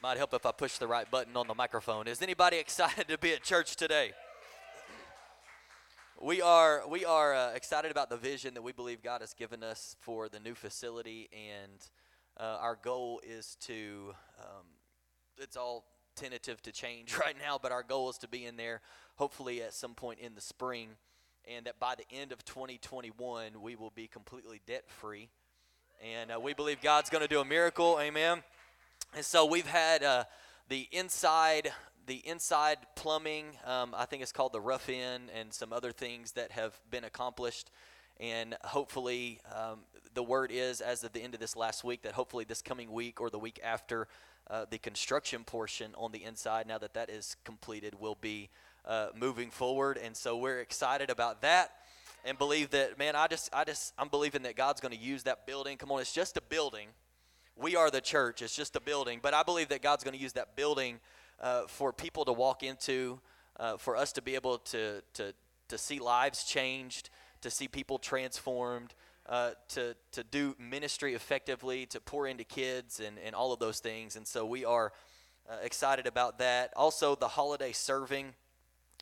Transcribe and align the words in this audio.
Might 0.00 0.16
help 0.16 0.32
if 0.32 0.46
I 0.46 0.52
push 0.52 0.78
the 0.78 0.86
right 0.86 1.10
button 1.10 1.36
on 1.36 1.48
the 1.48 1.56
microphone. 1.56 2.06
Is 2.06 2.22
anybody 2.22 2.56
excited 2.60 3.08
to 3.08 3.18
be 3.18 3.32
at 3.32 3.42
church 3.42 3.74
today? 3.74 4.12
We 6.20 6.40
are 6.40 6.82
we 6.88 7.04
are 7.04 7.34
uh, 7.34 7.50
excited 7.52 7.90
about 7.90 8.08
the 8.08 8.16
vision 8.16 8.54
that 8.54 8.62
we 8.62 8.70
believe 8.70 9.02
God 9.02 9.22
has 9.22 9.34
given 9.34 9.64
us 9.64 9.96
for 10.00 10.28
the 10.28 10.38
new 10.38 10.54
facility, 10.54 11.28
and 11.32 11.80
uh, 12.38 12.58
our 12.60 12.78
goal 12.80 13.20
is 13.26 13.56
to. 13.62 14.14
Um, 14.38 14.66
it's 15.40 15.56
all 15.56 15.84
tentative 16.14 16.62
to 16.62 16.72
change 16.72 17.16
right 17.20 17.36
now, 17.40 17.58
but 17.60 17.72
our 17.72 17.82
goal 17.82 18.08
is 18.08 18.18
to 18.18 18.28
be 18.28 18.44
in 18.44 18.56
there 18.56 18.80
hopefully 19.16 19.62
at 19.62 19.74
some 19.74 19.94
point 19.94 20.20
in 20.20 20.36
the 20.36 20.40
spring, 20.40 20.90
and 21.52 21.66
that 21.66 21.80
by 21.80 21.96
the 21.96 22.16
end 22.16 22.30
of 22.30 22.44
2021 22.44 23.60
we 23.60 23.74
will 23.74 23.90
be 23.90 24.06
completely 24.06 24.60
debt 24.64 24.84
free, 24.86 25.28
and 26.00 26.30
uh, 26.30 26.38
we 26.38 26.54
believe 26.54 26.80
God's 26.80 27.10
going 27.10 27.22
to 27.22 27.28
do 27.28 27.40
a 27.40 27.44
miracle. 27.44 27.98
Amen. 28.00 28.44
And 29.14 29.24
so 29.24 29.46
we've 29.46 29.66
had 29.66 30.02
uh, 30.02 30.24
the 30.68 30.88
inside 30.92 31.72
the 32.06 32.26
inside 32.26 32.78
plumbing. 32.96 33.44
Um, 33.66 33.94
I 33.94 34.06
think 34.06 34.22
it's 34.22 34.32
called 34.32 34.54
the 34.54 34.60
rough 34.60 34.88
in, 34.88 35.28
and 35.34 35.52
some 35.52 35.74
other 35.74 35.92
things 35.92 36.32
that 36.32 36.52
have 36.52 36.78
been 36.90 37.04
accomplished. 37.04 37.70
And 38.18 38.56
hopefully, 38.64 39.40
um, 39.54 39.80
the 40.14 40.22
word 40.22 40.50
is 40.50 40.80
as 40.80 41.04
of 41.04 41.12
the 41.12 41.20
end 41.20 41.34
of 41.34 41.40
this 41.40 41.54
last 41.54 41.84
week 41.84 42.02
that 42.02 42.12
hopefully 42.12 42.44
this 42.44 42.62
coming 42.62 42.90
week 42.90 43.20
or 43.20 43.28
the 43.28 43.38
week 43.38 43.60
after, 43.62 44.08
uh, 44.48 44.64
the 44.70 44.78
construction 44.78 45.44
portion 45.44 45.92
on 45.96 46.10
the 46.10 46.24
inside, 46.24 46.66
now 46.66 46.78
that 46.78 46.94
that 46.94 47.10
is 47.10 47.36
completed, 47.44 48.00
will 48.00 48.16
be 48.18 48.48
uh, 48.86 49.08
moving 49.14 49.50
forward. 49.50 49.98
And 50.02 50.16
so 50.16 50.38
we're 50.38 50.60
excited 50.60 51.10
about 51.10 51.42
that 51.42 51.72
and 52.24 52.38
believe 52.38 52.70
that, 52.70 52.98
man, 52.98 53.16
I 53.16 53.26
just, 53.26 53.50
I 53.52 53.64
just, 53.64 53.92
I'm 53.98 54.08
believing 54.08 54.42
that 54.42 54.56
God's 54.56 54.80
going 54.80 54.96
to 54.96 55.00
use 55.00 55.24
that 55.24 55.46
building. 55.46 55.76
Come 55.76 55.92
on, 55.92 56.00
it's 56.00 56.12
just 56.12 56.38
a 56.38 56.42
building 56.42 56.88
we 57.60 57.76
are 57.76 57.90
the 57.90 58.00
church. 58.00 58.42
It's 58.42 58.54
just 58.54 58.76
a 58.76 58.80
building. 58.80 59.20
But 59.22 59.34
I 59.34 59.42
believe 59.42 59.68
that 59.68 59.82
God's 59.82 60.04
going 60.04 60.16
to 60.16 60.20
use 60.22 60.34
that 60.34 60.56
building 60.56 61.00
uh, 61.40 61.62
for 61.66 61.92
people 61.92 62.24
to 62.24 62.32
walk 62.32 62.62
into, 62.62 63.20
uh, 63.58 63.76
for 63.76 63.96
us 63.96 64.12
to 64.12 64.22
be 64.22 64.34
able 64.34 64.58
to, 64.58 65.02
to, 65.14 65.34
to 65.68 65.78
see 65.78 65.98
lives 65.98 66.44
changed, 66.44 67.10
to 67.40 67.50
see 67.50 67.68
people 67.68 67.98
transformed, 67.98 68.94
uh, 69.28 69.50
to, 69.68 69.94
to 70.12 70.22
do 70.24 70.54
ministry 70.58 71.14
effectively, 71.14 71.86
to 71.86 72.00
pour 72.00 72.26
into 72.26 72.44
kids, 72.44 73.00
and, 73.00 73.18
and 73.24 73.34
all 73.34 73.52
of 73.52 73.58
those 73.58 73.80
things. 73.80 74.16
And 74.16 74.26
so 74.26 74.46
we 74.46 74.64
are 74.64 74.92
uh, 75.48 75.56
excited 75.62 76.06
about 76.06 76.38
that. 76.38 76.72
Also, 76.76 77.14
the 77.14 77.28
holiday 77.28 77.72
serving. 77.72 78.34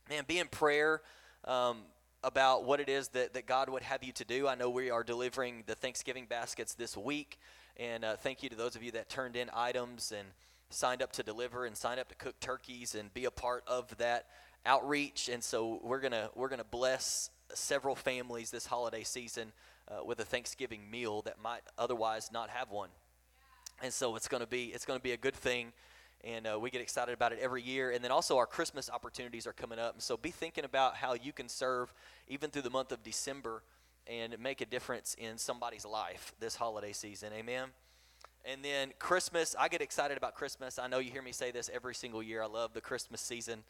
Man, 0.09 0.25
be 0.27 0.39
in 0.39 0.49
prayer. 0.49 1.03
Um, 1.45 1.83
about 2.25 2.65
what 2.65 2.81
it 2.81 2.89
is 2.89 3.09
that, 3.09 3.35
that 3.35 3.47
God 3.47 3.69
would 3.69 3.83
have 3.85 4.03
you 4.03 4.11
to 4.13 4.25
do. 4.25 4.49
I 4.49 4.57
know 4.57 4.69
we 4.69 4.91
are 4.91 5.05
delivering 5.05 5.63
the 5.67 5.77
Thanksgiving 5.77 6.27
baskets 6.27 6.75
this 6.75 6.97
week. 6.97 7.39
And 7.79 8.05
uh, 8.05 8.17
thank 8.17 8.43
you 8.43 8.49
to 8.49 8.57
those 8.57 8.75
of 8.75 8.83
you 8.83 8.91
that 8.93 9.09
turned 9.09 9.37
in 9.37 9.51
items 9.53 10.13
and 10.17 10.27
signed 10.71 11.03
up 11.03 11.13
to 11.13 11.23
deliver 11.23 11.67
and 11.67 11.77
signed 11.77 12.01
up 12.01 12.09
to 12.09 12.15
cook 12.15 12.39
turkeys 12.41 12.95
and 12.95 13.13
be 13.13 13.27
a 13.27 13.31
part 13.31 13.65
of 13.67 13.95
that 13.99 14.27
outreach. 14.65 15.29
And 15.29 15.45
so 15.45 15.81
we're 15.83 16.01
gonna 16.01 16.31
we're 16.35 16.49
gonna 16.49 16.65
bless 16.65 17.31
several 17.53 17.95
families 17.95 18.51
this 18.51 18.67
holiday 18.67 19.05
season 19.05 19.53
uh, 19.89 20.05
with 20.05 20.21
a 20.21 20.25
Thanksgiving 20.25 20.91
meal 20.91 21.23
that 21.23 21.41
might 21.41 21.61
otherwise 21.77 22.31
not 22.33 22.49
have 22.51 22.71
one. 22.71 22.89
And 23.83 23.93
so 23.93 24.17
it's 24.17 24.27
gonna 24.27 24.47
be 24.47 24.67
it's 24.67 24.87
gonna 24.87 24.99
be 25.01 25.13
a 25.13 25.19
good 25.19 25.37
thing. 25.37 25.73
And 26.25 26.47
uh, 26.47 26.59
we 26.59 26.71
get 26.71 26.81
excited 26.81 27.13
about 27.13 27.33
it 27.33 27.39
every 27.41 27.63
year. 27.63 27.91
And 27.91 28.03
then 28.03 28.11
also, 28.11 28.39
our 28.39 28.47
Christmas 28.47 28.89
opportunities 28.91 29.47
are 29.47 29.53
coming 29.53 29.79
up. 29.79 29.93
And 29.93 30.03
so, 30.03 30.17
be 30.17 30.31
thinking 30.31 30.65
about 30.65 30.97
how 30.97 31.13
you 31.13 31.33
can 31.33 31.49
serve 31.49 31.93
even 32.27 32.51
through 32.51 32.63
the 32.63 32.71
month 32.71 32.91
of 32.91 33.03
December 33.03 33.63
and 34.07 34.39
make 34.39 34.61
a 34.61 34.67
difference 34.67 35.15
in 35.19 35.39
somebody's 35.39 35.85
life 35.85 36.33
this 36.41 36.57
holiday 36.57 36.93
season. 36.93 37.33
Amen. 37.33 37.69
And 38.45 38.65
then 38.65 38.93
Christmas, 38.99 39.57
I 39.59 39.69
get 39.69 39.83
excited 39.83 40.17
about 40.17 40.35
Christmas. 40.35 40.79
I 40.79 40.87
know 40.87 40.99
you 40.99 41.11
hear 41.11 41.23
me 41.23 41.33
say 41.33 41.51
this 41.51 41.69
every 41.73 41.95
single 41.95 42.23
year. 42.23 42.43
I 42.43 42.47
love 42.47 42.75
the 42.75 42.81
Christmas 42.81 43.21
season. 43.21 43.65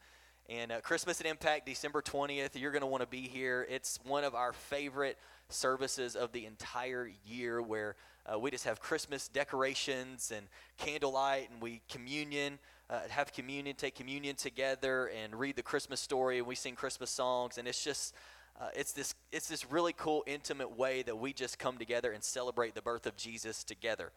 And 0.49 0.71
uh, 0.71 0.81
Christmas 0.81 1.19
at 1.19 1.27
Impact, 1.27 1.65
December 1.65 2.01
20th, 2.01 2.51
you're 2.53 2.71
going 2.71 2.81
to 2.81 2.87
want 2.87 3.01
to 3.01 3.07
be 3.07 3.21
here. 3.21 3.67
It's 3.69 3.99
one 4.05 4.23
of 4.23 4.33
our 4.35 4.53
favorite 4.53 5.17
services 5.49 6.15
of 6.15 6.31
the 6.31 6.45
entire 6.45 7.09
year 7.25 7.61
where 7.61 7.95
uh, 8.31 8.37
we 8.39 8.51
just 8.51 8.65
have 8.65 8.79
Christmas 8.79 9.27
decorations 9.27 10.31
and 10.35 10.47
candlelight 10.77 11.49
and 11.51 11.61
we 11.61 11.81
communion, 11.89 12.59
uh, 12.89 12.99
have 13.09 13.33
communion, 13.33 13.75
take 13.75 13.95
communion 13.95 14.35
together 14.35 15.09
and 15.21 15.35
read 15.35 15.55
the 15.55 15.63
Christmas 15.63 15.99
story 15.99 16.37
and 16.37 16.47
we 16.47 16.55
sing 16.55 16.75
Christmas 16.75 17.09
songs. 17.09 17.57
And 17.57 17.67
it's 17.67 17.83
just 17.83 18.13
uh, 18.59 18.69
it's 18.75 18.91
this 18.91 19.13
it's 19.31 19.47
this 19.47 19.69
really 19.69 19.93
cool 19.93 20.23
intimate 20.25 20.77
way 20.77 21.03
that 21.03 21.17
we 21.17 21.33
just 21.33 21.59
come 21.59 21.77
together 21.77 22.11
and 22.11 22.23
celebrate 22.23 22.75
the 22.75 22.81
birth 22.81 23.05
of 23.05 23.15
jesus 23.15 23.63
together. 23.63 24.11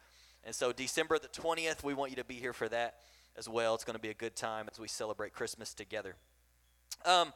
And 0.45 0.55
so 0.55 0.73
december 0.73 1.19
the 1.19 1.29
20th 1.29 1.83
we 1.83 1.95
want 1.95 2.11
you 2.11 2.17
to 2.17 2.25
be 2.25 2.35
here 2.35 2.53
for 2.53 2.69
that 2.69 2.97
as 3.37 3.49
well. 3.49 3.75
It's 3.75 3.85
going 3.85 3.97
to 3.97 4.03
be 4.03 4.11
a 4.11 4.15
good 4.15 4.37
time 4.37 4.69
as 4.71 4.79
we 4.79 4.89
celebrate 4.89 5.35
christmas 5.35 5.75
together. 5.75 6.17
Um, 7.05 7.33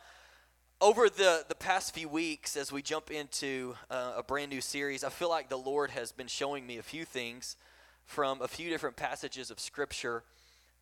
over 0.80 1.08
the, 1.08 1.44
the 1.48 1.54
past 1.54 1.94
few 1.94 2.08
weeks 2.08 2.56
as 2.56 2.72
we 2.72 2.82
jump 2.82 3.10
into 3.10 3.74
uh, 3.90 4.14
a 4.16 4.22
brand 4.22 4.50
new 4.50 4.60
series 4.60 5.04
i 5.04 5.08
feel 5.08 5.30
like 5.30 5.48
the 5.48 5.56
lord 5.56 5.90
has 5.90 6.10
been 6.10 6.26
showing 6.26 6.66
me 6.66 6.78
a 6.78 6.82
few 6.82 7.04
things 7.04 7.56
from 8.04 8.42
a 8.42 8.48
few 8.48 8.68
different 8.68 8.96
passages 8.96 9.50
of 9.50 9.60
scripture 9.60 10.24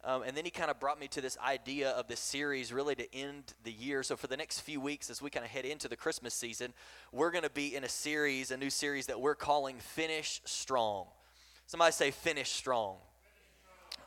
um, 0.05 0.23
and 0.25 0.37
then 0.37 0.45
he 0.45 0.51
kind 0.51 0.71
of 0.71 0.81
brought 0.81 0.99
me 0.99 1.07
to 1.09 1.21
this 1.21 1.39
idea 1.39 1.91
of 1.91 2.09
this 2.09 2.19
series 2.19 2.73
really 2.73 2.97
to 2.97 3.15
end 3.15 3.55
the 3.63 3.71
year. 3.71 4.03
So, 4.03 4.17
for 4.17 4.27
the 4.27 4.37
next 4.37 4.61
few 4.61 4.81
weeks, 4.81 5.11
as 5.11 5.23
we 5.23 5.31
kind 5.31 5.45
of 5.45 5.51
head 5.51 5.65
into 5.65 5.89
the 5.89 5.97
Christmas 5.97 6.35
season, 6.35 6.73
we're 7.13 7.31
going 7.31 7.45
to 7.45 7.51
be 7.51 7.77
in 7.77 7.85
a 7.85 7.89
series, 7.89 8.51
a 8.51 8.57
new 8.57 8.71
series 8.71 9.07
that 9.07 9.21
we're 9.21 9.37
calling 9.37 9.77
Finish 9.79 10.41
Strong. 10.45 11.07
Somebody 11.67 11.93
say, 11.93 12.11
Finish 12.11 12.51
Strong. 12.51 12.97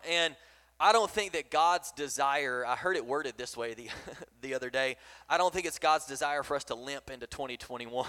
And 0.10 0.36
I 0.80 0.92
don't 0.92 1.10
think 1.10 1.32
that 1.32 1.50
God's 1.50 1.94
desire, 1.94 2.66
I 2.66 2.76
heard 2.76 2.98
it 2.98 3.06
worded 3.06 3.36
this 3.38 3.56
way 3.56 3.74
the, 3.74 3.88
the 4.42 4.54
other 4.54 4.70
day. 4.70 4.98
I 5.30 5.38
don't 5.38 5.54
think 5.54 5.66
it's 5.66 5.80
God's 5.80 6.06
desire 6.06 6.44
for 6.44 6.56
us 6.56 6.66
to 6.66 6.76
limp 6.76 7.10
into 7.10 7.28
2021. 7.28 8.06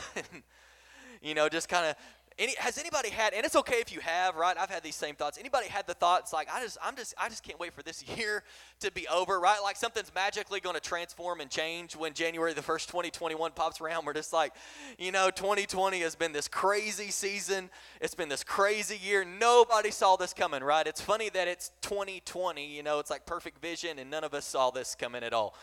you 1.22 1.34
know, 1.34 1.48
just 1.48 1.68
kind 1.68 1.86
of 1.86 1.96
any, 2.38 2.54
has 2.58 2.76
anybody 2.76 3.08
had, 3.08 3.32
and 3.32 3.46
it's 3.46 3.56
okay 3.56 3.76
if 3.76 3.90
you 3.90 4.00
have, 4.00 4.36
right? 4.36 4.56
I've 4.58 4.68
had 4.68 4.82
these 4.82 4.94
same 4.94 5.14
thoughts. 5.14 5.38
Anybody 5.38 5.68
had 5.68 5.86
the 5.86 5.94
thoughts 5.94 6.34
like, 6.34 6.48
I 6.52 6.60
just, 6.60 6.76
I'm 6.82 6.94
just, 6.94 7.14
I 7.16 7.30
just 7.30 7.42
can't 7.42 7.58
wait 7.58 7.72
for 7.72 7.82
this 7.82 8.04
year 8.16 8.42
to 8.80 8.92
be 8.92 9.08
over, 9.08 9.40
right? 9.40 9.58
Like 9.62 9.76
something's 9.76 10.12
magically 10.14 10.60
going 10.60 10.74
to 10.74 10.80
transform 10.80 11.40
and 11.40 11.50
change 11.50 11.96
when 11.96 12.12
January 12.12 12.52
the 12.52 12.60
first, 12.60 12.88
2021 12.88 13.52
pops 13.52 13.80
around. 13.80 14.04
We're 14.04 14.12
just 14.12 14.34
like, 14.34 14.52
you 14.98 15.12
know, 15.12 15.30
2020 15.30 16.00
has 16.00 16.14
been 16.14 16.32
this 16.32 16.46
crazy 16.46 17.10
season. 17.10 17.70
It's 18.02 18.14
been 18.14 18.28
this 18.28 18.44
crazy 18.44 19.00
year. 19.02 19.24
Nobody 19.24 19.90
saw 19.90 20.16
this 20.16 20.34
coming, 20.34 20.62
right? 20.62 20.86
It's 20.86 21.00
funny 21.00 21.30
that 21.30 21.48
it's 21.48 21.70
2020. 21.80 22.66
You 22.66 22.82
know, 22.82 22.98
it's 22.98 23.10
like 23.10 23.24
perfect 23.24 23.62
vision, 23.62 23.98
and 23.98 24.10
none 24.10 24.24
of 24.24 24.34
us 24.34 24.44
saw 24.44 24.70
this 24.70 24.94
coming 24.94 25.22
at 25.22 25.32
all. 25.32 25.54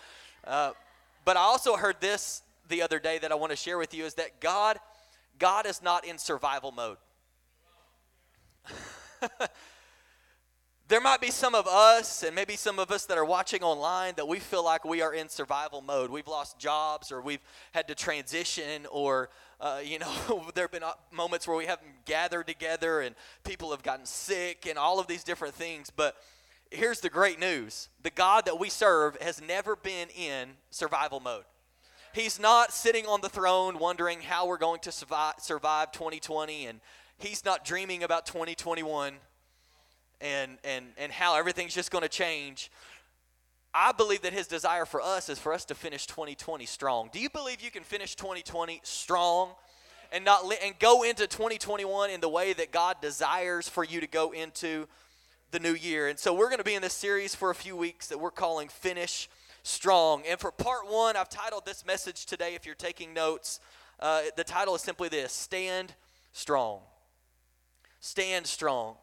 Uh, 0.43 0.71
but 1.23 1.37
I 1.37 1.41
also 1.41 1.75
heard 1.75 1.97
this 2.01 2.41
the 2.69 2.81
other 2.81 2.97
day 2.97 3.19
that 3.19 3.31
I 3.31 3.35
want 3.35 3.51
to 3.51 3.55
share 3.55 3.77
with 3.77 3.93
you 3.93 4.05
is 4.05 4.15
that 4.15 4.39
God 4.39 4.79
God 5.39 5.65
is 5.65 5.81
not 5.81 6.05
in 6.05 6.17
survival 6.17 6.71
mode. 6.71 6.97
there 10.87 11.01
might 11.01 11.21
be 11.21 11.31
some 11.31 11.55
of 11.55 11.67
us, 11.67 12.23
and 12.23 12.35
maybe 12.35 12.55
some 12.55 12.77
of 12.77 12.91
us 12.91 13.05
that 13.05 13.17
are 13.17 13.25
watching 13.25 13.63
online, 13.63 14.13
that 14.17 14.27
we 14.27 14.39
feel 14.39 14.63
like 14.63 14.85
we 14.85 15.01
are 15.01 15.13
in 15.13 15.29
survival 15.29 15.81
mode. 15.81 16.09
We've 16.09 16.27
lost 16.27 16.59
jobs, 16.59 17.11
or 17.11 17.21
we've 17.21 17.41
had 17.71 17.87
to 17.87 17.95
transition, 17.95 18.85
or 18.91 19.29
uh, 19.59 19.79
you 19.83 19.97
know, 19.99 20.11
there 20.55 20.65
have 20.65 20.71
been 20.71 20.83
uh, 20.83 20.91
moments 21.11 21.47
where 21.47 21.57
we 21.57 21.65
haven't 21.65 22.05
gathered 22.05 22.47
together, 22.47 23.01
and 23.01 23.15
people 23.43 23.71
have 23.71 23.81
gotten 23.83 24.05
sick, 24.05 24.67
and 24.69 24.77
all 24.77 24.99
of 24.99 25.07
these 25.07 25.23
different 25.23 25.55
things. 25.55 25.89
But 25.89 26.15
here's 26.69 26.99
the 26.99 27.09
great 27.09 27.39
news: 27.39 27.89
the 28.01 28.11
God 28.11 28.45
that 28.45 28.59
we 28.59 28.69
serve 28.69 29.17
has 29.21 29.41
never 29.41 29.75
been 29.75 30.09
in 30.09 30.49
survival 30.69 31.19
mode. 31.19 31.45
He's 32.13 32.39
not 32.39 32.71
sitting 32.71 33.07
on 33.07 33.21
the 33.21 33.29
throne 33.29 33.79
wondering 33.79 34.21
how 34.21 34.45
we're 34.45 34.59
going 34.59 34.79
to 34.81 34.91
survive, 34.91 35.33
survive 35.39 35.91
2020, 35.91 36.67
and 36.67 36.79
he's 37.17 37.43
not 37.43 37.65
dreaming 37.65 38.03
about 38.03 38.27
2021 38.27 39.15
and, 40.21 40.57
and, 40.63 40.85
and 40.99 41.11
how 41.11 41.35
everything's 41.35 41.73
just 41.73 41.89
going 41.89 42.03
to 42.03 42.09
change. 42.09 42.71
I 43.73 43.93
believe 43.93 44.21
that 44.21 44.31
his 44.31 44.45
desire 44.45 44.85
for 44.85 45.01
us 45.01 45.27
is 45.27 45.39
for 45.39 45.51
us 45.51 45.65
to 45.65 45.75
finish 45.75 46.05
2020 46.05 46.67
strong. 46.67 47.09
Do 47.11 47.19
you 47.19 47.31
believe 47.31 47.61
you 47.61 47.71
can 47.71 47.81
finish 47.81 48.15
2020 48.15 48.81
strong 48.83 49.49
and 50.11 50.23
not 50.23 50.45
li- 50.45 50.57
and 50.63 50.77
go 50.77 51.01
into 51.01 51.25
2021 51.25 52.11
in 52.11 52.21
the 52.21 52.29
way 52.29 52.53
that 52.53 52.71
God 52.71 52.97
desires 53.01 53.67
for 53.67 53.83
you 53.83 53.99
to 53.99 54.07
go 54.07 54.31
into 54.31 54.87
the 55.49 55.59
new 55.59 55.73
year. 55.73 56.07
And 56.07 56.19
so 56.19 56.33
we're 56.33 56.49
going 56.49 56.59
to 56.59 56.63
be 56.63 56.75
in 56.75 56.83
this 56.83 56.93
series 56.93 57.33
for 57.33 57.49
a 57.49 57.55
few 57.55 57.75
weeks 57.75 58.07
that 58.07 58.19
we're 58.19 58.31
calling 58.31 58.67
Finish 58.67 59.29
Strong. 59.63 60.23
And 60.29 60.39
for 60.39 60.51
part 60.51 60.89
one, 60.89 61.15
I've 61.15 61.29
titled 61.29 61.65
this 61.65 61.85
message 61.85 62.25
today, 62.25 62.53
if 62.53 62.65
you're 62.65 62.75
taking 62.75 63.13
notes, 63.13 63.59
uh, 63.99 64.23
the 64.35 64.43
title 64.43 64.75
is 64.75 64.81
simply 64.81 65.09
this 65.09 65.31
Stand 65.31 65.93
Strong. 66.33 66.81
Stand 68.01 68.45
strong. 68.45 68.97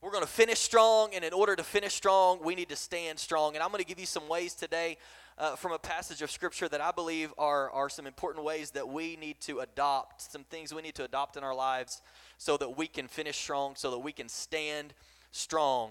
We're 0.00 0.12
going 0.12 0.22
to 0.22 0.30
finish 0.30 0.60
strong, 0.60 1.10
and 1.12 1.24
in 1.24 1.32
order 1.32 1.56
to 1.56 1.64
finish 1.64 1.94
strong, 1.94 2.38
we 2.44 2.54
need 2.54 2.68
to 2.68 2.76
stand 2.76 3.18
strong. 3.18 3.56
And 3.56 3.62
I'm 3.64 3.70
going 3.70 3.82
to 3.82 3.88
give 3.88 3.98
you 3.98 4.06
some 4.06 4.28
ways 4.28 4.54
today 4.54 4.98
uh, 5.38 5.56
from 5.56 5.72
a 5.72 5.78
passage 5.78 6.22
of 6.22 6.30
Scripture 6.30 6.68
that 6.68 6.80
I 6.80 6.92
believe 6.92 7.32
are, 7.36 7.68
are 7.70 7.88
some 7.88 8.06
important 8.06 8.44
ways 8.44 8.70
that 8.72 8.88
we 8.88 9.16
need 9.16 9.40
to 9.42 9.58
adopt, 9.58 10.22
some 10.22 10.44
things 10.44 10.72
we 10.72 10.82
need 10.82 10.94
to 10.94 11.04
adopt 11.04 11.36
in 11.36 11.42
our 11.42 11.54
lives 11.54 12.02
so 12.38 12.56
that 12.58 12.76
we 12.76 12.86
can 12.86 13.08
finish 13.08 13.36
strong, 13.36 13.74
so 13.74 13.90
that 13.90 13.98
we 13.98 14.12
can 14.12 14.28
stand 14.28 14.94
strong 15.32 15.90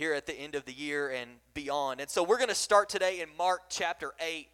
here 0.00 0.14
at 0.14 0.24
the 0.24 0.32
end 0.32 0.54
of 0.54 0.64
the 0.64 0.72
year 0.72 1.10
and 1.10 1.30
beyond. 1.52 2.00
And 2.00 2.08
so 2.08 2.22
we're 2.22 2.38
going 2.38 2.48
to 2.48 2.54
start 2.54 2.88
today 2.88 3.20
in 3.20 3.28
Mark 3.36 3.64
chapter 3.68 4.14
8. 4.18 4.48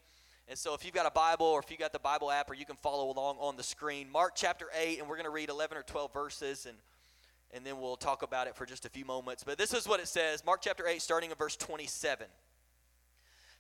And 0.49 0.59
so 0.59 0.75
if 0.75 0.85
you've 0.85 0.93
got 0.93 1.07
a 1.07 1.11
Bible 1.13 1.47
or 1.47 1.61
if 1.61 1.71
you've 1.71 1.79
got 1.79 1.93
the 1.93 2.01
Bible 2.01 2.33
app 2.33 2.51
or 2.51 2.55
you 2.55 2.67
can 2.67 2.75
follow 2.75 3.13
along 3.13 3.37
on 3.39 3.57
the 3.57 3.63
screen, 3.63 4.11
Mark 4.11 4.33
chapter 4.35 4.67
8, 4.77 4.99
and 4.99 5.09
we're 5.09 5.15
going 5.15 5.27
to 5.27 5.31
read 5.31 5.49
11 5.49 5.79
or 5.79 5.83
12 5.83 6.13
verses 6.13 6.67
and 6.67 6.77
and 7.55 7.65
then 7.65 7.81
we'll 7.81 7.97
talk 7.97 8.23
about 8.23 8.49
it 8.49 8.57
for 8.57 8.67
just 8.67 8.87
a 8.87 8.89
few 8.89 9.05
moments. 9.05 9.45
But 9.45 9.57
this 9.57 9.73
is 9.73 9.87
what 9.87 10.01
it 10.01 10.09
says, 10.09 10.45
Mark 10.45 10.63
chapter 10.63 10.85
8 10.85 11.01
starting 11.01 11.31
in 11.31 11.37
verse 11.37 11.55
27. 11.55 12.27
It 12.27 12.31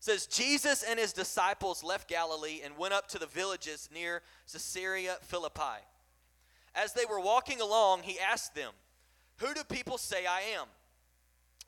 says 0.01 0.27
Jesus 0.27 0.83
and 0.83 0.99
his 0.99 1.13
disciples 1.13 1.85
left 1.85 2.09
Galilee 2.09 2.63
and 2.65 2.77
went 2.77 2.95
up 2.95 3.07
to 3.11 3.19
the 3.19 3.27
villages 3.27 3.89
near 3.95 4.23
Caesarea 4.53 5.19
Philippi. 5.23 5.81
As 6.75 6.95
they 6.95 7.05
were 7.09 7.21
walking 7.21 7.61
along, 7.61 8.03
he 8.03 8.19
asked 8.19 8.57
them, 8.57 8.73
who 9.37 9.55
do 9.55 9.63
people 9.63 9.99
say 9.99 10.27
I 10.27 10.41
am? 10.59 10.67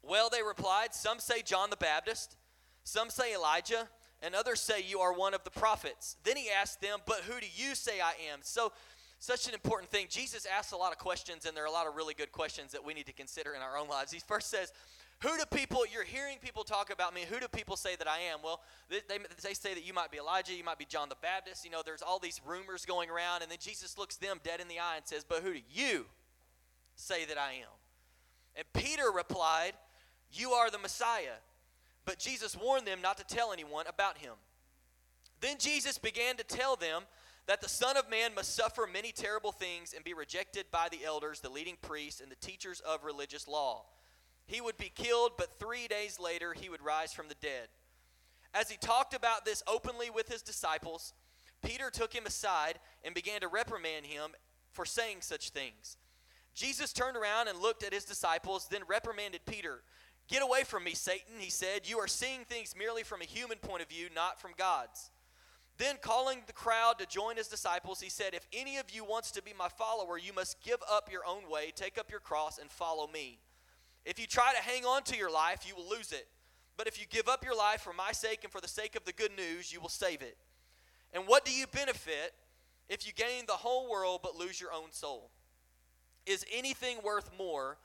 Well, 0.03 0.29
they 0.31 0.43
replied, 0.43 0.95
Some 0.95 1.19
say 1.19 1.43
John 1.43 1.71
the 1.71 1.77
Baptist, 1.77 2.37
some 2.85 3.11
say 3.11 3.35
Elijah, 3.35 3.89
and 4.23 4.35
others 4.35 4.61
say 4.61 4.83
you 4.83 5.01
are 5.01 5.13
one 5.13 5.35
of 5.35 5.45
the 5.45 5.51
prophets. 5.51 6.17
Then 6.25 6.37
he 6.37 6.49
asked 6.51 6.81
them, 6.81 7.01
But 7.07 7.21
who 7.21 7.41
do 7.41 7.47
you 7.55 7.75
say 7.75 8.01
I 8.01 8.13
am? 8.33 8.41
So, 8.43 8.73
such 9.21 9.49
an 9.49 9.55
important 9.55 9.91
thing. 9.91 10.07
Jesus 10.09 10.47
asks 10.47 10.71
a 10.71 10.77
lot 10.77 10.93
of 10.93 10.99
questions, 10.99 11.45
and 11.45 11.57
there 11.57 11.65
are 11.65 11.69
a 11.69 11.73
lot 11.73 11.89
of 11.89 11.97
really 11.97 12.15
good 12.15 12.31
questions 12.31 12.71
that 12.71 12.85
we 12.85 12.95
need 12.95 13.07
to 13.07 13.13
consider 13.13 13.53
in 13.55 13.63
our 13.63 13.77
own 13.77 13.89
lives. 13.89 14.13
He 14.13 14.21
first 14.21 14.49
says, 14.49 14.73
who 15.21 15.37
do 15.37 15.45
people, 15.51 15.85
you're 15.93 16.05
hearing 16.05 16.37
people 16.41 16.63
talk 16.63 16.93
about 16.93 17.13
me, 17.13 17.23
who 17.29 17.41
do 17.41 17.49
people 17.49 17.77
say 17.77 17.97
that 17.97 18.07
I 18.07 18.21
am? 18.33 18.39
Well, 18.43 18.61
they, 18.89 19.01
they, 19.09 19.19
they, 19.43 19.53
say 19.55 19.75
that 19.75 19.85
you 19.85 19.93
might 19.93 20.13
be 20.13 20.19
Elijah, 20.19 20.55
you 20.55 20.63
might 20.63 20.79
be 20.79 20.85
John 20.85 21.09
the 21.09 21.17
Baptist. 21.21 21.65
You 21.65 21.73
know, 21.73 21.83
there's 21.85 22.03
all 22.03 22.21
these 22.21 22.41
rumors 22.47 22.85
going 22.85 23.11
around, 23.11 23.43
and 23.43 23.51
then 23.51 23.59
Jesus 23.61 23.99
looks 23.99 24.17
them 24.17 24.39
dead 24.45 24.61
in 24.61 24.69
the 24.69 24.79
eye 24.79 24.97
and 24.97 25.05
says, 25.05 25.25
But 25.29 25.43
who 25.43 25.55
do 25.55 25.61
you 25.73 26.07
say 26.95 27.25
that 27.25 27.37
I 27.37 27.55
am? 27.55 27.75
And 28.55 28.65
Peter 28.73 29.11
replied, 29.13 29.73
You 30.33 30.53
are 30.53 30.71
the 30.71 30.79
Messiah. 30.79 31.39
But 32.05 32.19
Jesus 32.19 32.57
warned 32.57 32.87
them 32.87 33.03
not 33.03 33.19
to 33.19 33.25
tell 33.25 33.53
anyone 33.53 33.87
about 33.87 34.19
him. 34.19 34.33
Then 35.41 35.57
Jesus 35.59 35.99
began 35.99 36.37
to 36.37 36.45
tell 36.45 36.75
them 36.75 37.03
that 37.47 37.61
the 37.61 37.69
Son 37.69 37.97
of 37.97 38.11
Man 38.11 38.35
must 38.35 38.55
suffer 38.55 38.89
many 38.91 39.13
terrible 39.13 39.53
things 39.53 39.93
and 39.95 40.05
be 40.05 40.15
rejected 40.15 40.67
by 40.71 40.89
the 40.91 41.05
elders, 41.05 41.41
the 41.41 41.49
leading 41.49 41.77
priests, 41.81 42.21
and 42.21 42.31
the 42.31 42.37
teachers 42.37 42.81
of 42.81 43.05
religious 43.05 43.49
law. 43.49 43.85
He 44.47 44.61
would 44.61 44.77
be 44.79 44.93
killed, 44.95 45.33
but 45.37 45.59
three 45.59 45.89
days 45.89 46.19
later 46.19 46.55
he 46.55 46.69
would 46.69 46.85
rise 46.85 47.13
from 47.13 47.29
the 47.29 47.35
dead. 47.41 47.69
As 48.55 48.71
he 48.71 48.77
talked 48.77 49.15
about 49.15 49.45
this 49.45 49.63
openly 49.67 50.11
with 50.11 50.29
his 50.29 50.43
disciples, 50.43 51.13
Peter 51.63 51.91
took 51.91 52.15
him 52.15 52.27
aside 52.27 52.79
and 53.05 53.15
began 53.15 53.41
to 53.43 53.49
reprimand 53.49 54.07
him 54.07 54.31
for 54.73 54.85
saying 54.85 55.19
such 55.21 55.51
things. 55.51 55.97
Jesus 56.55 56.93
turned 56.93 57.17
around 57.17 57.49
and 57.49 57.59
looked 57.59 57.85
at 57.85 57.93
his 57.93 58.05
disciples, 58.05 58.67
then 58.71 58.83
reprimanded 58.89 59.43
Peter. 59.47 59.83
Get 60.29 60.43
away 60.43 60.63
from 60.65 60.85
me, 60.85 60.93
Satan, 60.93 61.35
he 61.39 61.51
said. 61.51 61.89
You 61.89 61.99
are 61.99 62.07
seeing 62.07 62.45
things 62.45 62.75
merely 62.77 63.03
from 63.03 63.23
a 63.23 63.25
human 63.25 63.59
point 63.59 63.83
of 63.83 63.89
view, 63.89 64.09
not 64.15 64.41
from 64.41 64.51
God's. 64.57 65.11
Then, 65.79 65.97
calling 66.03 66.43
the 66.47 66.53
crowd 66.53 66.99
to 66.99 67.07
join 67.07 67.37
his 67.37 67.49
disciples, 67.49 68.01
he 68.01 68.11
said, 68.11 68.35
If 68.35 68.47
any 68.53 68.77
of 68.77 68.91
you 68.91 69.05
wants 69.05 69.31
to 69.33 69.43
be 69.43 69.53
my 69.57 69.69
follower, 69.69 70.19
you 70.19 70.33
must 70.33 70.63
give 70.63 70.81
up 70.91 71.11
your 71.11 71.25
own 71.25 71.49
way, 71.49 71.73
take 71.75 71.99
up 71.99 72.11
your 72.11 72.21
cross, 72.21 72.59
and 72.59 72.71
follow 72.71 73.07
me. 73.07 73.39
If 74.05 74.19
you 74.19 74.27
try 74.27 74.53
to 74.53 74.63
hang 74.63 74.85
on 74.85 75.03
to 75.05 75.17
your 75.17 75.31
life, 75.31 75.65
you 75.67 75.75
will 75.77 75.89
lose 75.89 76.13
it. 76.13 76.27
But 76.77 76.89
if 76.89 77.01
you 77.01 77.07
give 77.09 77.29
up 77.29 77.45
your 77.45 77.57
life 77.57 77.81
for 77.81 77.93
my 77.93 78.13
sake 78.13 78.41
and 78.43 78.53
for 78.53 78.61
the 78.61 78.69
sake 78.69 78.97
of 78.97 79.05
the 79.05 79.13
good 79.13 79.33
news, 79.37 79.73
you 79.73 79.81
will 79.81 79.89
save 79.89 80.21
it. 80.21 80.37
And 81.13 81.25
what 81.27 81.45
do 81.45 81.53
you 81.53 81.67
benefit 81.67 82.35
if 82.89 83.07
you 83.07 83.13
gain 83.13 83.45
the 83.47 83.53
whole 83.53 83.91
world 83.91 84.21
but 84.23 84.37
lose 84.37 84.61
your 84.61 84.73
own 84.73 84.93
soul? 84.93 85.31
Is 86.27 86.45
anything 86.53 86.99
worth 87.03 87.31
more 87.39 87.79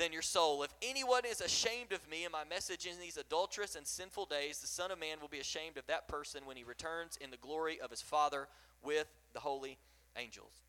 than 0.00 0.12
your 0.14 0.22
soul? 0.22 0.62
If 0.62 0.72
anyone 0.80 1.22
is 1.26 1.42
ashamed 1.42 1.92
of 1.92 2.08
me 2.10 2.24
and 2.24 2.32
my 2.32 2.44
message 2.48 2.86
in 2.86 2.98
these 2.98 3.18
adulterous 3.18 3.76
and 3.76 3.86
sinful 3.86 4.24
days, 4.26 4.58
the 4.58 4.66
Son 4.66 4.90
of 4.90 4.98
Man 4.98 5.18
will 5.20 5.28
be 5.28 5.40
ashamed 5.40 5.76
of 5.76 5.86
that 5.88 6.08
person 6.08 6.46
when 6.46 6.56
he 6.56 6.64
returns 6.64 7.18
in 7.20 7.30
the 7.30 7.36
glory 7.36 7.78
of 7.80 7.90
his 7.90 8.00
Father 8.00 8.48
with 8.82 9.06
the 9.34 9.40
holy 9.40 9.76
angels. 10.16 10.62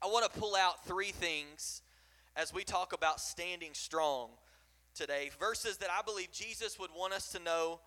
I 0.00 0.06
want 0.06 0.32
to 0.32 0.38
pull 0.38 0.54
out 0.54 0.86
three 0.86 1.10
things 1.10 1.82
as 2.36 2.54
we 2.54 2.62
talk 2.62 2.92
about 2.92 3.20
standing 3.20 3.70
strong 3.72 4.28
today. 4.94 5.32
Verses 5.40 5.78
that 5.78 5.90
I 5.90 6.02
believe 6.02 6.30
Jesus 6.30 6.78
would 6.78 6.90
want 6.96 7.14
us 7.14 7.32
to 7.32 7.40
know 7.40 7.80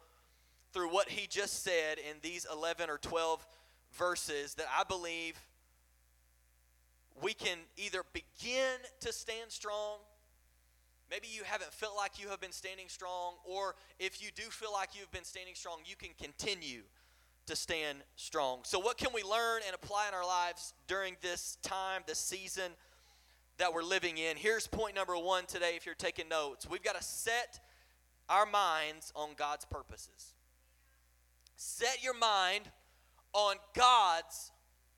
through 0.73 0.91
what 0.91 1.07
he 1.07 1.25
just 1.25 1.63
said 1.63 1.99
in 1.99 2.17
these 2.21 2.45
11 2.51 2.89
or 2.89 2.97
12 2.97 3.47
verses 3.93 4.55
that 4.55 4.67
I 4.77 4.83
believe 4.83 5.39
we 7.21 7.33
can 7.33 7.59
either 7.77 8.03
begin 8.11 8.77
to 8.99 9.13
stand 9.13 9.51
strong. 9.51 9.99
Maybe 11.09 11.27
you 11.27 11.43
haven't 11.43 11.73
felt 11.73 11.95
like 11.95 12.21
you 12.21 12.29
have 12.29 12.39
been 12.39 12.51
standing 12.51 12.87
strong, 12.87 13.35
or 13.43 13.75
if 13.99 14.21
you 14.21 14.29
do 14.35 14.43
feel 14.43 14.71
like 14.71 14.89
you've 14.93 15.11
been 15.11 15.23
standing 15.23 15.55
strong, 15.55 15.79
you 15.85 15.95
can 15.95 16.11
continue 16.21 16.83
to 17.47 17.55
stand 17.55 17.99
strong. 18.15 18.59
So, 18.63 18.77
what 18.79 18.97
can 18.97 19.09
we 19.13 19.23
learn 19.23 19.61
and 19.65 19.73
apply 19.73 20.07
in 20.07 20.13
our 20.13 20.25
lives 20.25 20.73
during 20.87 21.17
this 21.21 21.57
time, 21.63 22.03
this 22.05 22.19
season 22.19 22.71
that 23.57 23.73
we're 23.73 23.83
living 23.83 24.19
in? 24.19 24.37
Here's 24.37 24.67
point 24.67 24.95
number 24.95 25.17
one 25.17 25.47
today 25.47 25.73
if 25.75 25.85
you're 25.85 25.95
taking 25.95 26.29
notes. 26.29 26.69
We've 26.69 26.83
got 26.83 26.95
to 26.95 27.03
set 27.03 27.59
our 28.29 28.45
minds 28.45 29.11
on 29.15 29.29
God's 29.35 29.65
purposes. 29.65 30.33
Set 31.55 32.03
your 32.03 32.17
mind 32.17 32.69
on 33.33 33.55
God's 33.73 34.51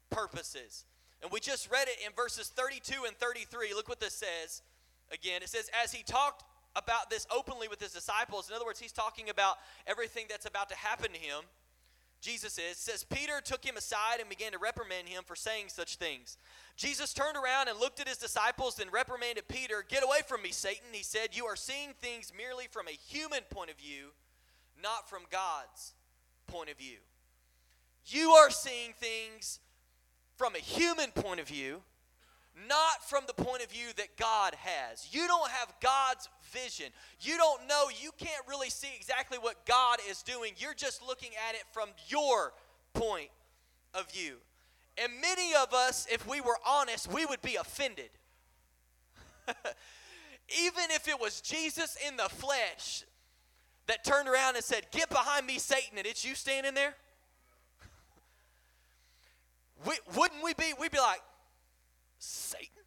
purposes. 0.09 0.85
And 1.23 1.31
we 1.31 1.39
just 1.39 1.71
read 1.71 1.87
it 1.87 2.05
in 2.05 2.13
verses 2.13 2.49
32 2.49 3.05
and 3.07 3.15
33. 3.17 3.73
Look 3.73 3.87
what 3.87 3.99
this 3.99 4.13
says. 4.13 4.61
Again, 5.11 5.41
it 5.43 5.49
says, 5.49 5.69
As 5.83 5.91
he 5.91 6.03
talked 6.03 6.43
about 6.75 7.09
this 7.09 7.27
openly 7.35 7.67
with 7.67 7.81
his 7.81 7.91
disciples, 7.91 8.49
in 8.49 8.55
other 8.55 8.65
words, 8.65 8.79
he's 8.79 8.91
talking 8.91 9.29
about 9.29 9.57
everything 9.85 10.25
that's 10.29 10.45
about 10.45 10.69
to 10.69 10.75
happen 10.75 11.11
to 11.11 11.19
him. 11.19 11.43
Jesus 12.21 12.59
is, 12.59 12.77
says, 12.77 13.03
Peter 13.03 13.41
took 13.43 13.65
him 13.65 13.77
aside 13.77 14.19
and 14.19 14.29
began 14.29 14.51
to 14.51 14.59
reprimand 14.59 15.09
him 15.09 15.23
for 15.25 15.35
saying 15.35 15.65
such 15.69 15.95
things. 15.95 16.37
Jesus 16.77 17.13
turned 17.13 17.35
around 17.35 17.67
and 17.67 17.79
looked 17.79 17.99
at 17.99 18.07
his 18.07 18.17
disciples 18.17 18.79
and 18.79 18.93
reprimanded 18.93 19.47
Peter. 19.47 19.83
Get 19.87 20.03
away 20.03 20.19
from 20.27 20.43
me, 20.43 20.51
Satan, 20.51 20.85
he 20.91 21.03
said. 21.03 21.29
You 21.35 21.45
are 21.45 21.55
seeing 21.55 21.93
things 21.99 22.31
merely 22.37 22.67
from 22.69 22.87
a 22.87 22.91
human 22.91 23.41
point 23.49 23.71
of 23.71 23.77
view, 23.77 24.09
not 24.81 25.09
from 25.09 25.23
God's 25.31 25.93
point 26.45 26.69
of 26.69 26.77
view. 26.77 26.97
You 28.05 28.31
are 28.31 28.51
seeing 28.51 28.93
things 28.93 29.59
from 30.37 30.55
a 30.55 30.59
human 30.59 31.09
point 31.11 31.39
of 31.39 31.47
view, 31.47 31.81
not 32.67 33.03
from 33.07 33.23
the 33.27 33.33
point 33.33 33.63
of 33.63 33.71
view 33.71 33.87
that 33.97 34.17
God 34.17 34.55
has. 34.55 35.07
You 35.11 35.27
don't 35.27 35.49
have 35.49 35.73
God's 35.81 36.29
vision. 36.51 36.87
You 37.21 37.37
don't 37.37 37.67
know, 37.67 37.85
you 38.01 38.11
can't 38.17 38.45
really 38.47 38.69
see 38.69 38.89
exactly 38.95 39.37
what 39.37 39.65
God 39.65 39.99
is 40.09 40.21
doing. 40.21 40.53
You're 40.57 40.73
just 40.73 41.05
looking 41.05 41.31
at 41.49 41.55
it 41.55 41.63
from 41.71 41.89
your 42.07 42.53
point 42.93 43.29
of 43.93 44.11
view. 44.11 44.35
And 45.01 45.13
many 45.21 45.53
of 45.55 45.73
us, 45.73 46.05
if 46.11 46.27
we 46.27 46.41
were 46.41 46.57
honest, 46.67 47.11
we 47.11 47.25
would 47.25 47.41
be 47.41 47.55
offended. 47.55 48.09
Even 49.47 50.91
if 50.91 51.07
it 51.07 51.19
was 51.19 51.39
Jesus 51.39 51.97
in 52.07 52.17
the 52.17 52.29
flesh 52.29 53.03
that 53.87 54.03
turned 54.03 54.27
around 54.27 54.55
and 54.55 54.63
said, 54.63 54.85
Get 54.91 55.09
behind 55.09 55.47
me, 55.47 55.57
Satan, 55.57 55.97
and 55.97 56.05
it's 56.05 56.25
you 56.25 56.35
standing 56.35 56.73
there 56.73 56.95
we, 59.85 59.93
wouldn't 60.15 60.43
we 60.43 60.53
be? 60.53 60.73
We'd 60.77 60.91
be 60.91 60.99
like, 60.99 61.21
Satan? 62.21 62.83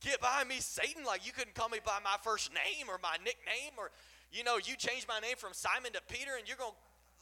Get 0.00 0.20
behind 0.20 0.48
me, 0.48 0.56
Satan. 0.58 1.04
Like 1.04 1.26
you 1.26 1.32
couldn't 1.32 1.54
call 1.54 1.68
me 1.68 1.78
by 1.84 1.98
my 2.02 2.16
first 2.22 2.50
name 2.52 2.88
or 2.88 2.98
my 3.02 3.16
nickname, 3.18 3.78
or 3.78 3.90
you 4.32 4.42
know, 4.42 4.56
you 4.56 4.76
changed 4.76 5.06
my 5.06 5.20
name 5.20 5.36
from 5.36 5.52
Simon 5.52 5.92
to 5.92 6.00
Peter, 6.08 6.32
and 6.38 6.48
you're 6.48 6.56
gonna 6.56 6.72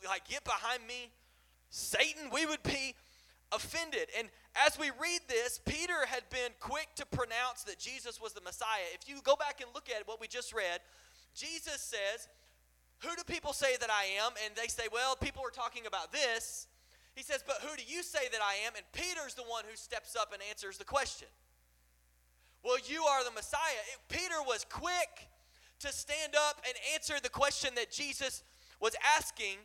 like 0.08 0.26
get 0.28 0.44
behind 0.44 0.86
me, 0.86 1.10
Satan. 1.68 2.30
We 2.32 2.46
would 2.46 2.62
be 2.62 2.94
offended. 3.52 4.08
And 4.16 4.28
as 4.66 4.78
we 4.78 4.90
read 5.00 5.20
this, 5.28 5.60
Peter 5.66 6.06
had 6.06 6.22
been 6.30 6.52
quick 6.60 6.88
to 6.96 7.04
pronounce 7.04 7.64
that 7.64 7.78
Jesus 7.78 8.20
was 8.20 8.32
the 8.32 8.40
Messiah. 8.40 8.86
If 8.94 9.08
you 9.08 9.20
go 9.22 9.34
back 9.34 9.60
and 9.60 9.68
look 9.74 9.90
at 9.90 10.06
what 10.06 10.20
we 10.20 10.28
just 10.28 10.54
read, 10.54 10.80
Jesus 11.34 11.80
says, 11.80 12.28
who 13.00 13.16
do 13.16 13.22
people 13.24 13.52
say 13.52 13.76
that 13.80 13.90
I 13.90 14.24
am? 14.24 14.32
And 14.44 14.54
they 14.54 14.68
say, 14.68 14.84
Well, 14.92 15.16
people 15.16 15.42
are 15.44 15.50
talking 15.50 15.86
about 15.86 16.12
this. 16.12 16.66
He 17.14 17.22
says, 17.22 17.42
But 17.46 17.58
who 17.62 17.76
do 17.76 17.82
you 17.86 18.02
say 18.02 18.28
that 18.30 18.40
I 18.42 18.66
am? 18.66 18.72
And 18.76 18.84
Peter's 18.92 19.34
the 19.34 19.42
one 19.42 19.64
who 19.68 19.76
steps 19.76 20.16
up 20.16 20.32
and 20.32 20.42
answers 20.48 20.78
the 20.78 20.84
question. 20.84 21.28
Well, 22.62 22.76
you 22.86 23.04
are 23.04 23.24
the 23.24 23.30
Messiah. 23.30 23.80
It, 23.92 24.00
Peter 24.08 24.42
was 24.46 24.66
quick 24.70 25.28
to 25.80 25.92
stand 25.92 26.34
up 26.48 26.62
and 26.66 26.74
answer 26.94 27.14
the 27.22 27.30
question 27.30 27.74
that 27.76 27.90
Jesus 27.90 28.42
was 28.80 28.94
asking, 29.16 29.56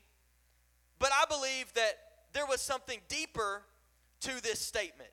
but 0.98 1.12
I 1.12 1.26
believe 1.26 1.74
that 1.74 1.94
there 2.34 2.46
was 2.46 2.62
something 2.62 3.00
deeper 3.10 3.64
to 4.22 4.42
this 4.42 4.60
statement. 4.60 5.10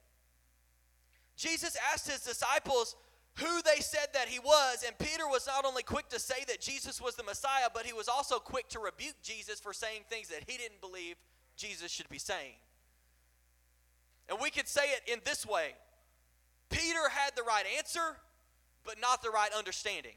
Jesus 1.36 1.76
asked 1.92 2.08
his 2.08 2.20
disciples 2.20 2.94
who 3.36 3.62
they 3.62 3.80
said 3.80 4.08
that 4.12 4.28
he 4.28 4.38
was, 4.38 4.84
and 4.86 4.96
Peter 4.98 5.26
was 5.26 5.46
not 5.46 5.64
only 5.64 5.82
quick 5.82 6.08
to 6.10 6.20
say 6.20 6.44
that 6.48 6.60
Jesus 6.60 7.00
was 7.00 7.16
the 7.16 7.22
Messiah, 7.22 7.68
but 7.72 7.86
he 7.86 7.92
was 7.92 8.08
also 8.08 8.38
quick 8.38 8.68
to 8.68 8.78
rebuke 8.78 9.16
Jesus 9.22 9.58
for 9.58 9.72
saying 9.72 10.02
things 10.08 10.28
that 10.28 10.44
he 10.46 10.58
didn't 10.58 10.80
believe 10.80 11.16
Jesus 11.62 11.92
should 11.92 12.08
be 12.08 12.18
saying. 12.18 12.54
And 14.28 14.38
we 14.40 14.50
could 14.50 14.66
say 14.66 14.82
it 14.82 15.12
in 15.12 15.20
this 15.24 15.46
way 15.46 15.74
Peter 16.70 17.08
had 17.08 17.36
the 17.36 17.44
right 17.44 17.64
answer, 17.78 18.16
but 18.84 19.00
not 19.00 19.22
the 19.22 19.30
right 19.30 19.50
understanding. 19.56 20.14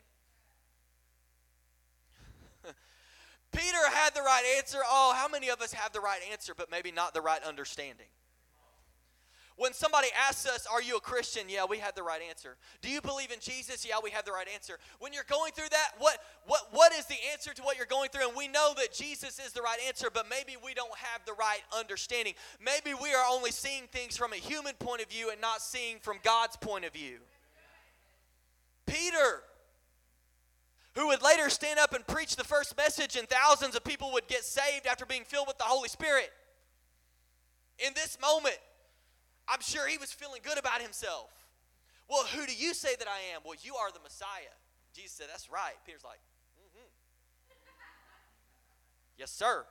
Peter 3.51 3.89
had 3.91 4.15
the 4.15 4.21
right 4.21 4.43
answer. 4.57 4.79
Oh, 4.83 5.13
how 5.15 5.27
many 5.27 5.49
of 5.49 5.61
us 5.61 5.73
have 5.73 5.93
the 5.93 5.99
right 5.99 6.21
answer, 6.31 6.53
but 6.55 6.71
maybe 6.71 6.91
not 6.91 7.13
the 7.13 7.21
right 7.21 7.43
understanding? 7.43 8.07
When 9.57 9.71
somebody 9.71 10.09
asks 10.27 10.45
us, 10.47 10.67
Are 10.71 10.81
you 10.81 10.97
a 10.97 10.99
Christian? 10.99 11.43
Yeah, 11.47 11.65
we 11.69 11.77
have 11.77 11.95
the 11.95 12.03
right 12.03 12.21
answer. 12.27 12.57
Do 12.81 12.89
you 12.89 12.99
believe 12.99 13.31
in 13.31 13.39
Jesus? 13.39 13.85
Yeah, 13.87 13.95
we 14.03 14.09
have 14.11 14.25
the 14.25 14.31
right 14.31 14.47
answer. 14.53 14.77
When 14.99 15.13
you're 15.13 15.23
going 15.29 15.53
through 15.53 15.69
that, 15.71 15.91
what, 15.97 16.17
what, 16.45 16.67
what 16.71 16.91
is 16.93 17.05
the 17.05 17.15
answer 17.31 17.53
to 17.53 17.61
what 17.61 17.77
you're 17.77 17.85
going 17.85 18.09
through? 18.09 18.27
And 18.27 18.35
we 18.35 18.49
know 18.49 18.73
that 18.77 18.93
Jesus 18.93 19.39
is 19.39 19.53
the 19.53 19.61
right 19.61 19.79
answer, 19.87 20.09
but 20.13 20.25
maybe 20.29 20.57
we 20.63 20.73
don't 20.73 20.95
have 20.97 21.21
the 21.25 21.33
right 21.33 21.61
understanding. 21.77 22.33
Maybe 22.63 22.93
we 23.01 23.13
are 23.13 23.25
only 23.31 23.51
seeing 23.51 23.83
things 23.91 24.17
from 24.17 24.33
a 24.33 24.37
human 24.37 24.73
point 24.73 25.01
of 25.01 25.09
view 25.09 25.31
and 25.31 25.39
not 25.39 25.61
seeing 25.61 25.99
from 25.99 26.17
God's 26.21 26.57
point 26.57 26.83
of 26.83 26.91
view. 26.91 27.19
Peter, 28.85 29.41
who 30.95 31.07
would 31.07 31.21
later 31.21 31.49
stand 31.49 31.79
up 31.79 31.93
and 31.93 32.05
preach 32.05 32.35
the 32.35 32.43
first 32.43 32.75
message, 32.75 33.15
and 33.15 33.27
thousands 33.29 33.75
of 33.75 33.85
people 33.85 34.11
would 34.13 34.27
get 34.27 34.43
saved 34.43 34.85
after 34.85 35.05
being 35.05 35.23
filled 35.23 35.47
with 35.47 35.57
the 35.57 35.63
Holy 35.63 35.89
Spirit. 35.89 36.31
In 37.79 37.93
this 37.93 38.17
moment, 38.21 38.57
I'm 39.47 39.61
sure 39.61 39.87
he 39.87 39.97
was 39.97 40.11
feeling 40.11 40.41
good 40.43 40.57
about 40.57 40.81
himself. 40.81 41.29
Well, 42.09 42.25
who 42.25 42.45
do 42.45 42.55
you 42.55 42.73
say 42.73 42.95
that 42.97 43.07
I 43.07 43.33
am? 43.35 43.41
Well, 43.45 43.55
you 43.61 43.75
are 43.75 43.91
the 43.91 43.99
Messiah. 44.03 44.53
Jesus 44.93 45.13
said, 45.13 45.27
That's 45.29 45.49
right. 45.49 45.73
Peter's 45.85 46.03
like, 46.03 46.19
Mm-hmm. 46.59 46.87
yes, 49.17 49.31
sir. 49.31 49.65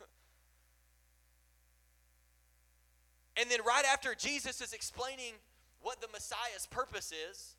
and 3.36 3.50
then, 3.50 3.60
right 3.66 3.84
after 3.92 4.14
Jesus 4.14 4.60
is 4.60 4.72
explaining 4.72 5.34
what 5.80 6.00
the 6.00 6.08
Messiah's 6.12 6.66
purpose 6.70 7.12
is 7.30 7.56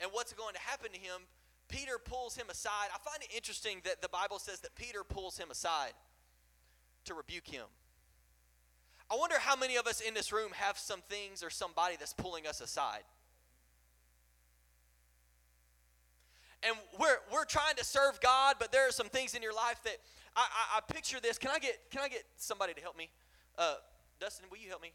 and 0.00 0.10
what's 0.12 0.32
going 0.32 0.54
to 0.54 0.60
happen 0.60 0.92
to 0.92 0.98
him, 0.98 1.22
Peter 1.68 1.98
pulls 1.98 2.36
him 2.36 2.48
aside. 2.50 2.88
I 2.94 2.98
find 2.98 3.22
it 3.22 3.34
interesting 3.34 3.80
that 3.84 4.02
the 4.02 4.08
Bible 4.08 4.38
says 4.38 4.60
that 4.60 4.74
Peter 4.74 5.04
pulls 5.04 5.38
him 5.38 5.50
aside 5.50 5.92
to 7.04 7.14
rebuke 7.14 7.46
him. 7.46 7.66
I 9.10 9.16
wonder 9.16 9.36
how 9.40 9.56
many 9.56 9.76
of 9.76 9.86
us 9.86 10.00
in 10.00 10.14
this 10.14 10.32
room 10.32 10.52
have 10.54 10.78
some 10.78 11.00
things 11.08 11.42
or 11.42 11.50
somebody 11.50 11.96
that's 11.98 12.12
pulling 12.12 12.46
us 12.46 12.60
aside. 12.60 13.02
And 16.62 16.76
we're, 16.98 17.16
we're 17.32 17.44
trying 17.44 17.74
to 17.76 17.84
serve 17.84 18.20
God, 18.20 18.56
but 18.58 18.70
there 18.70 18.86
are 18.86 18.92
some 18.92 19.08
things 19.08 19.34
in 19.34 19.42
your 19.42 19.54
life 19.54 19.80
that 19.84 19.96
I, 20.36 20.40
I, 20.40 20.78
I 20.78 20.92
picture 20.92 21.18
this. 21.20 21.38
Can 21.38 21.50
I 21.50 21.58
get 21.58 21.78
can 21.90 22.02
I 22.02 22.08
get 22.08 22.22
somebody 22.36 22.74
to 22.74 22.80
help 22.80 22.96
me? 22.96 23.08
Uh, 23.58 23.74
Dustin, 24.20 24.46
will 24.50 24.58
you 24.58 24.68
help 24.68 24.82
me? 24.82 24.92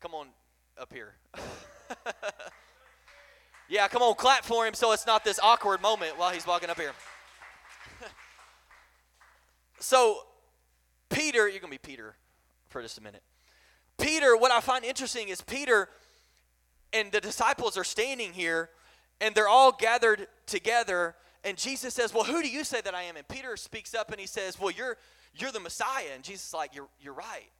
Come 0.00 0.14
on 0.14 0.28
up 0.78 0.92
here. 0.92 1.14
yeah, 3.68 3.86
come 3.88 4.02
on, 4.02 4.14
clap 4.14 4.44
for 4.44 4.66
him 4.66 4.72
so 4.72 4.92
it's 4.92 5.06
not 5.06 5.24
this 5.24 5.38
awkward 5.42 5.82
moment 5.82 6.18
while 6.18 6.30
he's 6.30 6.46
walking 6.46 6.70
up 6.70 6.80
here. 6.80 6.92
So, 9.80 10.20
Peter, 11.08 11.48
you're 11.48 11.60
going 11.60 11.72
to 11.72 11.78
be 11.78 11.78
Peter 11.78 12.14
for 12.68 12.82
just 12.82 12.98
a 12.98 13.02
minute. 13.02 13.22
Peter, 13.98 14.36
what 14.36 14.52
I 14.52 14.60
find 14.60 14.84
interesting 14.84 15.28
is 15.28 15.40
Peter 15.40 15.88
and 16.92 17.10
the 17.12 17.20
disciples 17.20 17.76
are 17.76 17.84
standing 17.84 18.32
here 18.32 18.70
and 19.20 19.34
they're 19.34 19.48
all 19.48 19.72
gathered 19.72 20.26
together 20.46 21.14
and 21.44 21.56
Jesus 21.56 21.94
says, 21.94 22.12
"Well, 22.12 22.24
who 22.24 22.42
do 22.42 22.48
you 22.48 22.64
say 22.64 22.80
that 22.82 22.94
I 22.94 23.02
am?" 23.02 23.16
And 23.16 23.26
Peter 23.26 23.56
speaks 23.56 23.94
up 23.94 24.10
and 24.10 24.20
he 24.20 24.26
says, 24.26 24.58
"Well, 24.58 24.70
you're 24.70 24.98
you're 25.34 25.52
the 25.52 25.60
Messiah." 25.60 26.10
And 26.14 26.22
Jesus 26.22 26.48
is 26.48 26.54
like, 26.54 26.74
"You're 26.74 26.88
you're 27.00 27.14
right. 27.14 27.50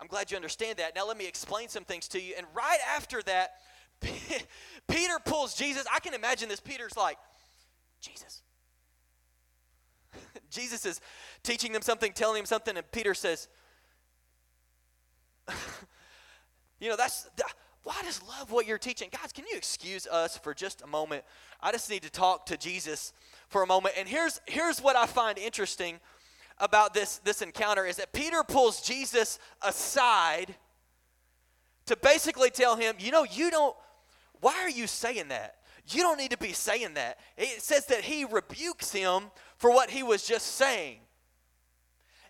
I'm 0.00 0.06
glad 0.06 0.30
you 0.30 0.36
understand 0.36 0.78
that. 0.78 0.94
Now 0.94 1.06
let 1.06 1.16
me 1.16 1.26
explain 1.26 1.68
some 1.68 1.84
things 1.84 2.08
to 2.08 2.20
you." 2.20 2.34
And 2.36 2.46
right 2.54 2.78
after 2.96 3.22
that, 3.22 3.56
Peter 4.88 5.18
pulls 5.24 5.54
Jesus. 5.54 5.84
I 5.92 6.00
can 6.00 6.14
imagine 6.14 6.48
this. 6.48 6.60
Peter's 6.60 6.96
like, 6.96 7.18
"Jesus, 8.00 8.42
Jesus 10.54 10.86
is 10.86 11.00
teaching 11.42 11.72
them 11.72 11.82
something, 11.82 12.12
telling 12.12 12.36
them 12.36 12.46
something, 12.46 12.76
and 12.76 12.90
Peter 12.92 13.14
says, 13.14 13.48
You 16.80 16.90
know, 16.90 16.96
that's. 16.96 17.28
I 17.86 18.02
just 18.02 18.26
love 18.26 18.50
what 18.50 18.66
you're 18.66 18.78
teaching. 18.78 19.08
Guys, 19.12 19.32
can 19.32 19.44
you 19.50 19.56
excuse 19.56 20.06
us 20.06 20.38
for 20.38 20.54
just 20.54 20.82
a 20.82 20.86
moment? 20.86 21.22
I 21.62 21.70
just 21.70 21.90
need 21.90 22.02
to 22.02 22.10
talk 22.10 22.46
to 22.46 22.56
Jesus 22.56 23.12
for 23.48 23.62
a 23.62 23.66
moment. 23.66 23.94
And 23.98 24.08
here's 24.08 24.40
here's 24.46 24.80
what 24.80 24.96
I 24.96 25.06
find 25.06 25.38
interesting 25.38 26.00
about 26.58 26.94
this 26.94 27.18
this 27.18 27.42
encounter 27.42 27.84
is 27.86 27.96
that 27.96 28.12
Peter 28.12 28.42
pulls 28.42 28.82
Jesus 28.82 29.38
aside 29.62 30.54
to 31.86 31.96
basically 31.96 32.50
tell 32.50 32.76
him, 32.76 32.96
you 32.98 33.10
know, 33.10 33.24
you 33.24 33.50
don't 33.50 33.76
why 34.40 34.54
are 34.56 34.70
you 34.70 34.86
saying 34.86 35.28
that? 35.28 35.56
You 35.88 36.02
don't 36.02 36.18
need 36.18 36.30
to 36.30 36.38
be 36.38 36.52
saying 36.52 36.94
that. 36.94 37.18
It 37.36 37.62
says 37.62 37.86
that 37.86 38.02
he 38.02 38.24
rebukes 38.24 38.92
him 38.92 39.30
for 39.64 39.70
what 39.70 39.88
he 39.88 40.02
was 40.02 40.22
just 40.22 40.56
saying. 40.56 40.98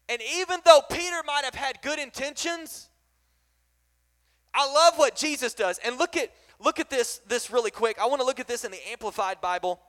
And 0.08 0.22
even 0.36 0.60
though 0.64 0.82
Peter 0.88 1.20
might 1.26 1.42
have 1.44 1.56
had 1.56 1.82
good 1.82 1.98
intentions, 1.98 2.88
I 4.54 4.72
love 4.72 4.96
what 5.00 5.16
Jesus 5.16 5.52
does. 5.52 5.80
And 5.84 5.98
look 5.98 6.16
at 6.16 6.30
look 6.60 6.78
at 6.78 6.90
this 6.90 7.20
this 7.26 7.50
really 7.50 7.72
quick. 7.72 7.98
I 8.00 8.06
want 8.06 8.20
to 8.20 8.24
look 8.24 8.38
at 8.38 8.46
this 8.46 8.64
in 8.64 8.70
the 8.70 8.78
amplified 8.88 9.40
Bible 9.40 9.80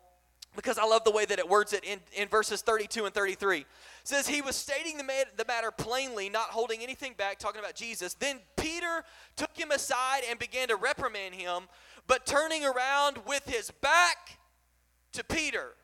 because 0.55 0.79
I 0.79 0.85
love 0.85 1.03
the 1.03 1.11
way 1.11 1.23
that 1.25 1.37
it 1.37 1.47
words 1.47 1.71
it 1.71 1.83
in, 1.83 1.99
in 2.17 2.29
verses 2.29 2.63
32 2.63 3.05
and 3.05 3.13
33. 3.13 3.59
It 3.59 3.65
says 4.03 4.27
he 4.27 4.41
was 4.41 4.55
stating 4.55 4.97
the, 4.97 5.03
the 5.37 5.45
matter 5.45 5.69
plainly, 5.69 6.29
not 6.29 6.47
holding 6.47 6.81
anything 6.81 7.13
back, 7.15 7.37
talking 7.37 7.59
about 7.59 7.75
Jesus. 7.75 8.15
Then 8.15 8.39
Peter 8.55 9.03
took 9.35 9.55
him 9.55 9.69
aside 9.69 10.23
and 10.27 10.39
began 10.39 10.69
to 10.69 10.77
reprimand 10.77 11.35
him, 11.35 11.65
but 12.07 12.25
turning 12.25 12.65
around 12.65 13.19
with 13.27 13.45
his 13.47 13.69
back 13.69 14.39
to 15.11 15.23
Peter 15.23 15.75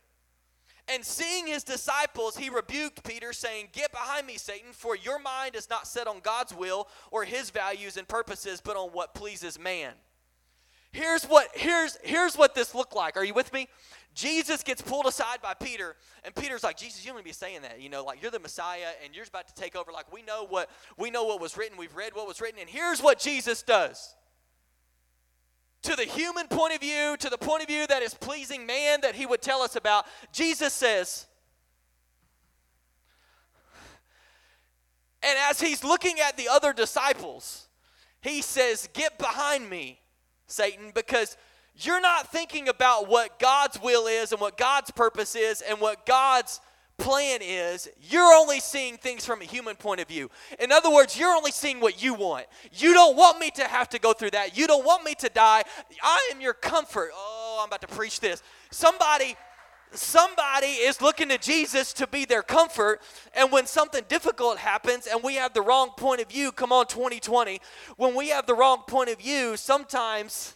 and 0.88 1.05
seeing 1.05 1.47
his 1.47 1.63
disciples, 1.63 2.38
he 2.38 2.50
rebuked 2.50 3.03
Peter, 3.03 3.33
saying, 3.33 3.69
Get 3.71 3.91
behind 3.91 4.27
me, 4.27 4.38
Satan, 4.38 4.71
for 4.71 4.95
your 4.95 5.19
mind 5.19 5.55
is 5.55 5.69
not 5.69 5.88
set 5.88 6.07
on 6.07 6.19
God's 6.21 6.53
will 6.53 6.88
or 7.11 7.23
his 7.23 7.50
values 7.50 7.97
and 7.97 8.07
purposes, 8.07 8.61
but 8.63 8.75
on 8.75 8.89
what 8.89 9.13
pleases 9.13 9.59
man. 9.59 9.93
Here's 10.93 11.23
what, 11.23 11.47
here's, 11.53 11.97
here's 12.03 12.38
what 12.38 12.53
this 12.53 12.75
looked 12.75 12.95
like. 12.95 13.15
Are 13.15 13.23
you 13.23 13.33
with 13.33 13.53
me? 13.53 13.69
Jesus 14.13 14.61
gets 14.61 14.81
pulled 14.81 15.05
aside 15.05 15.41
by 15.41 15.53
Peter, 15.53 15.95
and 16.25 16.35
Peter's 16.35 16.63
like, 16.63 16.77
Jesus, 16.77 17.05
you 17.05 17.13
don't 17.13 17.23
be 17.23 17.31
saying 17.31 17.61
that. 17.61 17.79
You 17.79 17.89
know, 17.89 18.03
like 18.03 18.21
you're 18.21 18.31
the 18.31 18.39
Messiah 18.39 18.88
and 19.03 19.15
you're 19.15 19.23
about 19.25 19.47
to 19.47 19.53
take 19.53 19.77
over. 19.77 19.91
Like 19.93 20.11
we 20.11 20.21
know 20.21 20.45
what 20.45 20.69
we 20.97 21.09
know 21.09 21.23
what 21.23 21.39
was 21.39 21.55
written, 21.55 21.77
we've 21.77 21.95
read 21.95 22.13
what 22.13 22.27
was 22.27 22.41
written, 22.41 22.59
and 22.59 22.69
here's 22.69 23.01
what 23.01 23.19
Jesus 23.19 23.63
does 23.63 24.15
to 25.83 25.95
the 25.95 26.03
human 26.03 26.47
point 26.47 26.73
of 26.73 26.81
view, 26.81 27.15
to 27.17 27.29
the 27.29 27.38
point 27.38 27.61
of 27.63 27.67
view 27.67 27.88
that 27.88 28.03
is 28.03 28.13
pleasing 28.13 28.65
man 28.65 29.01
that 29.01 29.15
he 29.15 29.25
would 29.25 29.41
tell 29.41 29.61
us 29.61 29.75
about, 29.75 30.05
Jesus 30.31 30.73
says, 30.73 31.25
and 35.23 35.38
as 35.50 35.59
he's 35.59 35.83
looking 35.83 36.19
at 36.19 36.38
the 36.38 36.50
other 36.50 36.73
disciples, 36.73 37.67
he 38.21 38.41
says, 38.41 38.89
Get 38.93 39.17
behind 39.17 39.69
me, 39.69 40.00
Satan, 40.47 40.91
because 40.93 41.38
you're 41.75 42.01
not 42.01 42.31
thinking 42.31 42.67
about 42.67 43.07
what 43.07 43.39
God's 43.39 43.81
will 43.81 44.07
is 44.07 44.31
and 44.31 44.41
what 44.41 44.57
God's 44.57 44.91
purpose 44.91 45.35
is 45.35 45.61
and 45.61 45.79
what 45.79 46.05
God's 46.05 46.59
plan 47.01 47.39
is, 47.41 47.89
you're 48.00 48.34
only 48.34 48.60
seeing 48.60 48.96
things 48.96 49.25
from 49.25 49.41
a 49.41 49.46
human 49.46 49.75
point 49.75 50.00
of 50.00 50.08
view. 50.08 50.29
In 50.60 50.72
other 50.72 50.91
words, 50.91 51.17
you're 51.17 51.36
only 51.36 51.51
seeing 51.51 51.79
what 51.79 52.01
you 52.01 52.13
want. 52.13 52.46
You 52.72 52.93
don't 52.93 53.17
want 53.17 53.39
me 53.39 53.50
to 53.55 53.63
have 53.63 53.89
to 53.89 54.00
go 54.00 54.13
through 54.13 54.31
that. 54.31 54.55
You 54.55 54.67
don't 54.67 54.86
want 54.86 55.03
me 55.03 55.15
to 55.15 55.29
die. 55.29 55.63
I 56.01 56.29
am 56.31 56.39
your 56.39 56.53
comfort. 56.53 57.10
Oh, 57.13 57.60
I'm 57.62 57.67
about 57.67 57.81
to 57.81 57.88
preach 57.88 58.20
this. 58.20 58.41
Somebody 58.70 59.36
somebody 59.93 60.67
is 60.67 61.01
looking 61.01 61.27
to 61.27 61.38
Jesus 61.38 61.91
to 61.93 62.08
be 62.08 62.24
their 62.24 62.43
comfort. 62.43 63.01
And 63.34 63.51
when 63.51 63.65
something 63.65 64.05
difficult 64.08 64.58
happens 64.58 65.05
and 65.05 65.22
we 65.22 65.36
have 65.36 65.53
the 65.53 65.62
wrong 65.62 65.89
point 65.98 66.22
of 66.22 66.29
view, 66.29 66.53
come 66.53 66.72
on, 66.72 66.88
2020, 66.88 67.60
when 67.98 68.15
we 68.15 68.29
have 68.29 68.46
the 68.46 68.55
wrong 68.55 68.84
point 68.88 69.10
of 69.10 69.20
view, 69.20 69.58
sometimes 69.58 70.55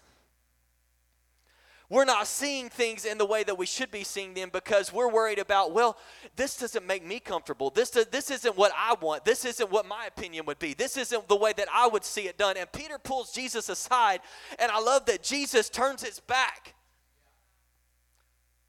we're 1.89 2.05
not 2.05 2.25
seeing 2.25 2.69
things 2.69 3.05
in 3.05 3.17
the 3.17 3.25
way 3.25 3.43
that 3.43 3.57
we 3.57 3.65
should 3.65 3.91
be 3.91 4.03
seeing 4.03 4.33
them 4.33 4.49
because 4.51 4.91
we're 4.91 5.11
worried 5.11 5.37
about, 5.37 5.71
well, 5.71 5.97
this 6.35 6.57
doesn't 6.57 6.85
make 6.85 7.05
me 7.05 7.19
comfortable. 7.19 7.69
This, 7.69 7.91
does, 7.91 8.07
this 8.07 8.31
isn't 8.31 8.57
what 8.57 8.71
I 8.75 8.95
want. 8.99 9.23
This 9.23 9.45
isn't 9.45 9.69
what 9.69 9.85
my 9.85 10.05
opinion 10.05 10.45
would 10.45 10.57
be. 10.57 10.73
This 10.73 10.97
isn't 10.97 11.27
the 11.27 11.35
way 11.35 11.53
that 11.55 11.67
I 11.71 11.87
would 11.87 12.03
see 12.03 12.27
it 12.27 12.37
done. 12.37 12.57
And 12.57 12.71
Peter 12.71 12.97
pulls 12.97 13.31
Jesus 13.31 13.69
aside, 13.69 14.21
and 14.57 14.71
I 14.71 14.79
love 14.79 15.05
that 15.05 15.21
Jesus 15.21 15.69
turns 15.69 16.03
his 16.03 16.19
back 16.19 16.73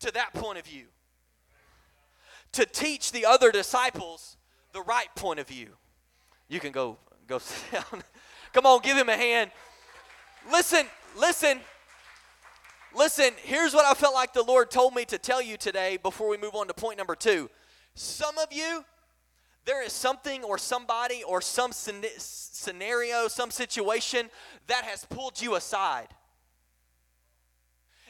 to 0.01 0.11
that 0.13 0.35
point 0.35 0.59
of 0.59 0.67
view 0.67 0.85
to 2.53 2.67
teach 2.67 3.13
the 3.13 3.25
other 3.25 3.51
disciples 3.51 4.37
the 4.73 4.83
right 4.83 5.09
point 5.15 5.41
of 5.41 5.49
view. 5.49 5.69
You 6.49 6.61
can 6.61 6.73
go 6.73 6.99
go 7.27 7.39
sit 7.39 7.73
down. 7.73 8.03
Come 8.53 8.67
on, 8.67 8.81
give 8.83 8.97
him 8.97 9.09
a 9.09 9.17
hand. 9.17 9.51
Listen, 10.51 10.87
listen. 11.19 11.61
Listen, 12.97 13.33
here's 13.43 13.75
what 13.75 13.85
I 13.85 13.93
felt 13.93 14.15
like 14.15 14.33
the 14.33 14.43
Lord 14.43 14.71
told 14.71 14.95
me 14.95 15.05
to 15.05 15.19
tell 15.19 15.43
you 15.43 15.59
today 15.59 15.99
before 15.99 16.31
we 16.31 16.39
move 16.39 16.55
on 16.55 16.67
to 16.69 16.73
point 16.73 16.97
number 16.97 17.15
two. 17.15 17.51
Some 17.95 18.39
of 18.39 18.51
you, 18.51 18.87
there 19.67 19.85
is 19.85 19.93
something 19.93 20.43
or 20.43 20.57
somebody 20.57 21.23
or 21.23 21.43
some 21.43 21.73
scenario, 21.73 23.29
some 23.29 23.51
situation 23.51 24.31
that 24.69 24.85
has 24.85 25.05
pulled 25.05 25.43
you 25.43 25.57
aside. 25.57 26.09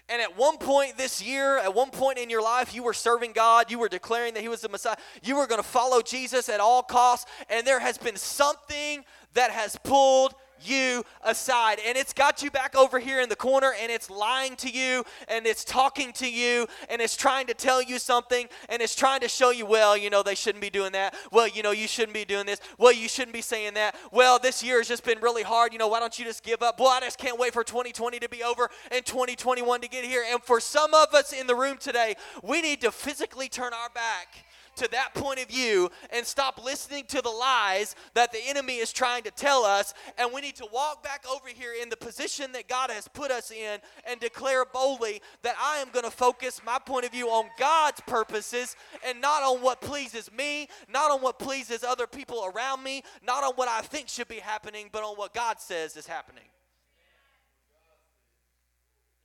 And 0.09 0.23
at 0.23 0.38
one 0.38 0.57
point 0.57 0.97
this 0.97 1.21
year, 1.21 1.59
at 1.59 1.75
one 1.75 1.90
point 1.90 2.19
in 2.19 2.31
your 2.31 2.43
life, 2.43 2.73
you 2.73 2.85
were 2.85 2.95
serving 2.95 3.33
God, 3.33 3.73
you 3.73 3.81
were 3.81 3.88
declaring 3.88 4.35
that 4.35 4.43
He 4.43 4.49
was 4.49 4.61
the 4.61 4.69
Messiah, 4.69 4.95
you 5.25 5.35
were 5.35 5.49
going 5.49 5.61
to 5.61 5.69
follow 5.69 6.00
Jesus 6.00 6.49
at 6.49 6.61
all 6.61 6.85
costs, 6.85 7.28
and 7.50 7.66
there 7.66 7.81
has 7.81 7.99
been 7.99 8.14
something 8.14 9.05
that 9.35 9.50
has 9.50 9.76
pulled 9.83 10.37
you 10.63 11.05
aside. 11.25 11.79
And 11.87 11.97
it's 11.97 12.13
got 12.13 12.43
you 12.43 12.51
back 12.51 12.77
over 12.77 12.99
here 12.99 13.21
in 13.21 13.29
the 13.29 13.37
corner 13.37 13.73
and 13.81 13.91
it's 13.91 14.11
lying 14.11 14.57
to 14.57 14.71
you 14.71 15.05
and 15.29 15.47
it's 15.47 15.65
talking 15.65 16.13
to 16.15 16.31
you 16.31 16.67
and 16.89 17.01
it's 17.01 17.17
trying 17.17 17.47
to 17.47 17.55
tell 17.55 17.83
you 17.83 17.99
something 17.99 18.49
and 18.69 18.83
it's 18.83 18.95
trying 18.95 19.21
to 19.21 19.29
show 19.29 19.51
you, 19.51 19.67
well, 19.67 19.97
you 19.97 20.11
know, 20.11 20.23
they 20.23 20.35
shouldn't 20.35 20.63
be 20.63 20.71
doing 20.71 20.93
that. 20.93 21.15
Well, 21.33 21.49
you 21.49 21.63
know, 21.63 21.73
you 21.73 21.87
shouldn't 21.87 22.15
be 22.15 22.25
doing 22.25 22.47
this. 22.47 22.61
Well, 22.79 22.93
you 22.93 23.09
shouldn't 23.09 23.35
be 23.35 23.43
saying 23.43 23.75
that. 23.75 23.97
Well, 24.13 24.39
this 24.39 24.63
year 24.63 24.79
has 24.79 24.89
just 24.89 25.05
been 25.05 25.21
really 25.21 25.43
hard. 25.43 25.73
You 25.73 25.79
know, 25.79 25.89
why 25.89 26.01
don't 26.01 26.19
you 26.19 26.25
just 26.25 26.43
give 26.43 26.63
up? 26.63 26.79
Boy, 26.79 26.87
I 26.87 27.01
just 27.01 27.19
can't 27.19 27.39
wait 27.39 27.53
for 27.53 27.65
2020 27.65 28.19
to 28.21 28.29
be 28.29 28.43
over 28.43 28.71
and 28.91 29.05
2021 29.05 29.81
to 29.81 29.89
get 29.89 30.05
here. 30.05 30.25
And 30.31 30.43
for 30.43 30.61
some 30.61 30.95
of 30.95 31.15
us 31.15 31.33
in 31.33 31.47
the 31.47 31.55
room 31.55 31.77
today, 31.79 32.15
we 32.43 32.63
need 32.63 32.81
to 32.83 32.91
physically 32.91 33.49
turn 33.49 33.73
our 33.73 33.91
back 33.91 34.47
to 34.76 34.88
that 34.92 35.14
point 35.14 35.40
of 35.40 35.49
view 35.49 35.90
and 36.11 36.25
stop 36.25 36.62
listening 36.62 37.04
to 37.09 37.21
the 37.21 37.30
lies 37.30 37.95
that 38.14 38.33
the 38.33 38.38
enemy 38.47 38.76
is 38.76 38.92
trying 38.92 39.23
to 39.25 39.30
tell 39.30 39.64
us. 39.64 39.95
And 40.18 40.33
we 40.33 40.40
need 40.40 40.56
to 40.56 40.68
walk 40.73 41.02
back 41.02 41.25
over 41.30 41.49
here 41.49 41.73
in 41.80 41.88
the 41.88 41.97
position 41.97 42.52
that 42.52 42.68
God 42.68 42.90
has 42.90 43.09
put 43.09 43.30
us 43.30 43.50
in 43.50 43.80
and 44.09 44.21
declare 44.21 44.64
boldly 44.64 45.21
that 45.42 45.56
I 45.61 45.78
am 45.78 45.90
going 45.90 46.04
to 46.04 46.11
focus 46.11 46.61
my 46.64 46.78
point 46.78 47.04
of 47.04 47.12
view 47.12 47.28
on 47.28 47.47
God's 47.59 48.00
purposes 48.02 48.76
and 49.06 49.21
not 49.21 49.42
on 49.42 49.62
what 49.62 49.80
pleases 49.80 50.30
me, 50.33 50.68
not 50.88 51.11
on 51.11 51.21
what 51.21 51.38
pleases 51.38 51.83
other 51.83 52.06
people 52.06 52.50
around 52.54 52.83
me, 52.83 53.02
not 53.23 53.45
on 53.45 53.52
what 53.54 53.68
I 53.68 53.80
think 53.80 54.09
should 54.09 54.28
be 54.28 54.37
happening, 54.37 54.88
but 54.92 55.02
on 55.02 55.16
what 55.16 55.35
God 55.35 55.61
says 55.61 55.97
is 55.97 56.06
happening. 56.06 56.45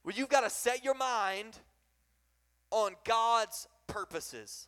Well, 0.03 0.15
you've 0.15 0.29
got 0.29 0.41
to 0.41 0.49
set 0.49 0.83
your 0.83 0.95
mind 0.95 1.57
on 2.71 2.93
God's 3.03 3.67
purposes. 3.87 4.67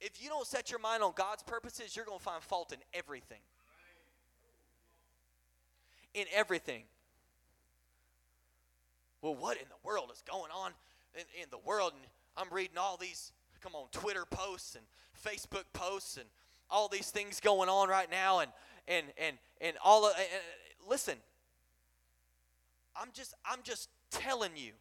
If 0.00 0.22
you 0.22 0.28
don't 0.28 0.46
set 0.46 0.70
your 0.70 0.80
mind 0.80 1.02
on 1.02 1.12
God's 1.16 1.42
purposes, 1.42 1.96
you're 1.96 2.04
going 2.04 2.18
to 2.18 2.24
find 2.24 2.42
fault 2.42 2.72
in 2.72 2.78
everything. 2.94 3.40
In 6.14 6.26
everything. 6.32 6.84
Well, 9.22 9.34
what 9.34 9.56
in 9.56 9.64
the 9.68 9.88
world 9.88 10.10
is 10.12 10.22
going 10.22 10.50
on 10.52 10.72
in, 11.14 11.42
in 11.42 11.48
the 11.50 11.58
world? 11.58 11.92
And 11.94 12.06
I'm 12.36 12.54
reading 12.54 12.78
all 12.78 12.96
these, 12.96 13.32
come 13.60 13.74
on, 13.74 13.86
Twitter 13.90 14.24
posts 14.30 14.76
and 14.76 14.84
Facebook 15.24 15.64
posts 15.72 16.16
and 16.16 16.26
all 16.70 16.88
these 16.88 17.10
things 17.10 17.40
going 17.40 17.68
on 17.68 17.88
right 17.88 18.10
now. 18.10 18.40
And, 18.40 18.50
and, 18.86 19.06
and, 19.18 19.36
and 19.60 19.76
all 19.84 20.06
of, 20.06 20.12
and, 20.16 20.26
listen, 20.88 21.16
I'm 22.96 23.08
just, 23.12 23.34
I'm 23.44 23.60
just 23.64 23.88
telling 24.10 24.52
you, 24.56 24.72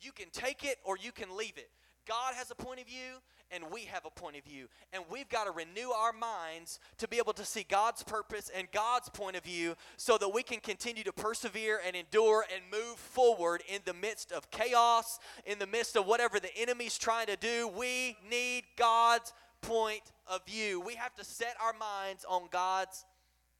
you 0.00 0.12
can 0.12 0.26
take 0.32 0.64
it 0.64 0.78
or 0.84 0.96
you 0.96 1.12
can 1.12 1.36
leave 1.36 1.58
it. 1.58 1.70
God 2.08 2.34
has 2.34 2.50
a 2.50 2.54
point 2.54 2.80
of 2.80 2.86
view, 2.86 3.20
and 3.52 3.64
we 3.70 3.82
have 3.82 4.04
a 4.04 4.10
point 4.10 4.36
of 4.36 4.44
view. 4.44 4.68
And 4.92 5.04
we've 5.10 5.28
got 5.28 5.44
to 5.44 5.50
renew 5.50 5.90
our 5.90 6.12
minds 6.12 6.80
to 6.98 7.08
be 7.08 7.18
able 7.18 7.32
to 7.34 7.44
see 7.44 7.64
God's 7.68 8.02
purpose 8.02 8.50
and 8.54 8.68
God's 8.72 9.08
point 9.08 9.36
of 9.36 9.44
view 9.44 9.74
so 9.96 10.18
that 10.18 10.28
we 10.28 10.42
can 10.42 10.60
continue 10.60 11.04
to 11.04 11.12
persevere 11.12 11.80
and 11.86 11.94
endure 11.94 12.44
and 12.54 12.62
move 12.70 12.96
forward 12.98 13.62
in 13.68 13.80
the 13.84 13.94
midst 13.94 14.32
of 14.32 14.50
chaos, 14.50 15.18
in 15.46 15.58
the 15.58 15.66
midst 15.66 15.96
of 15.96 16.06
whatever 16.06 16.40
the 16.40 16.56
enemy's 16.56 16.98
trying 16.98 17.26
to 17.26 17.36
do. 17.36 17.68
We 17.68 18.16
need 18.28 18.64
God's 18.76 19.32
point 19.60 20.02
of 20.26 20.44
view. 20.46 20.80
We 20.80 20.94
have 20.94 21.14
to 21.16 21.24
set 21.24 21.56
our 21.62 21.72
minds 21.72 22.24
on 22.28 22.42
God's 22.50 23.04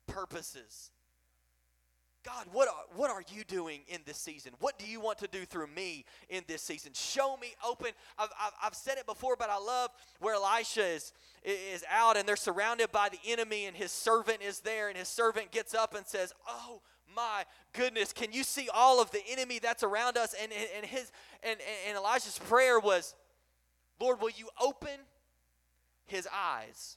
purposes. 0.07 0.91
God, 2.25 2.47
what 2.53 2.69
are, 2.69 2.75
what 2.95 3.11
are 3.11 3.23
you 3.35 3.43
doing 3.43 3.81
in 3.89 4.01
this 4.07 4.17
season? 4.17 4.53
What 4.61 4.79
do 4.79 4.87
you 4.87 5.01
want 5.01 5.19
to 5.19 5.27
do 5.27 5.45
through 5.45 5.67
me 5.67 6.05
in 6.29 6.45
this 6.47 6.63
season? 6.63 6.93
Show 6.95 7.37
me 7.37 7.49
open. 7.67 7.89
I've, 8.17 8.29
I've, 8.41 8.53
I've 8.63 8.75
said 8.75 8.99
it 8.99 9.07
before, 9.07 9.35
but 9.37 9.51
I 9.51 9.59
love 9.59 9.91
where 10.21 10.35
Elisha 10.35 10.87
is, 10.87 11.13
is 11.43 11.85
out 11.91 12.17
and 12.17 12.29
they're 12.29 12.37
surrounded 12.37 12.93
by 12.93 13.09
the 13.09 13.19
enemy, 13.27 13.67
and 13.67 13.77
his 13.77 13.91
servant 13.91 14.39
is 14.41 14.61
there, 14.61 14.89
and 14.89 14.97
his 14.97 15.09
servant 15.09 15.51
gets 15.51 15.75
up 15.75 15.97
and 15.97 16.07
says, 16.07 16.33
Oh, 16.49 16.81
my 17.15 17.45
goodness, 17.73 18.13
can 18.13 18.33
you 18.33 18.45
see 18.45 18.69
all 18.73 19.03
of 19.03 19.11
the 19.11 19.23
enemy 19.29 19.59
that's 19.59 19.83
around 19.83 20.17
us? 20.17 20.35
And, 20.41 20.53
and, 20.53 20.69
and 20.77 20.87
his 20.87 21.11
and, 21.43 21.59
and 21.89 21.97
Elijah's 21.97 22.39
prayer 22.39 22.79
was, 22.79 23.15
Lord, 24.01 24.21
will 24.21 24.31
you 24.31 24.49
open 24.61 24.99
his 26.07 26.29
eyes? 26.33 26.97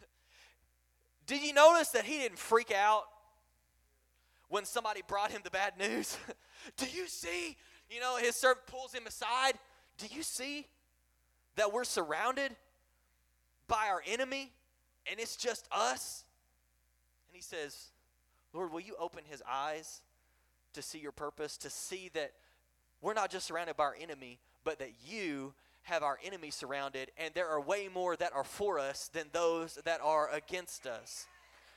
Did 1.26 1.42
you 1.42 1.54
notice 1.54 1.88
that 1.88 2.04
he 2.04 2.18
didn't 2.18 2.38
freak 2.38 2.70
out 2.70 3.04
when 4.52 4.66
somebody 4.66 5.00
brought 5.08 5.30
him 5.30 5.40
the 5.42 5.50
bad 5.50 5.78
news. 5.78 6.18
Do 6.76 6.84
you 6.84 7.08
see? 7.08 7.56
You 7.90 8.00
know, 8.00 8.18
his 8.18 8.36
servant 8.36 8.66
pulls 8.66 8.92
him 8.92 9.06
aside. 9.06 9.54
Do 9.96 10.06
you 10.14 10.22
see 10.22 10.66
that 11.56 11.72
we're 11.72 11.84
surrounded 11.84 12.54
by 13.66 13.86
our 13.88 14.02
enemy 14.06 14.52
and 15.10 15.18
it's 15.18 15.36
just 15.36 15.66
us? 15.72 16.24
And 17.30 17.34
he 17.36 17.40
says, 17.40 17.92
Lord, 18.52 18.70
will 18.72 18.80
you 18.80 18.94
open 19.00 19.22
his 19.26 19.42
eyes 19.50 20.02
to 20.74 20.82
see 20.82 20.98
your 20.98 21.12
purpose, 21.12 21.56
to 21.56 21.70
see 21.70 22.10
that 22.12 22.32
we're 23.00 23.14
not 23.14 23.30
just 23.30 23.46
surrounded 23.46 23.78
by 23.78 23.84
our 23.84 23.96
enemy, 23.98 24.38
but 24.64 24.78
that 24.80 24.92
you 25.08 25.54
have 25.84 26.02
our 26.02 26.18
enemy 26.22 26.50
surrounded, 26.50 27.10
and 27.16 27.32
there 27.32 27.48
are 27.48 27.60
way 27.60 27.88
more 27.92 28.16
that 28.16 28.34
are 28.34 28.44
for 28.44 28.78
us 28.78 29.08
than 29.14 29.28
those 29.32 29.78
that 29.86 30.02
are 30.02 30.30
against 30.30 30.86
us. 30.86 31.26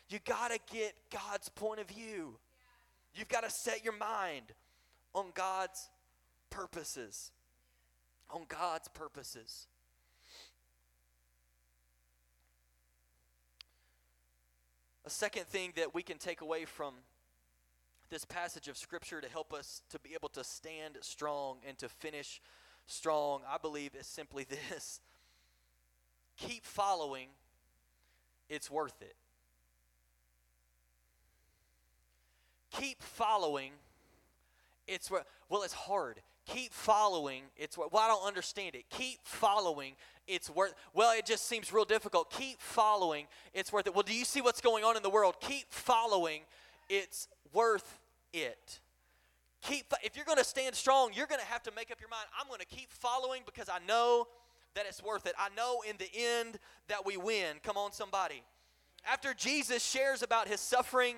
You 0.09 0.19
got 0.25 0.51
to 0.51 0.59
get 0.71 0.93
God's 1.09 1.47
point 1.47 1.79
of 1.79 1.87
view. 1.87 2.35
You've 3.15 3.29
got 3.29 3.43
to 3.43 3.49
set 3.49 3.83
your 3.83 3.97
mind 3.97 4.53
on 5.13 5.27
God's 5.33 5.89
purposes. 6.49 7.31
On 8.29 8.41
God's 8.47 8.87
purposes. 8.89 9.67
A 15.05 15.09
second 15.09 15.45
thing 15.45 15.71
that 15.75 15.93
we 15.93 16.01
can 16.01 16.17
take 16.17 16.41
away 16.41 16.65
from 16.65 16.95
this 18.09 18.25
passage 18.25 18.67
of 18.67 18.77
Scripture 18.77 19.21
to 19.21 19.29
help 19.29 19.53
us 19.53 19.81
to 19.89 19.99
be 19.99 20.13
able 20.13 20.29
to 20.29 20.43
stand 20.43 20.97
strong 21.01 21.57
and 21.67 21.77
to 21.77 21.87
finish 21.87 22.41
strong, 22.87 23.41
I 23.47 23.57
believe, 23.57 23.95
is 23.95 24.07
simply 24.07 24.45
this 24.69 24.99
keep 26.37 26.65
following, 26.65 27.29
it's 28.49 28.69
worth 28.69 29.01
it. 29.01 29.15
Keep 32.71 33.01
following. 33.01 33.71
It's 34.87 35.09
well, 35.11 35.63
it's 35.63 35.73
hard. 35.73 36.21
Keep 36.47 36.73
following. 36.73 37.43
It's 37.57 37.77
well, 37.77 37.89
I 37.93 38.07
don't 38.07 38.25
understand 38.25 38.75
it. 38.75 38.85
Keep 38.89 39.19
following. 39.23 39.93
It's 40.27 40.49
worth. 40.49 40.73
Well, 40.93 41.17
it 41.17 41.25
just 41.25 41.47
seems 41.47 41.71
real 41.73 41.85
difficult. 41.85 42.31
Keep 42.31 42.61
following. 42.61 43.25
It's 43.53 43.71
worth 43.71 43.87
it. 43.87 43.93
Well, 43.93 44.03
do 44.03 44.13
you 44.13 44.25
see 44.25 44.41
what's 44.41 44.61
going 44.61 44.83
on 44.83 44.95
in 44.97 45.03
the 45.03 45.09
world? 45.09 45.35
Keep 45.39 45.71
following. 45.71 46.41
It's 46.89 47.27
worth 47.53 47.99
it. 48.33 48.79
Keep. 49.63 49.93
If 50.03 50.15
you're 50.15 50.25
going 50.25 50.37
to 50.37 50.43
stand 50.43 50.75
strong, 50.75 51.11
you're 51.13 51.27
going 51.27 51.41
to 51.41 51.47
have 51.47 51.63
to 51.63 51.71
make 51.75 51.91
up 51.91 51.99
your 51.99 52.09
mind. 52.09 52.27
I'm 52.39 52.47
going 52.47 52.59
to 52.59 52.65
keep 52.65 52.91
following 52.91 53.41
because 53.45 53.69
I 53.69 53.79
know 53.87 54.27
that 54.75 54.85
it's 54.87 55.01
worth 55.01 55.25
it. 55.25 55.33
I 55.39 55.49
know 55.55 55.81
in 55.87 55.95
the 55.97 56.09
end 56.15 56.59
that 56.89 57.05
we 57.05 57.17
win. 57.17 57.57
Come 57.63 57.77
on, 57.77 57.91
somebody. 57.91 58.43
After 59.07 59.33
Jesus 59.33 59.83
shares 59.83 60.21
about 60.21 60.47
his 60.47 60.59
suffering 60.59 61.17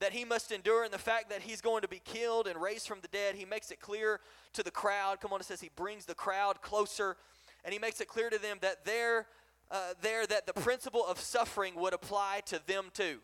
that 0.00 0.12
he 0.12 0.24
must 0.24 0.52
endure 0.52 0.84
and 0.84 0.92
the 0.92 0.98
fact 0.98 1.30
that 1.30 1.42
he's 1.42 1.60
going 1.60 1.82
to 1.82 1.88
be 1.88 2.00
killed 2.04 2.46
and 2.46 2.60
raised 2.60 2.86
from 2.86 3.00
the 3.00 3.08
dead, 3.08 3.34
he 3.34 3.44
makes 3.44 3.70
it 3.70 3.80
clear 3.80 4.20
to 4.52 4.62
the 4.62 4.70
crowd. 4.70 5.20
Come 5.20 5.32
on, 5.32 5.40
it 5.40 5.44
says 5.44 5.60
he 5.60 5.70
brings 5.74 6.04
the 6.04 6.14
crowd 6.14 6.60
closer 6.62 7.16
and 7.64 7.72
he 7.72 7.78
makes 7.78 8.00
it 8.00 8.08
clear 8.08 8.30
to 8.30 8.38
them 8.38 8.58
that 8.60 8.84
there, 8.84 9.26
uh, 9.70 9.94
there 10.00 10.26
that 10.26 10.46
the 10.46 10.52
principle 10.52 11.04
of 11.06 11.20
suffering 11.20 11.74
would 11.76 11.92
apply 11.92 12.42
to 12.46 12.60
them 12.66 12.86
too. 12.94 13.18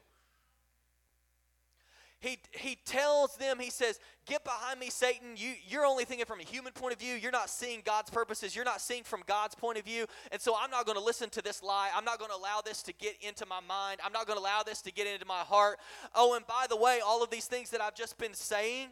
He, 2.24 2.38
he 2.52 2.78
tells 2.86 3.36
them, 3.36 3.58
he 3.58 3.68
says, 3.68 4.00
Get 4.24 4.44
behind 4.44 4.80
me, 4.80 4.88
Satan. 4.88 5.36
You, 5.36 5.52
you're 5.68 5.84
only 5.84 6.06
thinking 6.06 6.24
from 6.24 6.40
a 6.40 6.44
human 6.44 6.72
point 6.72 6.94
of 6.94 6.98
view. 6.98 7.14
You're 7.16 7.30
not 7.30 7.50
seeing 7.50 7.82
God's 7.84 8.08
purposes. 8.08 8.56
You're 8.56 8.64
not 8.64 8.80
seeing 8.80 9.04
from 9.04 9.22
God's 9.26 9.54
point 9.54 9.76
of 9.76 9.84
view. 9.84 10.06
And 10.32 10.40
so 10.40 10.56
I'm 10.58 10.70
not 10.70 10.86
going 10.86 10.96
to 10.96 11.04
listen 11.04 11.28
to 11.30 11.42
this 11.42 11.62
lie. 11.62 11.90
I'm 11.94 12.06
not 12.06 12.18
going 12.18 12.30
to 12.30 12.36
allow 12.36 12.62
this 12.64 12.82
to 12.84 12.94
get 12.94 13.16
into 13.20 13.44
my 13.44 13.60
mind. 13.68 14.00
I'm 14.02 14.12
not 14.12 14.26
going 14.26 14.38
to 14.38 14.42
allow 14.42 14.62
this 14.62 14.80
to 14.82 14.92
get 14.92 15.06
into 15.06 15.26
my 15.26 15.40
heart. 15.40 15.78
Oh, 16.14 16.34
and 16.34 16.46
by 16.46 16.64
the 16.66 16.76
way, 16.76 17.00
all 17.04 17.22
of 17.22 17.28
these 17.28 17.44
things 17.44 17.68
that 17.70 17.82
I've 17.82 17.94
just 17.94 18.16
been 18.16 18.32
saying, 18.32 18.88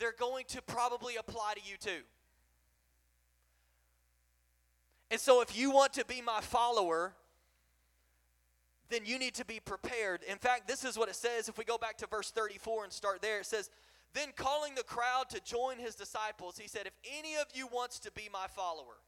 they're 0.00 0.14
going 0.18 0.46
to 0.48 0.62
probably 0.62 1.14
apply 1.14 1.54
to 1.54 1.60
you 1.70 1.76
too. 1.76 2.02
And 5.12 5.20
so 5.20 5.40
if 5.40 5.56
you 5.56 5.70
want 5.70 5.92
to 5.92 6.04
be 6.04 6.20
my 6.20 6.40
follower, 6.40 7.14
then 8.88 9.00
you 9.04 9.18
need 9.18 9.34
to 9.34 9.44
be 9.44 9.60
prepared. 9.60 10.22
In 10.22 10.38
fact, 10.38 10.68
this 10.68 10.84
is 10.84 10.98
what 10.98 11.08
it 11.08 11.16
says. 11.16 11.48
If 11.48 11.58
we 11.58 11.64
go 11.64 11.78
back 11.78 11.98
to 11.98 12.06
verse 12.06 12.30
34 12.30 12.84
and 12.84 12.92
start 12.92 13.22
there, 13.22 13.40
it 13.40 13.46
says, 13.46 13.70
Then 14.14 14.28
calling 14.36 14.74
the 14.74 14.84
crowd 14.84 15.28
to 15.30 15.40
join 15.42 15.78
his 15.78 15.94
disciples, 15.94 16.58
he 16.58 16.68
said, 16.68 16.86
If 16.86 16.94
any 17.18 17.34
of 17.36 17.46
you 17.54 17.66
wants 17.66 17.98
to 18.00 18.12
be 18.12 18.28
my 18.32 18.46
follower, 18.48 18.98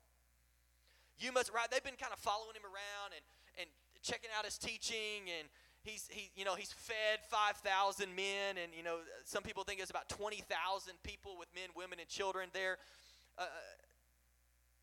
you 1.19 1.33
must, 1.33 1.53
right? 1.53 1.71
They've 1.71 1.83
been 1.83 2.01
kind 2.01 2.13
of 2.13 2.19
following 2.19 2.55
him 2.55 2.65
around 2.65 3.15
and, 3.15 3.25
and 3.61 3.69
checking 4.03 4.31
out 4.39 4.45
his 4.45 4.59
teaching 4.59 5.27
and 5.39 5.49
he's 5.83 6.09
he 6.11 6.31
you 6.37 6.45
know 6.45 6.55
he's 6.55 6.73
fed 6.73 7.21
5000 7.29 8.15
men 8.15 8.57
and 8.63 8.73
you 8.77 8.83
know 8.83 8.99
some 9.25 9.43
people 9.43 9.65
think 9.65 9.81
it's 9.81 9.91
about 9.91 10.09
20000 10.09 10.45
people 11.03 11.37
with 11.39 11.49
men 11.55 11.69
women 11.75 11.99
and 11.99 12.09
children 12.09 12.49
there 12.53 12.79
uh, 13.39 13.47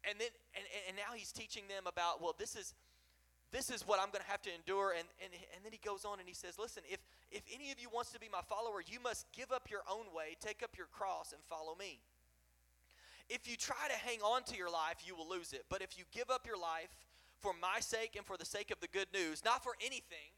and 0.10 0.20
then 0.20 0.30
and, 0.56 0.66
and 0.88 0.98
now 0.98 1.16
he's 1.16 1.32
teaching 1.32 1.64
them 1.68 1.84
about 1.88 2.22
well 2.22 2.36
this 2.38 2.56
is 2.56 2.74
this 3.52 3.70
is 3.70 3.88
what 3.88 4.00
I'm 4.00 4.08
going 4.08 4.24
to 4.24 4.32
have 4.32 4.42
to 4.44 4.54
endure. 4.54 4.92
And, 4.92 5.08
and, 5.24 5.32
and 5.56 5.64
then 5.64 5.72
he 5.72 5.80
goes 5.84 6.06
on 6.06 6.20
and 6.20 6.28
he 6.28 6.34
says, 6.34 6.58
Listen, 6.60 6.84
if, 6.90 7.00
if 7.32 7.44
any 7.54 7.72
of 7.72 7.80
you 7.80 7.90
wants 7.94 8.12
to 8.12 8.20
be 8.20 8.28
my 8.32 8.42
follower, 8.48 8.82
you 8.86 9.00
must 9.00 9.26
give 9.32 9.52
up 9.52 9.70
your 9.70 9.82
own 9.90 10.06
way, 10.16 10.36
take 10.40 10.64
up 10.64 10.78
your 10.78 10.88
cross, 10.88 11.32
and 11.32 11.42
follow 11.44 11.76
me. 11.78 12.00
If 13.30 13.50
you 13.50 13.58
try 13.58 13.88
to 13.88 13.98
hang 14.06 14.20
on 14.22 14.44
to 14.44 14.58
your 14.58 14.70
life, 14.70 15.02
you 15.06 15.16
will 15.16 15.28
lose 15.28 15.54
it. 15.54 15.66
But 15.70 15.82
if 15.82 15.98
you 15.98 16.04
give 16.12 16.30
up 16.30 16.46
your 16.46 16.60
life 16.60 16.96
for 17.40 17.54
my 17.60 17.80
sake 17.80 18.16
and 18.16 18.26
for 18.26 18.38
the 18.38 18.46
sake 18.46 18.72
of 18.72 18.80
the 18.80 18.88
good 18.88 19.08
news, 19.14 19.44
not 19.44 19.64
for 19.64 19.74
anything, 19.82 20.30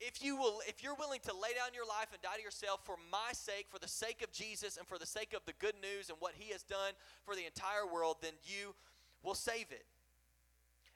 if 0.00 0.24
you 0.24 0.36
will 0.36 0.60
if 0.66 0.82
you're 0.82 0.94
willing 0.94 1.20
to 1.22 1.32
lay 1.32 1.52
down 1.54 1.74
your 1.74 1.86
life 1.86 2.08
and 2.12 2.20
die 2.22 2.36
to 2.36 2.42
yourself 2.42 2.80
for 2.84 2.96
my 3.12 3.32
sake 3.32 3.66
for 3.68 3.78
the 3.78 3.88
sake 3.88 4.22
of 4.22 4.32
jesus 4.32 4.78
and 4.78 4.86
for 4.86 4.98
the 4.98 5.06
sake 5.06 5.34
of 5.34 5.44
the 5.44 5.52
good 5.58 5.74
news 5.80 6.08
and 6.08 6.16
what 6.20 6.32
he 6.38 6.50
has 6.50 6.62
done 6.62 6.94
for 7.24 7.36
the 7.36 7.44
entire 7.44 7.86
world 7.86 8.16
then 8.22 8.32
you 8.42 8.74
will 9.22 9.34
save 9.34 9.66
it 9.70 9.84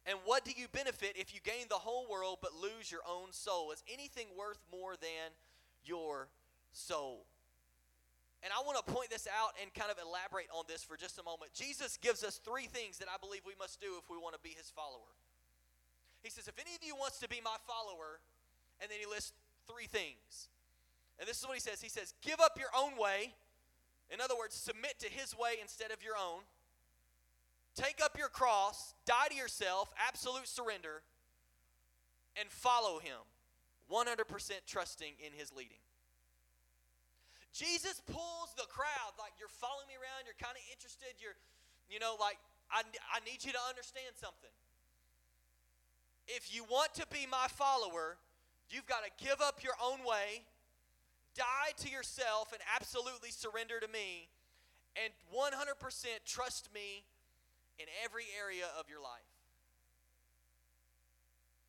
and 0.06 0.18
what 0.24 0.44
do 0.44 0.52
you 0.56 0.68
benefit 0.68 1.16
if 1.16 1.32
you 1.32 1.40
gain 1.40 1.66
the 1.68 1.80
whole 1.80 2.06
world 2.10 2.38
but 2.42 2.52
lose 2.52 2.92
your 2.92 3.00
own 3.08 3.32
soul? 3.32 3.72
Is 3.72 3.82
anything 3.92 4.26
worth 4.36 4.60
more 4.70 4.96
than 5.00 5.32
your 5.84 6.28
soul? 6.72 7.24
And 8.44 8.52
I 8.52 8.60
want 8.60 8.76
to 8.76 8.84
point 8.84 9.08
this 9.08 9.24
out 9.24 9.56
and 9.56 9.72
kind 9.72 9.88
of 9.90 9.96
elaborate 9.96 10.52
on 10.52 10.68
this 10.68 10.84
for 10.84 11.00
just 11.00 11.16
a 11.16 11.24
moment. 11.24 11.56
Jesus 11.56 11.96
gives 11.96 12.22
us 12.22 12.36
three 12.36 12.68
things 12.68 13.00
that 13.00 13.08
I 13.08 13.16
believe 13.16 13.40
we 13.48 13.56
must 13.58 13.80
do 13.80 13.96
if 13.96 14.10
we 14.12 14.20
want 14.20 14.36
to 14.36 14.42
be 14.44 14.52
his 14.52 14.68
follower. 14.68 15.16
He 16.20 16.28
says, 16.28 16.48
If 16.48 16.60
any 16.60 16.76
of 16.76 16.84
you 16.84 16.92
wants 16.94 17.16
to 17.24 17.28
be 17.28 17.40
my 17.40 17.56
follower, 17.64 18.20
and 18.84 18.92
then 18.92 19.00
he 19.00 19.08
lists 19.08 19.32
three 19.64 19.88
things. 19.88 20.52
And 21.16 21.24
this 21.24 21.40
is 21.40 21.48
what 21.48 21.56
he 21.56 21.64
says 21.64 21.80
He 21.80 21.88
says, 21.88 22.12
Give 22.20 22.40
up 22.40 22.60
your 22.60 22.68
own 22.76 23.00
way. 23.00 23.32
In 24.12 24.20
other 24.20 24.36
words, 24.36 24.54
submit 24.54 25.00
to 25.00 25.08
his 25.08 25.32
way 25.32 25.56
instead 25.62 25.90
of 25.90 26.04
your 26.04 26.20
own. 26.20 26.44
Take 27.74 28.00
up 28.02 28.16
your 28.16 28.28
cross, 28.28 28.94
die 29.04 29.28
to 29.30 29.34
yourself, 29.34 29.92
absolute 29.98 30.46
surrender, 30.46 31.02
and 32.38 32.48
follow 32.48 33.00
him, 33.00 33.18
100% 33.90 34.26
trusting 34.66 35.14
in 35.18 35.32
his 35.32 35.52
leading. 35.52 35.82
Jesus 37.52 38.02
pulls 38.06 38.54
the 38.56 38.66
crowd 38.70 39.14
like 39.18 39.34
you're 39.38 39.50
following 39.50 39.86
me 39.86 39.94
around, 39.94 40.26
you're 40.26 40.38
kind 40.38 40.54
of 40.54 40.62
interested, 40.70 41.18
you're, 41.18 41.38
you 41.90 41.98
know, 41.98 42.14
like, 42.18 42.38
I, 42.70 42.82
I 43.10 43.22
need 43.26 43.42
you 43.42 43.52
to 43.52 43.62
understand 43.68 44.14
something. 44.18 44.50
If 46.26 46.54
you 46.54 46.64
want 46.64 46.94
to 46.94 47.06
be 47.10 47.26
my 47.30 47.46
follower, 47.50 48.18
you've 48.70 48.86
got 48.86 49.02
to 49.06 49.10
give 49.22 49.40
up 49.42 49.62
your 49.62 49.74
own 49.82 50.02
way, 50.06 50.42
die 51.34 51.74
to 51.82 51.90
yourself, 51.90 52.50
and 52.50 52.62
absolutely 52.74 53.30
surrender 53.30 53.78
to 53.78 53.88
me, 53.88 54.30
and 54.94 55.10
100% 55.30 55.74
trust 56.24 56.70
me 56.74 57.06
in 57.78 57.86
every 58.04 58.24
area 58.38 58.66
of 58.78 58.88
your 58.88 59.00
life. 59.00 59.34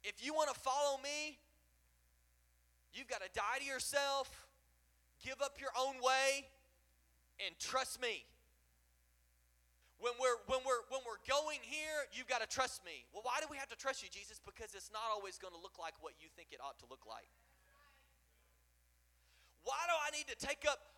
If 0.04 0.22
you 0.22 0.34
want 0.34 0.54
to 0.54 0.60
follow 0.60 1.02
me, 1.02 1.38
you've 2.94 3.10
got 3.10 3.26
to 3.26 3.32
die 3.34 3.58
to 3.60 3.66
yourself, 3.66 4.30
give 5.24 5.42
up 5.42 5.58
your 5.60 5.74
own 5.74 5.98
way, 5.98 6.46
and 7.42 7.58
trust 7.58 8.00
me. 8.02 8.24
When 9.98 10.14
we're 10.20 10.38
when 10.46 10.60
we're 10.68 10.84
when 10.92 11.02
we're 11.08 11.24
going 11.26 11.64
here, 11.64 12.06
you've 12.14 12.28
got 12.28 12.44
to 12.44 12.50
trust 12.52 12.84
me. 12.86 13.08
Well, 13.16 13.24
why 13.24 13.40
do 13.40 13.48
we 13.50 13.58
have 13.58 13.72
to 13.72 13.80
trust 13.80 14.04
you, 14.04 14.10
Jesus? 14.12 14.38
Because 14.44 14.76
it's 14.76 14.92
not 14.92 15.08
always 15.10 15.40
going 15.40 15.56
to 15.56 15.62
look 15.64 15.80
like 15.80 15.96
what 16.04 16.14
you 16.20 16.28
think 16.36 16.52
it 16.52 16.60
ought 16.60 16.78
to 16.84 16.88
look 16.92 17.08
like. 17.08 17.32
Why 19.64 19.80
do 19.90 19.96
I 19.98 20.14
need 20.14 20.30
to 20.30 20.38
take 20.38 20.68
up 20.70 20.95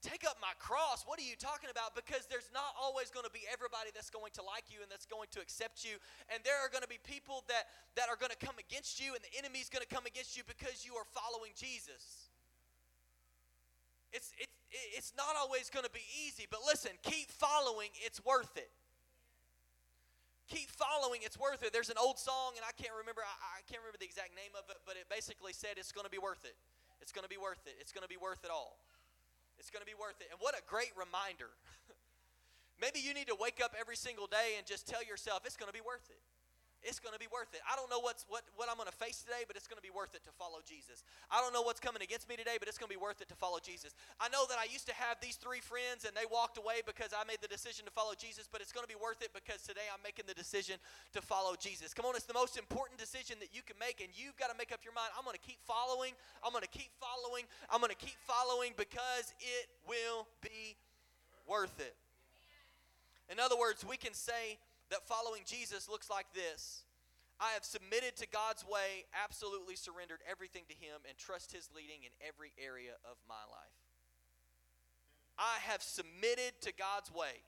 take 0.00 0.24
up 0.24 0.40
my 0.40 0.56
cross. 0.56 1.04
What 1.04 1.20
are 1.20 1.24
you 1.24 1.36
talking 1.36 1.68
about? 1.68 1.92
Because 1.92 2.24
there's 2.26 2.48
not 2.52 2.72
always 2.76 3.12
going 3.12 3.28
to 3.28 3.32
be 3.32 3.44
everybody 3.48 3.92
that's 3.92 4.08
going 4.08 4.32
to 4.40 4.42
like 4.42 4.68
you 4.72 4.80
and 4.80 4.88
that's 4.88 5.06
going 5.06 5.28
to 5.36 5.40
accept 5.40 5.84
you. 5.84 6.00
And 6.32 6.40
there 6.44 6.56
are 6.60 6.72
going 6.72 6.82
to 6.84 6.90
be 6.90 7.00
people 7.04 7.44
that, 7.52 7.68
that 8.00 8.08
are 8.08 8.16
going 8.16 8.32
to 8.32 8.40
come 8.40 8.56
against 8.56 8.98
you, 8.98 9.12
and 9.12 9.20
the 9.20 9.32
enemy's 9.36 9.68
going 9.68 9.84
to 9.84 9.92
come 9.92 10.08
against 10.08 10.36
you 10.36 10.42
because 10.48 10.82
you 10.88 10.96
are 10.96 11.06
following 11.12 11.52
Jesus. 11.52 12.32
It's, 14.10 14.34
it's, 14.40 14.56
it's 14.96 15.12
not 15.14 15.38
always 15.38 15.70
going 15.70 15.86
to 15.86 15.94
be 15.94 16.02
easy, 16.26 16.48
but 16.50 16.60
listen, 16.66 16.90
keep 17.06 17.30
following, 17.30 17.94
it's 18.02 18.18
worth 18.24 18.56
it. 18.56 18.72
Keep 20.50 20.66
following, 20.74 21.22
it's 21.22 21.38
worth 21.38 21.62
it. 21.62 21.70
There's 21.70 21.94
an 21.94 22.00
old 22.00 22.18
song, 22.18 22.58
and 22.58 22.66
I 22.66 22.74
can't 22.74 22.90
remember, 22.98 23.22
I, 23.22 23.62
I 23.62 23.66
can't 23.70 23.78
remember 23.78 24.02
the 24.02 24.10
exact 24.10 24.34
name 24.34 24.50
of 24.58 24.66
it, 24.66 24.82
but 24.82 24.98
it 24.98 25.06
basically 25.06 25.54
said 25.54 25.78
it's 25.78 25.94
going 25.94 26.08
to 26.08 26.10
be 26.10 26.18
worth 26.18 26.42
it. 26.42 26.58
It's 26.98 27.14
going 27.14 27.22
to 27.22 27.30
be 27.30 27.38
worth 27.38 27.62
it. 27.70 27.78
It's 27.78 27.94
going 27.94 28.02
to 28.02 28.10
be 28.10 28.18
worth 28.18 28.42
it 28.42 28.50
all. 28.50 28.82
It's 29.60 29.68
going 29.68 29.84
to 29.84 29.86
be 29.86 29.94
worth 29.94 30.16
it. 30.24 30.32
And 30.32 30.40
what 30.40 30.56
a 30.56 30.64
great 30.64 30.96
reminder. 30.96 31.52
Maybe 32.80 32.98
you 33.04 33.12
need 33.12 33.28
to 33.28 33.36
wake 33.36 33.60
up 33.62 33.76
every 33.78 33.94
single 33.94 34.26
day 34.26 34.56
and 34.56 34.64
just 34.64 34.88
tell 34.88 35.04
yourself 35.04 35.44
it's 35.44 35.60
going 35.60 35.68
to 35.68 35.76
be 35.76 35.84
worth 35.84 36.08
it. 36.08 36.24
It's 36.82 36.96
going 36.96 37.12
to 37.12 37.20
be 37.20 37.28
worth 37.28 37.52
it. 37.52 37.60
I 37.68 37.76
don't 37.76 37.92
know 37.92 38.00
what's 38.00 38.24
what 38.32 38.40
what 38.56 38.72
I'm 38.72 38.80
going 38.80 38.88
to 38.88 38.96
face 38.96 39.20
today, 39.20 39.44
but 39.44 39.52
it's 39.52 39.68
going 39.68 39.76
to 39.76 39.84
be 39.84 39.92
worth 39.92 40.16
it 40.16 40.24
to 40.24 40.32
follow 40.32 40.64
Jesus. 40.64 41.04
I 41.28 41.44
don't 41.44 41.52
know 41.52 41.60
what's 41.60 41.80
coming 41.80 42.00
against 42.00 42.24
me 42.24 42.40
today, 42.40 42.56
but 42.56 42.72
it's 42.72 42.80
going 42.80 42.88
to 42.88 42.96
be 42.96 43.00
worth 43.00 43.20
it 43.20 43.28
to 43.28 43.36
follow 43.36 43.60
Jesus. 43.60 43.92
I 44.16 44.32
know 44.32 44.48
that 44.48 44.56
I 44.56 44.64
used 44.64 44.88
to 44.88 44.96
have 44.96 45.20
these 45.20 45.36
three 45.36 45.60
friends 45.60 46.08
and 46.08 46.16
they 46.16 46.24
walked 46.24 46.56
away 46.56 46.80
because 46.80 47.12
I 47.12 47.20
made 47.28 47.44
the 47.44 47.52
decision 47.52 47.84
to 47.84 47.92
follow 47.92 48.16
Jesus, 48.16 48.48
but 48.48 48.64
it's 48.64 48.72
going 48.72 48.84
to 48.84 48.92
be 48.92 48.96
worth 48.96 49.20
it 49.20 49.36
because 49.36 49.60
today 49.60 49.84
I'm 49.92 50.00
making 50.00 50.24
the 50.24 50.32
decision 50.32 50.80
to 51.12 51.20
follow 51.20 51.52
Jesus. 51.52 51.92
Come 51.92 52.08
on, 52.08 52.16
it's 52.16 52.24
the 52.24 52.36
most 52.36 52.56
important 52.56 52.96
decision 52.96 53.36
that 53.44 53.52
you 53.52 53.60
can 53.60 53.76
make 53.76 54.00
and 54.00 54.08
you've 54.16 54.40
got 54.40 54.48
to 54.48 54.56
make 54.56 54.72
up 54.72 54.80
your 54.80 54.96
mind. 54.96 55.12
I'm 55.12 55.28
going 55.28 55.36
to 55.36 55.44
keep 55.44 55.60
following. 55.68 56.16
I'm 56.40 56.56
going 56.56 56.64
to 56.64 56.72
keep 56.72 56.96
following. 56.96 57.44
I'm 57.68 57.84
going 57.84 57.92
to 57.92 58.00
keep 58.00 58.16
following 58.24 58.72
because 58.80 59.36
it 59.36 59.68
will 59.84 60.24
be 60.40 60.80
worth 61.44 61.76
it. 61.76 61.92
In 63.28 63.38
other 63.38 63.56
words, 63.56 63.84
we 63.84 63.96
can 63.96 64.14
say 64.14 64.58
that 64.90 65.06
following 65.06 65.42
Jesus 65.46 65.88
looks 65.88 66.10
like 66.10 66.26
this 66.34 66.84
I 67.40 67.56
have 67.56 67.64
submitted 67.64 68.16
to 68.20 68.28
God's 68.28 68.66
way, 68.68 69.08
absolutely 69.16 69.74
surrendered 69.74 70.20
everything 70.28 70.68
to 70.68 70.76
Him, 70.76 71.00
and 71.08 71.16
trust 71.16 71.52
His 71.52 71.70
leading 71.74 72.04
in 72.04 72.12
every 72.20 72.52
area 72.60 73.00
of 73.08 73.16
my 73.26 73.40
life. 73.48 73.80
I 75.38 75.56
have 75.64 75.80
submitted 75.80 76.60
to 76.68 76.72
God's 76.76 77.08
way. 77.08 77.40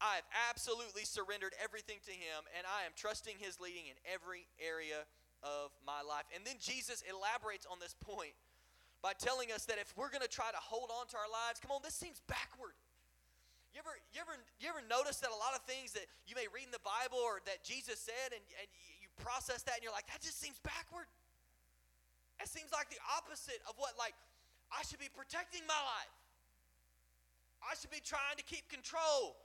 I 0.00 0.14
have 0.22 0.28
absolutely 0.48 1.04
surrendered 1.04 1.52
everything 1.58 1.98
to 2.06 2.14
Him, 2.14 2.46
and 2.56 2.64
I 2.70 2.86
am 2.86 2.94
trusting 2.94 3.42
His 3.42 3.58
leading 3.58 3.90
in 3.90 3.98
every 4.06 4.46
area 4.62 5.10
of 5.42 5.74
my 5.82 6.00
life. 6.06 6.24
And 6.30 6.46
then 6.46 6.56
Jesus 6.62 7.02
elaborates 7.02 7.66
on 7.66 7.82
this 7.82 7.98
point 7.98 8.38
by 9.02 9.12
telling 9.18 9.50
us 9.50 9.64
that 9.66 9.82
if 9.82 9.92
we're 9.96 10.12
going 10.12 10.22
to 10.22 10.30
try 10.30 10.54
to 10.54 10.62
hold 10.62 10.94
on 10.94 11.08
to 11.08 11.16
our 11.16 11.28
lives, 11.28 11.58
come 11.58 11.72
on, 11.72 11.80
this 11.82 11.98
seems 11.98 12.22
backward. 12.28 12.78
You 13.70 13.78
ever, 13.78 13.94
you, 14.10 14.18
ever, 14.18 14.34
you 14.58 14.66
ever 14.66 14.82
notice 14.90 15.22
that 15.22 15.30
a 15.30 15.38
lot 15.38 15.54
of 15.54 15.62
things 15.62 15.94
that 15.94 16.10
you 16.26 16.34
may 16.34 16.50
read 16.50 16.66
in 16.66 16.74
the 16.74 16.82
Bible 16.82 17.22
or 17.22 17.38
that 17.46 17.62
Jesus 17.62 18.02
said, 18.02 18.34
and, 18.34 18.42
and 18.58 18.66
you 18.98 19.06
process 19.22 19.62
that 19.70 19.78
and 19.78 19.82
you're 19.86 19.94
like, 19.94 20.10
that 20.10 20.18
just 20.18 20.42
seems 20.42 20.58
backward? 20.66 21.06
It 22.42 22.50
seems 22.50 22.74
like 22.74 22.90
the 22.90 22.98
opposite 23.14 23.62
of 23.70 23.78
what, 23.78 23.94
like, 23.94 24.16
I 24.74 24.82
should 24.82 24.98
be 24.98 25.10
protecting 25.12 25.62
my 25.70 25.78
life. 25.78 26.14
I 27.62 27.76
should 27.76 27.92
be 27.92 28.02
trying 28.02 28.40
to 28.40 28.46
keep 28.46 28.66
control 28.72 29.36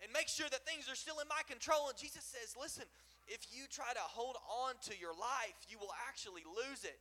and 0.00 0.08
make 0.14 0.32
sure 0.32 0.46
that 0.48 0.62
things 0.64 0.88
are 0.88 0.96
still 0.96 1.18
in 1.20 1.28
my 1.28 1.42
control. 1.44 1.90
And 1.90 1.96
Jesus 1.98 2.24
says, 2.24 2.54
listen, 2.54 2.86
if 3.26 3.42
you 3.50 3.66
try 3.66 3.92
to 3.92 4.04
hold 4.04 4.38
on 4.46 4.78
to 4.88 4.94
your 4.96 5.12
life, 5.12 5.58
you 5.68 5.76
will 5.76 5.92
actually 6.06 6.46
lose 6.46 6.84
it. 6.84 6.96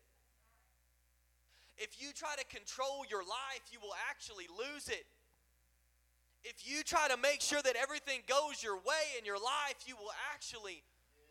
If 1.78 2.02
you 2.02 2.12
try 2.13 2.36
to 2.38 2.46
control 2.50 3.06
your 3.06 3.22
life, 3.22 3.65
you 3.72 3.80
will 3.82 3.96
actually 4.10 4.46
lose 4.52 4.89
it. 4.89 5.06
If 6.43 6.67
you 6.67 6.84
try 6.84 7.08
to 7.08 7.17
make 7.17 7.39
sure 7.39 7.62
that 7.63 7.75
everything 7.79 8.19
goes 8.27 8.62
your 8.62 8.75
way 8.75 9.15
in 9.17 9.23
your 9.23 9.39
life, 9.39 9.88
you 9.88 9.95
will 9.95 10.12
actually 10.36 10.84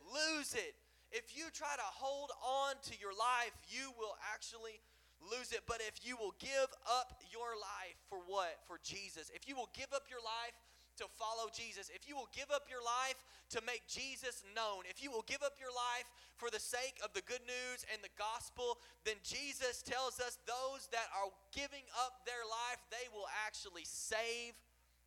lose 0.09 0.55
it. 0.55 0.75
If 1.13 1.37
you 1.37 1.53
try 1.53 1.77
to 1.77 1.89
hold 1.93 2.33
on 2.41 2.81
to 2.89 2.95
your 2.97 3.13
life, 3.13 3.53
you 3.69 3.93
will 4.01 4.17
actually 4.33 4.81
lose 5.21 5.53
it. 5.53 5.61
But 5.69 5.85
if 5.85 6.01
you 6.01 6.17
will 6.17 6.33
give 6.41 6.73
up 6.89 7.21
your 7.29 7.53
life 7.61 8.01
for 8.09 8.25
what? 8.25 8.57
For 8.65 8.81
Jesus. 8.81 9.29
If 9.37 9.45
you 9.45 9.55
will 9.55 9.69
give 9.77 9.93
up 9.93 10.09
your 10.09 10.25
life 10.25 10.57
to 10.97 11.05
follow 11.21 11.53
Jesus, 11.53 11.93
if 11.93 12.09
you 12.09 12.17
will 12.17 12.33
give 12.33 12.49
up 12.49 12.69
your 12.73 12.81
life 12.81 13.21
to 13.53 13.61
make 13.69 13.85
Jesus 13.89 14.41
known, 14.57 14.89
if 14.89 15.05
you 15.05 15.13
will 15.13 15.25
give 15.29 15.45
up 15.45 15.61
your 15.61 15.73
life 15.73 16.09
for 16.41 16.49
the 16.49 16.61
sake 16.61 16.97
of 17.05 17.13
the 17.13 17.25
good 17.29 17.45
news 17.45 17.85
and 17.93 18.01
the 18.01 18.13
gospel, 18.17 18.81
then 19.05 19.21
Jesus 19.21 19.85
tells 19.85 20.17
us 20.17 20.41
those 20.49 20.89
that 20.93 21.13
are 21.13 21.29
giving 21.53 21.85
up 22.01 22.25
their 22.25 22.45
life, 22.49 22.81
they 22.89 23.09
will 23.13 23.29
actually 23.45 23.85
save 23.85 24.57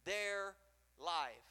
their 0.05 0.53
life. 1.01 1.43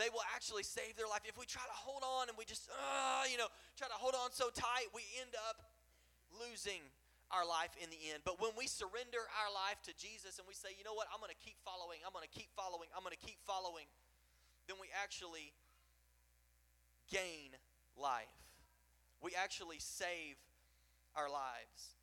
They 0.00 0.08
will 0.08 0.24
actually 0.32 0.64
save 0.64 0.96
their 0.96 1.08
life. 1.08 1.28
If 1.28 1.36
we 1.36 1.44
try 1.44 1.64
to 1.68 1.76
hold 1.76 2.00
on 2.00 2.32
and 2.32 2.36
we 2.40 2.48
just, 2.48 2.72
uh, 2.72 3.28
you 3.28 3.36
know, 3.36 3.52
try 3.76 3.88
to 3.88 4.00
hold 4.00 4.16
on 4.16 4.32
so 4.32 4.48
tight, 4.48 4.88
we 4.96 5.04
end 5.20 5.36
up 5.48 5.60
losing 6.32 6.80
our 7.28 7.44
life 7.44 7.76
in 7.76 7.92
the 7.92 8.00
end. 8.08 8.24
But 8.24 8.40
when 8.40 8.56
we 8.56 8.64
surrender 8.64 9.20
our 9.20 9.50
life 9.52 9.76
to 9.84 9.92
Jesus 10.00 10.40
and 10.40 10.48
we 10.48 10.56
say, 10.56 10.72
you 10.72 10.88
know 10.88 10.96
what, 10.96 11.04
I'm 11.12 11.20
going 11.20 11.32
to 11.32 11.42
keep 11.44 11.60
following, 11.60 12.00
I'm 12.00 12.16
going 12.16 12.24
to 12.24 12.32
keep 12.32 12.48
following, 12.56 12.88
I'm 12.96 13.04
going 13.04 13.14
to 13.14 13.20
keep 13.20 13.38
following, 13.44 13.84
then 14.66 14.80
we 14.80 14.88
actually 14.96 15.52
gain 17.12 17.52
life. 17.92 18.40
We 19.20 19.36
actually 19.36 19.78
save 19.78 20.40
our 21.12 21.28
lives. 21.28 21.99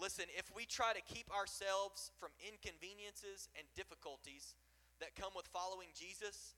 Listen, 0.00 0.24
if 0.32 0.48
we 0.56 0.64
try 0.64 0.96
to 0.96 1.04
keep 1.04 1.28
ourselves 1.28 2.08
from 2.16 2.32
inconveniences 2.40 3.52
and 3.52 3.68
difficulties 3.76 4.56
that 5.04 5.12
come 5.12 5.36
with 5.36 5.44
following 5.52 5.92
Jesus, 5.92 6.56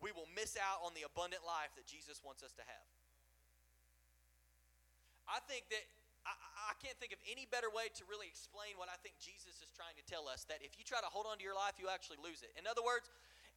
we 0.00 0.08
will 0.16 0.28
miss 0.32 0.56
out 0.56 0.80
on 0.80 0.96
the 0.96 1.04
abundant 1.04 1.44
life 1.44 1.76
that 1.76 1.84
Jesus 1.84 2.24
wants 2.24 2.40
us 2.40 2.56
to 2.56 2.64
have. 2.64 2.88
I 5.28 5.44
think 5.44 5.68
that 5.68 5.84
I, 6.24 6.32
I, 6.72 6.74
can't 6.80 6.96
think 6.96 7.12
of 7.12 7.20
any 7.28 7.44
better 7.44 7.68
way 7.68 7.92
to 7.92 8.02
really 8.08 8.26
explain 8.26 8.80
what 8.80 8.88
I 8.88 8.96
think 9.04 9.20
Jesus 9.20 9.60
is 9.60 9.70
trying 9.76 9.94
to 10.00 10.04
tell 10.08 10.24
us 10.26 10.48
that 10.48 10.64
if 10.64 10.74
you 10.80 10.82
try 10.82 10.98
to 11.04 11.10
hold 11.12 11.28
on 11.28 11.38
to 11.38 11.44
your 11.44 11.54
life, 11.54 11.76
you 11.76 11.92
actually 11.92 12.18
lose 12.24 12.40
it. 12.40 12.50
In 12.56 12.64
other 12.66 12.82
words, 12.82 13.12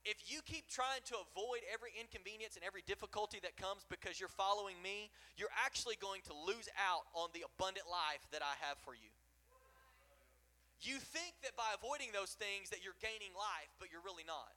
if 0.05 0.31
you 0.31 0.39
keep 0.45 0.67
trying 0.71 1.03
to 1.11 1.19
avoid 1.19 1.63
every 1.67 1.91
inconvenience 1.99 2.55
and 2.55 2.63
every 2.63 2.83
difficulty 2.87 3.39
that 3.43 3.59
comes 3.59 3.83
because 3.91 4.19
you're 4.19 4.31
following 4.31 4.79
me, 4.79 5.11
you're 5.35 5.53
actually 5.59 5.99
going 5.99 6.23
to 6.31 6.33
lose 6.33 6.71
out 6.79 7.07
on 7.11 7.29
the 7.35 7.43
abundant 7.43 7.87
life 7.91 8.23
that 8.31 8.39
I 8.39 8.55
have 8.63 8.79
for 8.83 8.95
you. 8.95 9.11
You 10.79 10.95
think 10.95 11.35
that 11.43 11.59
by 11.59 11.75
avoiding 11.75 12.15
those 12.15 12.31
things 12.39 12.71
that 12.71 12.79
you're 12.79 12.95
gaining 13.03 13.35
life, 13.35 13.67
but 13.83 13.91
you're 13.91 14.03
really 14.03 14.23
not. 14.23 14.55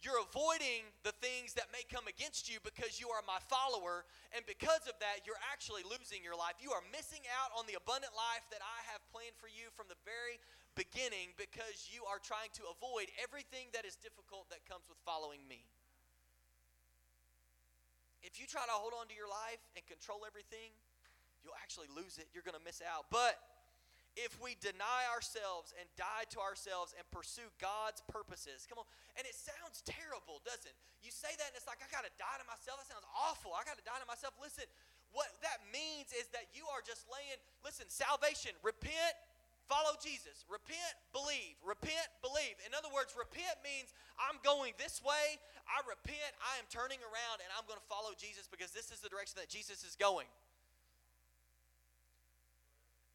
You're 0.00 0.22
avoiding 0.22 0.86
the 1.02 1.10
things 1.18 1.58
that 1.58 1.74
may 1.74 1.82
come 1.90 2.06
against 2.06 2.46
you 2.46 2.62
because 2.62 3.02
you 3.02 3.10
are 3.10 3.20
my 3.26 3.42
follower, 3.50 4.06
and 4.30 4.46
because 4.46 4.86
of 4.86 4.94
that, 5.02 5.26
you're 5.26 5.42
actually 5.50 5.82
losing 5.82 6.22
your 6.22 6.38
life. 6.38 6.54
You 6.62 6.70
are 6.70 6.86
missing 6.94 7.26
out 7.34 7.50
on 7.58 7.66
the 7.66 7.74
abundant 7.74 8.14
life 8.14 8.46
that 8.54 8.62
I 8.62 8.78
have 8.94 9.02
planned 9.10 9.34
for 9.42 9.50
you 9.50 9.74
from 9.74 9.90
the 9.90 9.98
very 10.06 10.38
beginning 10.78 11.34
because 11.34 11.90
you 11.90 12.06
are 12.06 12.22
trying 12.22 12.54
to 12.54 12.62
avoid 12.70 13.10
everything 13.18 13.74
that 13.74 13.82
is 13.82 13.98
difficult 13.98 14.46
that 14.54 14.62
comes 14.70 14.86
with 14.86 15.02
following 15.02 15.42
me. 15.50 15.66
If 18.22 18.38
you 18.38 18.46
try 18.46 18.62
to 18.62 18.76
hold 18.78 18.94
on 18.94 19.10
to 19.10 19.16
your 19.18 19.26
life 19.26 19.58
and 19.74 19.82
control 19.90 20.22
everything, 20.22 20.70
you'll 21.42 21.58
actually 21.58 21.90
lose 21.90 22.22
it. 22.22 22.30
You're 22.30 22.46
going 22.46 22.58
to 22.58 22.62
miss 22.62 22.78
out. 22.78 23.10
But 23.10 23.34
if 24.14 24.34
we 24.42 24.58
deny 24.58 25.06
ourselves 25.14 25.70
and 25.78 25.86
die 25.94 26.26
to 26.34 26.42
ourselves 26.42 26.90
and 26.98 27.06
pursue 27.14 27.46
God's 27.62 28.02
purposes. 28.10 28.66
Come 28.66 28.82
on. 28.82 28.88
And 29.14 29.22
it 29.22 29.34
sounds 29.38 29.86
terrible, 29.86 30.42
doesn't 30.42 30.66
it? 30.66 30.74
You 31.02 31.14
say 31.14 31.30
that 31.30 31.54
and 31.54 31.56
it's 31.58 31.70
like, 31.70 31.78
I 31.78 31.86
got 31.90 32.02
to 32.02 32.14
die 32.18 32.38
to 32.38 32.46
myself. 32.50 32.82
That 32.82 32.90
sounds 32.90 33.06
awful. 33.14 33.54
I 33.54 33.62
got 33.62 33.78
to 33.78 33.86
die 33.86 33.98
to 34.02 34.08
myself. 34.10 34.34
Listen, 34.42 34.66
what 35.14 35.30
that 35.46 35.62
means 35.70 36.10
is 36.10 36.26
that 36.34 36.50
you 36.50 36.66
are 36.68 36.82
just 36.82 37.06
laying, 37.06 37.38
listen, 37.62 37.86
salvation, 37.86 38.52
repent, 38.66 39.14
follow 39.68 39.94
Jesus. 40.00 40.48
Repent, 40.48 40.96
believe. 41.12 41.54
Repent, 41.60 42.08
believe. 42.24 42.56
In 42.64 42.72
other 42.72 42.88
words, 42.90 43.12
repent 43.14 43.60
means 43.62 43.92
I'm 44.16 44.40
going 44.40 44.72
this 44.80 45.04
way. 45.04 45.38
I 45.68 45.84
repent. 45.84 46.32
I 46.40 46.56
am 46.56 46.66
turning 46.72 46.98
around 47.04 47.44
and 47.44 47.52
I'm 47.54 47.68
going 47.68 47.78
to 47.78 47.88
follow 47.92 48.16
Jesus 48.16 48.48
because 48.48 48.72
this 48.72 48.88
is 48.90 49.04
the 49.04 49.12
direction 49.12 49.36
that 49.38 49.52
Jesus 49.52 49.84
is 49.84 49.94
going 49.94 50.26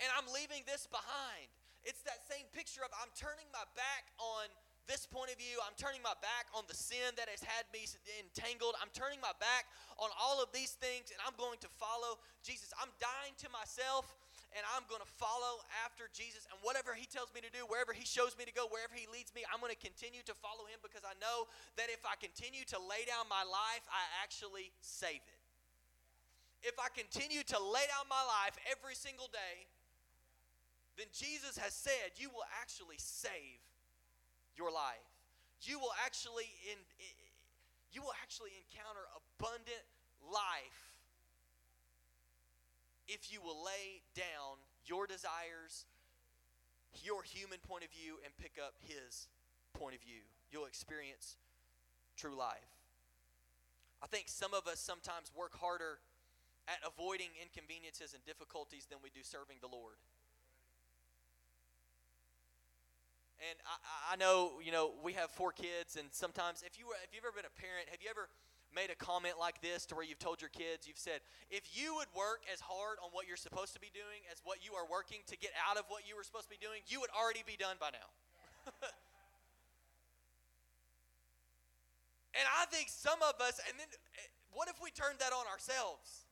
and 0.04 0.12
I'm 0.20 0.28
leaving 0.36 0.68
this 0.68 0.84
behind. 0.92 1.48
It's 1.88 2.04
that 2.04 2.28
same 2.28 2.44
picture 2.52 2.84
of 2.84 2.92
I'm 3.00 3.12
turning 3.16 3.48
my 3.56 3.64
back 3.72 4.12
on 4.20 4.52
this 4.84 5.08
point 5.08 5.32
of 5.32 5.40
view. 5.40 5.64
I'm 5.64 5.76
turning 5.80 6.04
my 6.04 6.16
back 6.20 6.52
on 6.52 6.68
the 6.68 6.76
sin 6.76 7.16
that 7.16 7.32
has 7.32 7.40
had 7.40 7.64
me 7.72 7.88
entangled. 8.20 8.76
I'm 8.84 8.92
turning 8.92 9.24
my 9.24 9.32
back 9.40 9.72
on 9.96 10.12
all 10.20 10.44
of 10.44 10.52
these 10.52 10.76
things 10.76 11.12
and 11.12 11.20
I'm 11.24 11.36
going 11.40 11.56
to 11.64 11.72
follow 11.80 12.20
Jesus. 12.44 12.76
I'm 12.76 12.92
dying 13.00 13.32
to 13.44 13.48
myself 13.48 14.12
and 14.54 14.64
I'm 14.74 14.86
going 14.86 15.02
to 15.02 15.12
follow 15.18 15.66
after 15.82 16.10
Jesus. 16.14 16.46
And 16.50 16.58
whatever 16.62 16.94
He 16.94 17.10
tells 17.10 17.34
me 17.34 17.42
to 17.42 17.50
do, 17.50 17.66
wherever 17.66 17.92
He 17.94 18.06
shows 18.06 18.38
me 18.38 18.46
to 18.46 18.54
go, 18.54 18.70
wherever 18.70 18.94
He 18.94 19.10
leads 19.10 19.34
me, 19.34 19.42
I'm 19.50 19.58
going 19.58 19.74
to 19.74 19.82
continue 19.82 20.22
to 20.30 20.36
follow 20.38 20.70
Him 20.70 20.78
because 20.86 21.02
I 21.02 21.18
know 21.18 21.50
that 21.76 21.90
if 21.90 22.06
I 22.06 22.14
continue 22.22 22.66
to 22.70 22.78
lay 22.78 23.06
down 23.10 23.26
my 23.28 23.42
life, 23.42 23.84
I 23.90 24.04
actually 24.22 24.70
save 24.82 25.22
it. 25.26 25.40
If 26.64 26.80
I 26.80 26.88
continue 26.94 27.44
to 27.44 27.60
lay 27.60 27.84
down 27.92 28.08
my 28.08 28.24
life 28.24 28.56
every 28.72 28.96
single 28.96 29.28
day, 29.28 29.68
then 30.96 31.10
Jesus 31.12 31.58
has 31.58 31.74
said 31.74 32.16
you 32.16 32.30
will 32.30 32.48
actually 32.62 33.02
save 33.02 33.60
your 34.56 34.72
life. 34.72 35.04
You 35.66 35.80
will 35.80 35.96
actually 36.06 36.48
in, 36.72 36.80
you 37.92 38.02
will 38.02 38.16
actually 38.22 38.56
encounter 38.64 39.04
abundant 39.12 39.84
life 40.24 40.93
if 43.08 43.32
you 43.32 43.42
will 43.42 43.64
lay 43.64 44.02
down 44.16 44.60
your 44.86 45.08
desires, 45.08 45.86
your 47.04 47.24
human 47.24 47.60
point 47.60 47.84
of 47.84 47.92
view 47.92 48.18
and 48.24 48.36
pick 48.38 48.60
up 48.62 48.76
his 48.80 49.28
point 49.74 49.96
of 49.96 50.02
view. 50.02 50.22
You'll 50.52 50.66
experience 50.66 51.36
true 52.16 52.36
life. 52.38 52.70
I 54.02 54.08
think 54.08 54.28
some 54.28 54.54
of 54.54 54.68
us 54.68 54.80
sometimes 54.80 55.32
work 55.36 55.56
harder 55.58 56.00
at 56.68 56.80
avoiding 56.86 57.32
inconveniences 57.42 58.14
and 58.14 58.24
difficulties 58.26 58.86
than 58.88 59.00
we 59.04 59.10
do 59.10 59.24
serving 59.24 59.58
the 59.60 59.72
Lord. 59.72 59.96
And 63.44 63.60
I, 63.68 64.14
I 64.14 64.16
know, 64.16 64.64
you 64.64 64.72
know, 64.72 64.92
we 65.04 65.14
have 65.20 65.32
four 65.32 65.52
kids, 65.52 66.00
and 66.00 66.08
sometimes 66.12 66.64
if 66.64 66.80
you 66.80 66.88
were, 66.88 66.96
if 67.04 67.12
you've 67.12 67.28
ever 67.28 67.36
been 67.36 67.50
a 67.50 67.60
parent, 67.60 67.92
have 67.92 68.00
you 68.00 68.08
ever 68.08 68.32
made 68.76 68.90
a 68.90 68.96
comment 68.96 69.36
like 69.40 69.62
this 69.62 69.86
to 69.88 69.96
where 69.96 70.04
you've 70.04 70.20
told 70.20 70.42
your 70.42 70.50
kids, 70.50 70.88
you've 70.88 70.98
said, 70.98 71.22
if 71.50 71.64
you 71.72 71.96
would 71.96 72.10
work 72.18 72.44
as 72.52 72.60
hard 72.60 72.98
on 73.02 73.10
what 73.14 73.28
you're 73.28 73.38
supposed 73.38 73.74
to 73.74 73.82
be 73.82 73.90
doing 73.94 74.26
as 74.32 74.42
what 74.44 74.66
you 74.66 74.74
are 74.74 74.86
working 74.90 75.22
to 75.28 75.38
get 75.38 75.52
out 75.62 75.78
of 75.78 75.86
what 75.88 76.08
you 76.08 76.16
were 76.18 76.24
supposed 76.24 76.50
to 76.50 76.54
be 76.54 76.62
doing, 76.62 76.82
you 76.88 77.00
would 77.00 77.14
already 77.14 77.44
be 77.46 77.56
done 77.56 77.78
by 77.80 77.94
now. 77.94 78.10
and 82.38 82.46
I 82.46 82.66
think 82.74 82.90
some 82.90 83.22
of 83.22 83.38
us, 83.40 83.62
and 83.70 83.78
then 83.78 83.88
eh, 83.90 84.30
what 84.52 84.70
if 84.70 84.82
we 84.82 84.92
turned 84.92 85.20
that 85.20 85.34
on 85.34 85.46
ourselves? 85.50 86.26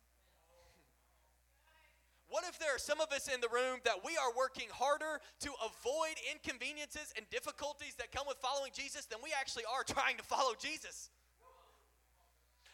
What 2.32 2.47
if 2.47 2.58
there 2.63 2.73
are 2.73 2.80
some 2.80 3.01
of 3.04 3.12
us 3.12 3.27
in 3.27 3.43
the 3.43 3.51
room 3.51 3.84
that 3.84 4.08
we 4.08 4.15
are 4.15 4.32
working 4.32 4.71
harder 4.71 5.19
to 5.43 5.51
avoid 5.67 6.15
inconveniences 6.32 7.12
and 7.19 7.27
difficulties 7.27 7.99
that 7.99 8.15
come 8.15 8.23
with 8.25 8.39
following 8.39 8.71
Jesus 8.71 9.04
than 9.04 9.19
we 9.21 9.36
actually 9.36 9.67
are 9.67 9.84
trying 9.84 10.15
to 10.15 10.23
follow 10.23 10.56
Jesus? 10.56 11.12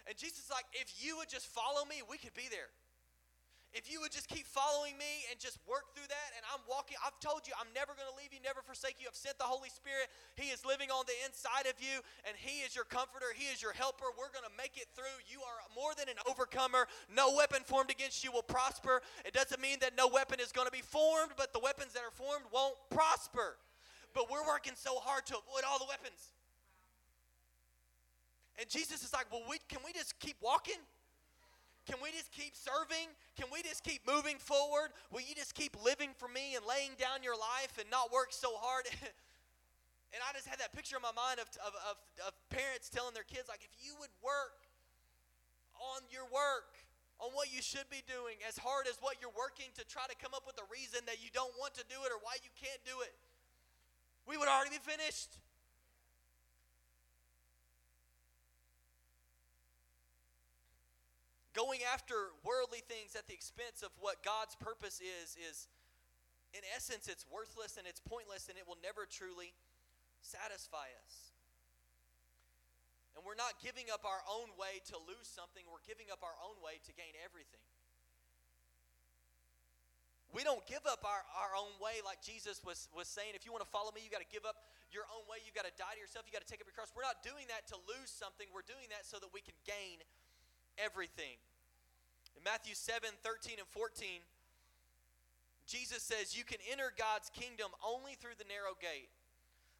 And 0.08 0.15
Jesus 0.15 0.48
is 0.48 0.52
like, 0.52 0.65
if 0.72 1.04
you 1.04 1.17
would 1.20 1.28
just 1.28 1.48
follow 1.52 1.84
me, 1.84 2.02
we 2.08 2.17
could 2.17 2.34
be 2.34 2.48
there. 2.50 2.72
If 3.76 3.91
you 3.91 4.00
would 4.00 4.15
just 4.15 4.32
keep 4.32 4.48
following 4.48 4.96
me 4.96 5.28
and 5.28 5.36
just 5.36 5.60
work 5.67 5.91
through 5.91 6.08
that, 6.08 6.30
and 6.39 6.41
I'm 6.48 6.63
walking, 6.72 6.96
I've 7.04 7.20
told 7.20 7.43
you, 7.43 7.52
I'm 7.60 7.67
never 7.76 7.91
going 7.91 8.08
to 8.08 8.15
leave 8.15 8.32
you, 8.32 8.39
never 8.39 8.63
forsake 8.63 8.96
you. 9.04 9.12
I've 9.12 9.20
sent 9.20 9.36
the 9.36 9.46
Holy 9.46 9.67
Spirit. 9.67 10.08
He 10.39 10.56
is 10.56 10.63
living 10.63 10.88
on 10.88 11.04
the 11.04 11.20
inside 11.28 11.67
of 11.67 11.76
you, 11.84 12.00
and 12.24 12.34
He 12.39 12.63
is 12.63 12.72
your 12.72 12.88
comforter. 12.88 13.36
He 13.36 13.52
is 13.52 13.60
your 13.60 13.76
helper. 13.76 14.08
We're 14.15 14.32
going 14.32 14.48
to 14.48 14.56
make 14.56 14.80
it 14.80 14.88
through. 14.96 15.20
You 15.28 15.43
are 15.43 15.60
more 15.76 15.91
than 16.00 16.08
an 16.08 16.15
overcomer. 16.24 16.88
No 17.12 17.36
weapon 17.36 17.67
formed 17.67 17.91
against 17.91 18.24
you 18.24 18.32
will 18.32 18.48
prosper. 18.48 19.04
It 19.28 19.36
doesn't 19.36 19.60
mean 19.60 19.84
that 19.84 20.00
no 20.00 20.08
weapon 20.08 20.39
is 20.39 20.56
going 20.56 20.72
to 20.72 20.74
be 20.74 20.86
formed, 20.86 21.36
but 21.36 21.52
the 21.52 21.60
weapons 21.60 21.91
that 21.91 22.08
are 22.08 22.15
formed 22.15 22.48
won't 22.56 22.80
prosper. 22.88 23.60
But 24.15 24.32
we're 24.32 24.48
working 24.48 24.80
so 24.80 24.96
hard 25.04 25.28
to 25.28 25.36
avoid 25.36 25.67
all 25.67 25.78
the 25.78 25.91
weapons. 25.91 26.34
And 28.58 28.67
Jesus 28.70 29.04
is 29.04 29.13
like, 29.13 29.30
well, 29.32 29.46
we, 29.50 29.58
can 29.70 29.80
we 29.86 29.93
just 29.93 30.17
keep 30.20 30.38
walking? 30.41 30.82
Can 31.86 32.04
we 32.04 32.12
just 32.12 32.34
keep 32.34 32.52
serving? 32.52 33.13
Can 33.39 33.48
we 33.48 33.63
just 33.63 33.86
keep 33.86 34.04
moving 34.04 34.41
forward? 34.41 34.91
Will 35.13 35.24
you 35.24 35.38
just 35.38 35.56
keep 35.56 35.78
living 35.80 36.12
for 36.17 36.28
me 36.28 36.58
and 36.58 36.65
laying 36.67 36.98
down 37.00 37.24
your 37.24 37.38
life 37.38 37.80
and 37.80 37.88
not 37.88 38.12
work 38.12 38.36
so 38.36 38.60
hard? 38.60 38.84
and 40.12 40.20
I 40.20 40.36
just 40.36 40.52
had 40.52 40.60
that 40.60 40.76
picture 40.76 41.00
in 41.00 41.06
my 41.06 41.15
mind 41.15 41.39
of, 41.39 41.48
of, 41.63 41.72
of, 41.88 41.96
of 42.28 42.34
parents 42.52 42.91
telling 42.91 43.15
their 43.15 43.24
kids, 43.24 43.48
like, 43.48 43.63
if 43.63 43.72
you 43.80 43.96
would 44.04 44.12
work 44.20 44.67
on 45.80 46.04
your 46.12 46.28
work, 46.28 46.76
on 47.24 47.32
what 47.32 47.54
you 47.54 47.63
should 47.63 47.88
be 47.88 48.04
doing, 48.04 48.36
as 48.43 48.60
hard 48.60 48.86
as 48.86 49.00
what 49.00 49.24
you're 49.24 49.34
working 49.34 49.72
to 49.80 49.88
try 49.88 50.04
to 50.12 50.17
come 50.20 50.36
up 50.36 50.43
with 50.43 50.60
a 50.60 50.67
reason 50.67 51.02
that 51.08 51.24
you 51.24 51.32
don't 51.32 51.54
want 51.56 51.72
to 51.78 51.86
do 51.88 51.98
it 52.04 52.12
or 52.12 52.20
why 52.20 52.36
you 52.43 52.52
can't 52.60 52.82
do 52.84 53.00
it, 53.02 53.13
we 54.28 54.36
would 54.36 54.52
already 54.52 54.76
be 54.76 54.84
finished. 54.84 55.39
Going 61.58 61.82
after 61.89 62.38
worldly 62.46 62.86
things 62.86 63.17
at 63.17 63.26
the 63.26 63.34
expense 63.34 63.82
of 63.82 63.89
what 63.98 64.22
God's 64.22 64.54
purpose 64.62 65.02
is, 65.02 65.34
is 65.41 65.65
in 66.54 66.62
essence, 66.70 67.10
it's 67.10 67.26
worthless 67.34 67.82
and 67.82 67.89
it's 67.89 67.98
pointless 67.98 68.46
and 68.46 68.62
it 68.62 68.70
will 68.70 68.78
never 68.86 69.10
truly 69.10 69.58
satisfy 70.22 70.86
us. 71.02 71.34
And 73.17 73.26
we're 73.26 73.39
not 73.41 73.58
giving 73.58 73.89
up 73.89 74.06
our 74.06 74.22
own 74.30 74.54
way 74.62 74.86
to 74.93 75.02
lose 75.10 75.26
something, 75.26 75.65
we're 75.65 75.82
giving 75.89 76.13
up 76.13 76.22
our 76.22 76.38
own 76.46 76.62
way 76.62 76.78
to 76.86 76.91
gain 76.93 77.17
everything. 77.26 77.65
We 80.30 80.46
don't 80.46 80.62
give 80.70 80.86
up 80.86 81.02
our, 81.02 81.26
our 81.34 81.58
own 81.58 81.74
way 81.82 82.04
like 82.06 82.22
Jesus 82.22 82.62
was, 82.62 82.91
was 82.93 83.10
saying. 83.10 83.34
If 83.34 83.48
you 83.48 83.56
want 83.56 83.65
to 83.65 83.72
follow 83.74 83.89
me, 83.96 84.06
you 84.06 84.12
got 84.12 84.22
to 84.22 84.30
give 84.30 84.46
up 84.46 84.70
your 84.91 85.08
own 85.10 85.24
way. 85.26 85.39
You 85.41 85.56
got 85.56 85.65
to 85.65 85.74
die 85.80 85.96
to 85.96 86.02
yourself. 86.04 86.28
You 86.28 86.36
got 86.36 86.43
to 86.43 86.52
take 86.52 86.60
up 86.60 86.67
your 86.67 86.76
cross. 86.76 86.91
We're 86.93 87.08
not 87.08 87.24
doing 87.24 87.48
that 87.48 87.65
to 87.72 87.80
lose 87.88 88.12
something. 88.12 88.46
We're 88.52 88.67
doing 88.67 88.91
that 88.91 89.08
so 89.08 89.17
that 89.24 89.32
we 89.32 89.39
can 89.39 89.56
gain 89.63 90.04
everything. 90.80 91.42
In 92.38 92.44
Matthew 92.46 92.74
7 92.74 93.10
13 93.22 93.58
and 93.60 93.68
14, 93.68 94.22
Jesus 95.66 96.02
says, 96.02 96.38
You 96.38 96.46
can 96.46 96.62
enter 96.72 96.94
God's 96.96 97.30
kingdom 97.34 97.74
only 97.84 98.16
through 98.16 98.40
the 98.40 98.48
narrow 98.48 98.78
gate. 98.80 99.10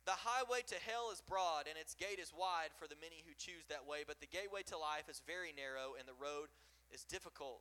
The 0.04 0.24
highway 0.24 0.64
to 0.72 0.78
hell 0.80 1.12
is 1.12 1.20
broad, 1.20 1.68
and 1.68 1.76
its 1.76 1.94
gate 1.94 2.20
is 2.20 2.32
wide 2.32 2.72
for 2.80 2.88
the 2.88 3.00
many 3.04 3.28
who 3.28 3.36
choose 3.36 3.68
that 3.68 3.84
way, 3.84 4.08
but 4.08 4.24
the 4.24 4.32
gateway 4.32 4.64
to 4.72 4.80
life 4.80 5.12
is 5.12 5.20
very 5.28 5.52
narrow, 5.52 6.00
and 6.00 6.08
the 6.08 6.16
road 6.16 6.48
is 6.96 7.04
difficult 7.04 7.60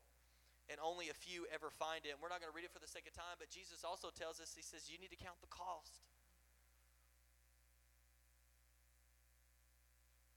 and 0.69 0.79
only 0.83 1.09
a 1.11 1.17
few 1.17 1.47
ever 1.55 1.71
find 1.71 2.03
it. 2.07 2.15
And 2.15 2.19
we're 2.19 2.31
not 2.31 2.43
going 2.43 2.51
to 2.51 2.57
read 2.57 2.67
it 2.67 2.75
for 2.75 2.83
the 2.83 2.91
sake 2.91 3.07
of 3.07 3.15
time, 3.15 3.39
but 3.39 3.51
Jesus 3.51 3.87
also 3.87 4.11
tells 4.11 4.43
us, 4.43 4.55
He 4.55 4.63
says, 4.63 4.91
you 4.91 4.99
need 4.99 5.15
to 5.15 5.21
count 5.21 5.39
the 5.41 5.51
cost. 5.51 6.03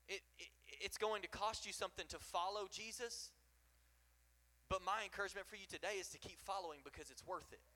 It, 0.10 0.22
it, 0.42 0.50
it's 0.80 0.98
going 0.98 1.22
to 1.22 1.28
cost 1.28 1.66
you 1.66 1.74
something 1.74 2.06
to 2.10 2.20
follow 2.20 2.68
Jesus, 2.72 3.30
but 4.70 4.80
my 4.86 5.04
encouragement 5.04 5.48
for 5.48 5.56
you 5.56 5.68
today 5.68 6.00
is 6.00 6.08
to 6.10 6.20
keep 6.20 6.40
following 6.42 6.80
because 6.84 7.12
it's 7.12 7.26
worth 7.26 7.52
it. 7.52 7.62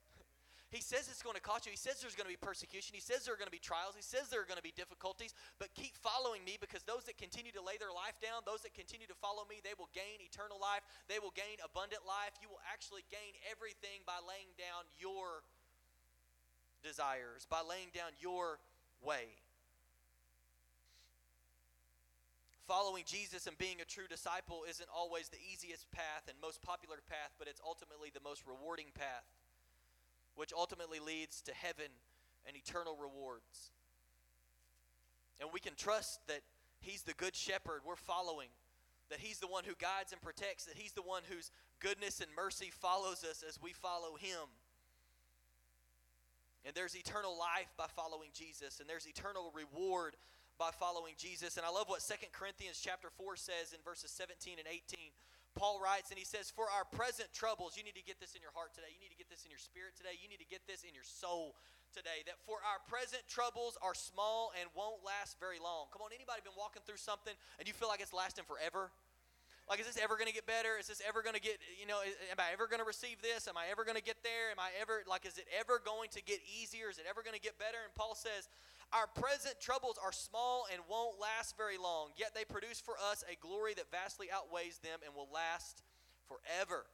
He 0.74 0.82
says 0.82 1.06
it's 1.06 1.22
going 1.22 1.38
to 1.38 1.46
cost 1.46 1.70
you. 1.70 1.72
He 1.76 1.78
says 1.78 2.02
there's 2.02 2.18
going 2.18 2.26
to 2.26 2.34
be 2.34 2.42
persecution. 2.42 2.98
He 2.98 3.04
says 3.06 3.30
there 3.30 3.38
are 3.38 3.38
going 3.38 3.52
to 3.52 3.54
be 3.54 3.62
trials. 3.62 3.94
He 3.94 4.02
says 4.02 4.34
there 4.34 4.42
are 4.42 4.50
going 4.50 4.58
to 4.58 4.66
be 4.66 4.74
difficulties. 4.74 5.38
But 5.62 5.70
keep 5.78 5.94
following 6.02 6.42
me 6.42 6.58
because 6.58 6.82
those 6.82 7.06
that 7.06 7.14
continue 7.14 7.54
to 7.54 7.62
lay 7.62 7.78
their 7.78 7.94
life 7.94 8.18
down, 8.18 8.42
those 8.42 8.66
that 8.66 8.74
continue 8.74 9.06
to 9.06 9.14
follow 9.14 9.46
me, 9.46 9.62
they 9.62 9.78
will 9.78 9.94
gain 9.94 10.18
eternal 10.18 10.58
life. 10.58 10.82
They 11.06 11.22
will 11.22 11.36
gain 11.38 11.62
abundant 11.62 12.10
life. 12.10 12.34
You 12.42 12.50
will 12.50 12.64
actually 12.66 13.06
gain 13.14 13.38
everything 13.46 14.02
by 14.10 14.18
laying 14.26 14.50
down 14.58 14.90
your 14.98 15.46
desires, 16.82 17.46
by 17.46 17.62
laying 17.62 17.94
down 17.94 18.18
your 18.18 18.58
way. 18.98 19.43
Following 22.68 23.04
Jesus 23.06 23.48
and 23.48 23.58
being 23.58 23.82
a 23.82 23.86
true 23.86 24.08
disciple 24.08 24.64
isn't 24.70 24.88
always 24.94 25.30
the 25.30 25.38
easiest 25.52 25.92
path 25.92 26.24
and 26.28 26.38
most 26.42 26.62
popular 26.62 26.98
path, 27.10 27.36
but 27.38 27.48
it's 27.48 27.62
ultimately 27.66 28.10
the 28.14 28.24
most 28.24 28.44
rewarding 28.48 28.88
path 28.96 29.28
which 30.36 30.54
ultimately 30.54 31.00
leads 31.00 31.42
to 31.42 31.54
heaven 31.54 31.92
and 32.48 32.58
eternal 32.58 32.98
rewards. 33.00 33.72
And 35.40 35.50
we 35.54 35.60
can 35.60 35.76
trust 35.76 36.20
that 36.28 36.42
He's 36.80 37.04
the 37.04 37.14
good 37.14 37.36
shepherd 37.36 37.82
we're 37.86 37.96
following, 37.96 38.50
that 39.10 39.20
He's 39.20 39.40
the 39.40 39.48
one 39.48 39.64
who 39.64 39.74
guides 39.80 40.12
and 40.12 40.22
protects, 40.22 40.66
that 40.66 40.78
He's 40.78 40.94
the 40.94 41.02
one 41.02 41.24
whose 41.30 41.52
goodness 41.80 42.20
and 42.20 42.30
mercy 42.36 42.72
follows 42.72 43.24
us 43.24 43.44
as 43.48 43.60
we 43.62 43.74
follow 43.74 44.16
Him. 44.16 44.50
And 46.66 46.74
there's 46.76 46.96
eternal 46.96 47.38
life 47.38 47.72
by 47.78 47.86
following 47.96 48.30
Jesus, 48.34 48.80
and 48.80 48.90
there's 48.90 49.08
eternal 49.08 49.52
reward 49.54 50.16
by 50.58 50.72
following 50.72 51.14
Jesus. 51.18 51.58
And 51.58 51.66
I 51.66 51.72
love 51.72 51.90
what 51.90 52.02
Second 52.02 52.32
Corinthians 52.32 52.80
chapter 52.82 53.10
4 53.10 53.36
says 53.36 53.74
in 53.74 53.80
verses 53.84 54.12
17 54.12 54.58
and 54.60 54.68
18. 54.70 55.14
Paul 55.54 55.78
writes 55.78 56.10
and 56.10 56.18
he 56.18 56.26
says, 56.26 56.50
For 56.50 56.66
our 56.74 56.86
present 56.86 57.30
troubles, 57.30 57.78
you 57.78 57.86
need 57.86 57.98
to 57.98 58.06
get 58.06 58.18
this 58.18 58.34
in 58.34 58.42
your 58.42 58.54
heart 58.58 58.74
today. 58.74 58.90
You 58.90 59.02
need 59.02 59.14
to 59.14 59.20
get 59.22 59.30
this 59.30 59.46
in 59.46 59.54
your 59.54 59.62
spirit 59.62 59.94
today. 59.94 60.18
You 60.18 60.26
need 60.26 60.42
to 60.42 60.50
get 60.50 60.66
this 60.66 60.82
in 60.82 60.98
your 60.98 61.06
soul 61.06 61.54
today. 61.94 62.26
That 62.26 62.42
for 62.42 62.58
our 62.66 62.82
present 62.90 63.22
troubles 63.30 63.78
are 63.86 63.94
small 63.94 64.50
and 64.58 64.66
won't 64.74 65.06
last 65.06 65.38
very 65.38 65.62
long. 65.62 65.94
Come 65.94 66.02
on, 66.02 66.10
anybody 66.10 66.42
been 66.42 66.58
walking 66.58 66.82
through 66.90 67.02
something 67.02 67.34
and 67.62 67.70
you 67.70 67.74
feel 67.78 67.90
like 67.90 68.02
it's 68.02 68.14
lasting 68.14 68.50
forever? 68.50 68.90
Like, 69.70 69.80
is 69.80 69.88
this 69.88 69.96
ever 69.96 70.20
going 70.20 70.28
to 70.28 70.36
get 70.36 70.44
better? 70.44 70.76
Is 70.76 70.92
this 70.92 71.00
ever 71.08 71.24
going 71.24 71.40
to 71.40 71.42
get, 71.42 71.56
you 71.80 71.88
know, 71.88 72.04
am 72.04 72.36
I 72.36 72.52
ever 72.52 72.68
going 72.68 72.84
to 72.84 72.88
receive 72.88 73.24
this? 73.24 73.48
Am 73.48 73.56
I 73.56 73.72
ever 73.72 73.88
going 73.88 73.96
to 73.96 74.04
get 74.04 74.20
there? 74.20 74.52
Am 74.52 74.60
I 74.60 74.76
ever, 74.76 75.08
like, 75.08 75.24
is 75.24 75.40
it 75.40 75.48
ever 75.56 75.80
going 75.80 76.12
to 76.20 76.22
get 76.22 76.44
easier? 76.44 76.92
Is 76.92 77.00
it 77.00 77.08
ever 77.08 77.24
going 77.24 77.36
to 77.36 77.40
get 77.40 77.56
better? 77.56 77.80
And 77.80 77.96
Paul 77.96 78.12
says, 78.12 78.52
our 78.94 79.08
present 79.08 79.60
troubles 79.60 79.98
are 79.98 80.12
small 80.12 80.66
and 80.72 80.82
won't 80.88 81.20
last 81.20 81.58
very 81.58 81.78
long, 81.78 82.10
yet 82.16 82.32
they 82.36 82.46
produce 82.46 82.80
for 82.80 82.94
us 83.12 83.24
a 83.26 83.36
glory 83.42 83.74
that 83.74 83.90
vastly 83.90 84.28
outweighs 84.32 84.78
them 84.78 85.02
and 85.04 85.16
will 85.16 85.30
last 85.34 85.82
forever. 86.30 86.86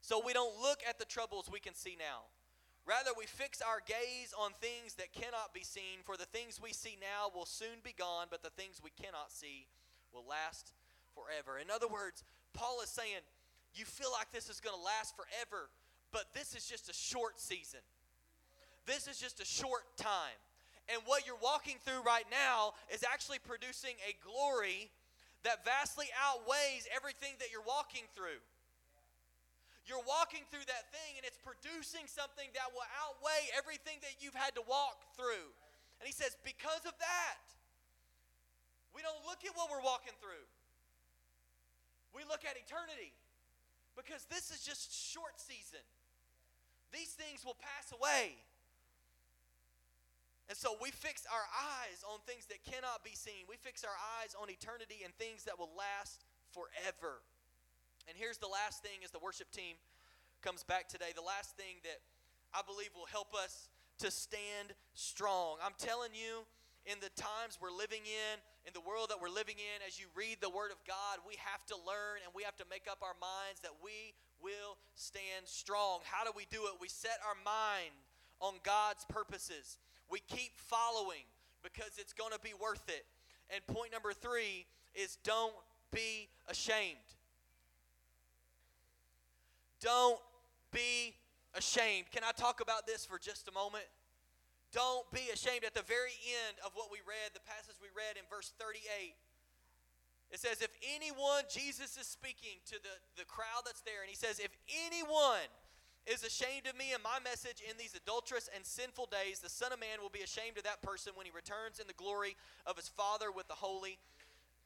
So 0.00 0.20
we 0.24 0.32
don't 0.32 0.60
look 0.60 0.80
at 0.88 0.98
the 0.98 1.04
troubles 1.04 1.48
we 1.50 1.60
can 1.60 1.74
see 1.74 1.96
now. 1.98 2.26
Rather, 2.86 3.10
we 3.16 3.26
fix 3.26 3.60
our 3.60 3.82
gaze 3.84 4.32
on 4.32 4.50
things 4.60 4.94
that 4.94 5.12
cannot 5.12 5.52
be 5.52 5.62
seen, 5.62 6.00
for 6.04 6.16
the 6.16 6.24
things 6.24 6.58
we 6.60 6.72
see 6.72 6.96
now 7.00 7.30
will 7.34 7.46
soon 7.46 7.84
be 7.84 7.92
gone, 7.92 8.26
but 8.30 8.42
the 8.42 8.50
things 8.50 8.80
we 8.82 8.90
cannot 8.90 9.30
see 9.30 9.66
will 10.12 10.24
last 10.28 10.72
forever. 11.14 11.58
In 11.58 11.70
other 11.70 11.86
words, 11.86 12.24
Paul 12.54 12.80
is 12.82 12.88
saying, 12.88 13.22
You 13.74 13.84
feel 13.84 14.10
like 14.10 14.32
this 14.32 14.48
is 14.48 14.58
going 14.58 14.74
to 14.74 14.82
last 14.82 15.14
forever, 15.14 15.68
but 16.12 16.32
this 16.32 16.56
is 16.56 16.66
just 16.66 16.88
a 16.88 16.94
short 16.94 17.38
season. 17.38 17.80
This 18.86 19.06
is 19.06 19.20
just 19.20 19.38
a 19.38 19.44
short 19.44 19.84
time. 19.98 20.40
And 20.88 21.04
what 21.04 21.28
you're 21.28 21.40
walking 21.40 21.76
through 21.84 22.00
right 22.00 22.24
now 22.32 22.72
is 22.88 23.04
actually 23.04 23.38
producing 23.44 24.00
a 24.08 24.16
glory 24.24 24.88
that 25.44 25.62
vastly 25.64 26.08
outweighs 26.16 26.88
everything 26.88 27.36
that 27.38 27.52
you're 27.52 27.64
walking 27.64 28.08
through. 28.16 28.40
You're 29.84 30.04
walking 30.04 30.44
through 30.52 30.64
that 30.68 30.88
thing 30.92 31.16
and 31.16 31.24
it's 31.24 31.40
producing 31.40 32.04
something 32.08 32.48
that 32.52 32.72
will 32.72 32.84
outweigh 33.00 33.48
everything 33.56 34.00
that 34.04 34.20
you've 34.20 34.36
had 34.36 34.52
to 34.56 34.64
walk 34.64 35.00
through. 35.16 35.48
And 36.00 36.04
he 36.04 36.12
says, 36.12 36.36
because 36.44 36.84
of 36.84 36.92
that, 37.00 37.44
we 38.92 39.00
don't 39.00 39.20
look 39.24 39.44
at 39.44 39.52
what 39.56 39.72
we're 39.72 39.84
walking 39.84 40.16
through. 40.20 40.44
We 42.12 42.24
look 42.28 42.44
at 42.44 42.56
eternity 42.56 43.16
because 43.96 44.24
this 44.28 44.52
is 44.52 44.64
just 44.64 44.92
short 44.92 45.36
season. 45.36 45.84
These 46.92 47.12
things 47.16 47.44
will 47.44 47.56
pass 47.56 47.92
away. 47.92 48.40
And 50.48 50.56
so 50.56 50.80
we 50.80 50.90
fix 50.90 51.28
our 51.28 51.44
eyes 51.52 52.00
on 52.08 52.24
things 52.24 52.48
that 52.48 52.64
cannot 52.64 53.04
be 53.04 53.12
seen. 53.12 53.44
We 53.48 53.60
fix 53.60 53.84
our 53.84 53.98
eyes 54.20 54.32
on 54.32 54.48
eternity 54.48 55.04
and 55.04 55.12
things 55.20 55.44
that 55.44 55.60
will 55.60 55.72
last 55.76 56.24
forever. 56.56 57.20
And 58.08 58.16
here's 58.16 58.40
the 58.40 58.48
last 58.48 58.80
thing 58.80 59.04
as 59.04 59.12
the 59.12 59.20
worship 59.20 59.52
team 59.52 59.76
comes 60.40 60.64
back 60.64 60.88
today. 60.88 61.12
The 61.12 61.26
last 61.26 61.52
thing 61.60 61.84
that 61.84 62.00
I 62.56 62.64
believe 62.64 62.96
will 62.96 63.12
help 63.12 63.36
us 63.36 63.68
to 64.00 64.08
stand 64.10 64.72
strong. 64.96 65.60
I'm 65.60 65.76
telling 65.76 66.16
you, 66.16 66.48
in 66.88 66.96
the 67.04 67.12
times 67.12 67.60
we're 67.60 67.74
living 67.74 68.08
in, 68.08 68.40
in 68.64 68.72
the 68.72 68.80
world 68.80 69.12
that 69.12 69.20
we're 69.20 69.28
living 69.28 69.60
in, 69.60 69.84
as 69.84 70.00
you 70.00 70.08
read 70.16 70.40
the 70.40 70.48
Word 70.48 70.72
of 70.72 70.80
God, 70.88 71.20
we 71.28 71.36
have 71.36 71.60
to 71.68 71.76
learn 71.84 72.24
and 72.24 72.32
we 72.32 72.40
have 72.48 72.56
to 72.56 72.66
make 72.72 72.88
up 72.88 73.04
our 73.04 73.18
minds 73.20 73.60
that 73.60 73.76
we 73.84 74.16
will 74.40 74.80
stand 74.96 75.44
strong. 75.44 76.00
How 76.08 76.24
do 76.24 76.32
we 76.32 76.48
do 76.48 76.64
it? 76.72 76.80
We 76.80 76.88
set 76.88 77.20
our 77.20 77.36
mind 77.44 77.92
on 78.40 78.56
God's 78.64 79.04
purposes 79.04 79.76
we 80.10 80.20
keep 80.20 80.56
following 80.56 81.24
because 81.62 81.98
it's 81.98 82.12
going 82.12 82.32
to 82.32 82.40
be 82.40 82.52
worth 82.60 82.88
it. 82.88 83.04
And 83.50 83.66
point 83.66 83.92
number 83.92 84.12
three 84.12 84.66
is 84.94 85.16
don't 85.24 85.54
be 85.92 86.28
ashamed. 86.48 86.96
Don't 89.80 90.20
be 90.72 91.14
ashamed. 91.54 92.10
Can 92.10 92.22
I 92.24 92.32
talk 92.32 92.60
about 92.60 92.86
this 92.86 93.06
for 93.06 93.18
just 93.18 93.48
a 93.48 93.52
moment? 93.52 93.86
Don't 94.72 95.08
be 95.12 95.30
ashamed. 95.32 95.64
At 95.64 95.74
the 95.74 95.86
very 95.86 96.12
end 96.44 96.60
of 96.64 96.72
what 96.74 96.92
we 96.92 96.98
read, 97.08 97.32
the 97.32 97.40
passage 97.40 97.76
we 97.80 97.88
read 97.96 98.20
in 98.20 98.24
verse 98.28 98.52
38, 98.60 99.14
it 100.30 100.40
says, 100.40 100.60
If 100.60 100.74
anyone, 100.94 101.48
Jesus 101.48 101.96
is 101.96 102.06
speaking 102.06 102.60
to 102.68 102.76
the, 102.82 102.94
the 103.16 103.24
crowd 103.24 103.64
that's 103.64 103.80
there, 103.80 104.04
and 104.04 104.10
he 104.10 104.16
says, 104.16 104.38
If 104.38 104.52
anyone 104.68 105.48
is 106.08 106.24
ashamed 106.24 106.64
of 106.64 106.72
me 106.72 106.96
and 106.96 107.04
my 107.04 107.20
message 107.20 107.60
in 107.60 107.76
these 107.76 107.92
adulterous 107.92 108.48
and 108.56 108.64
sinful 108.64 109.12
days, 109.12 109.44
the 109.44 109.52
Son 109.52 109.76
of 109.76 109.80
Man 109.80 110.00
will 110.00 110.08
be 110.08 110.24
ashamed 110.24 110.56
of 110.56 110.64
that 110.64 110.80
person 110.80 111.12
when 111.14 111.28
he 111.28 111.32
returns 111.36 111.78
in 111.78 111.86
the 111.86 111.98
glory 112.00 112.34
of 112.64 112.80
his 112.80 112.88
Father 112.88 113.28
with 113.28 113.46
the 113.48 113.60
holy 113.60 114.00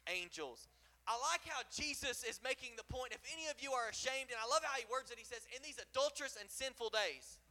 angels. 0.06 0.70
I 1.02 1.18
like 1.34 1.42
how 1.42 1.66
Jesus 1.74 2.22
is 2.22 2.38
making 2.46 2.78
the 2.78 2.86
point 2.86 3.10
if 3.10 3.18
any 3.34 3.50
of 3.50 3.58
you 3.58 3.74
are 3.74 3.90
ashamed, 3.90 4.30
and 4.30 4.38
I 4.38 4.46
love 4.46 4.62
how 4.62 4.78
he 4.78 4.86
words 4.86 5.10
it. 5.10 5.18
He 5.18 5.26
says, 5.26 5.42
in 5.50 5.58
these 5.66 5.82
adulterous 5.82 6.38
and 6.38 6.46
sinful 6.46 6.94
days. 6.94 7.42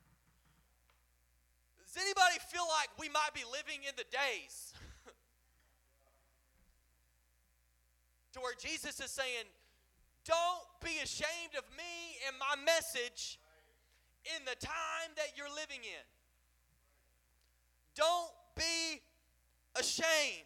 Does 1.84 2.00
anybody 2.00 2.40
feel 2.48 2.64
like 2.80 2.88
we 2.96 3.12
might 3.12 3.36
be 3.36 3.44
living 3.44 3.84
in 3.84 3.92
the 4.00 4.08
days 4.08 4.72
to 8.32 8.40
where 8.40 8.56
Jesus 8.56 9.04
is 9.04 9.12
saying, 9.12 9.44
Don't 10.24 10.64
be 10.80 11.04
ashamed 11.04 11.60
of 11.60 11.68
me 11.76 12.16
and 12.24 12.40
my 12.40 12.56
message 12.64 13.36
in 14.26 14.46
the 14.46 14.56
time 14.64 15.12
that 15.16 15.34
you're 15.36 15.50
living 15.50 15.84
in. 15.84 16.06
Don't 17.96 18.32
be 18.56 19.02
ashamed. 19.76 20.46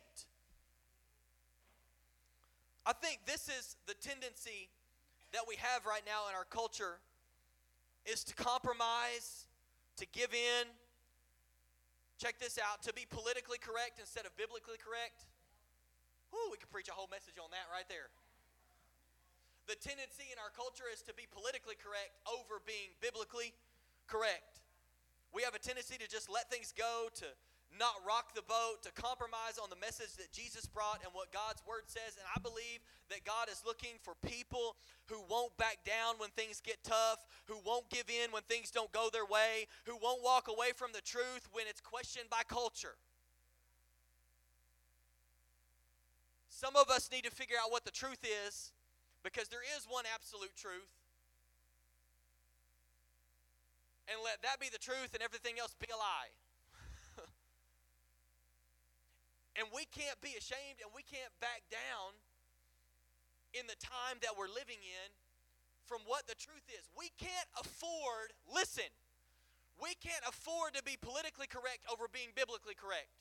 I 2.86 2.94
think 2.94 3.20
this 3.26 3.50
is 3.50 3.76
the 3.88 3.96
tendency 3.96 4.70
that 5.34 5.42
we 5.48 5.56
have 5.58 5.86
right 5.86 6.04
now 6.06 6.30
in 6.30 6.36
our 6.36 6.46
culture 6.46 7.00
is 8.06 8.24
to 8.24 8.36
compromise, 8.36 9.48
to 9.98 10.06
give 10.14 10.34
in. 10.34 10.68
Check 12.18 12.40
this 12.40 12.60
out 12.62 12.84
to 12.84 12.94
be 12.94 13.06
politically 13.10 13.58
correct 13.58 14.00
instead 14.00 14.26
of 14.26 14.38
biblically 14.38 14.78
correct. 14.78 15.26
Whoo, 16.32 16.52
we 16.52 16.58
could 16.58 16.72
preach 16.72 16.88
a 16.88 16.94
whole 16.94 17.10
message 17.12 17.36
on 17.42 17.50
that 17.52 17.68
right 17.74 17.90
there. 17.90 18.14
The 19.66 19.76
tendency 19.76 20.30
in 20.30 20.38
our 20.38 20.54
culture 20.54 20.86
is 20.92 21.02
to 21.10 21.14
be 21.14 21.26
politically 21.26 21.74
correct 21.74 22.14
over 22.30 22.62
being 22.62 22.94
biblically 23.02 23.54
correct. 24.06 24.62
We 25.34 25.42
have 25.42 25.58
a 25.58 25.60
tendency 25.60 25.98
to 25.98 26.08
just 26.08 26.30
let 26.30 26.54
things 26.54 26.70
go, 26.72 27.10
to 27.18 27.26
not 27.74 27.98
rock 28.08 28.38
the 28.38 28.46
boat, 28.46 28.86
to 28.86 28.92
compromise 28.94 29.60
on 29.62 29.70
the 29.70 29.82
message 29.82 30.16
that 30.22 30.32
Jesus 30.32 30.66
brought 30.66 31.02
and 31.04 31.12
what 31.12 31.34
God's 31.34 31.66
word 31.68 31.90
says. 31.90 32.16
And 32.16 32.24
I 32.30 32.40
believe 32.40 32.80
that 33.10 33.26
God 33.26 33.50
is 33.50 33.66
looking 33.66 33.98
for 34.06 34.14
people 34.22 34.78
who 35.10 35.20
won't 35.28 35.56
back 35.58 35.84
down 35.84 36.16
when 36.18 36.30
things 36.38 36.62
get 36.62 36.78
tough, 36.84 37.26
who 37.50 37.58
won't 37.66 37.90
give 37.90 38.06
in 38.08 38.32
when 38.32 38.44
things 38.44 38.72
don't 38.72 38.92
go 38.94 39.10
their 39.12 39.26
way, 39.26 39.68
who 39.86 39.98
won't 39.98 40.24
walk 40.24 40.48
away 40.48 40.72
from 40.78 40.94
the 40.94 41.02
truth 41.02 41.50
when 41.52 41.66
it's 41.68 41.82
questioned 41.82 42.30
by 42.30 42.42
culture. 42.48 42.96
Some 46.50 46.78
of 46.78 46.90
us 46.90 47.12
need 47.12 47.26
to 47.26 47.32
figure 47.32 47.58
out 47.62 47.72
what 47.72 47.84
the 47.84 47.92
truth 47.92 48.24
is 48.24 48.72
because 49.26 49.50
there 49.50 49.66
is 49.66 49.90
one 49.90 50.06
absolute 50.14 50.54
truth. 50.54 50.94
And 54.06 54.22
let 54.22 54.46
that 54.46 54.62
be 54.62 54.70
the 54.70 54.78
truth 54.78 55.18
and 55.18 55.26
everything 55.26 55.58
else 55.58 55.74
be 55.74 55.90
a 55.90 55.98
lie. 55.98 56.30
And 59.58 59.66
we 59.72 59.88
can't 59.88 60.20
be 60.20 60.36
ashamed 60.36 60.84
and 60.84 60.92
we 60.92 61.02
can't 61.02 61.32
back 61.40 61.64
down 61.72 62.12
in 63.56 63.66
the 63.72 63.80
time 63.80 64.20
that 64.20 64.36
we're 64.36 64.52
living 64.52 64.84
in 64.84 65.10
from 65.88 66.04
what 66.04 66.28
the 66.28 66.36
truth 66.36 66.68
is. 66.68 66.84
We 66.92 67.08
can't 67.16 67.48
afford, 67.56 68.36
listen, 68.52 68.92
we 69.80 69.96
can't 70.04 70.28
afford 70.28 70.76
to 70.76 70.84
be 70.84 71.00
politically 71.00 71.48
correct 71.48 71.88
over 71.88 72.12
being 72.12 72.36
biblically 72.36 72.76
correct. 72.76 73.16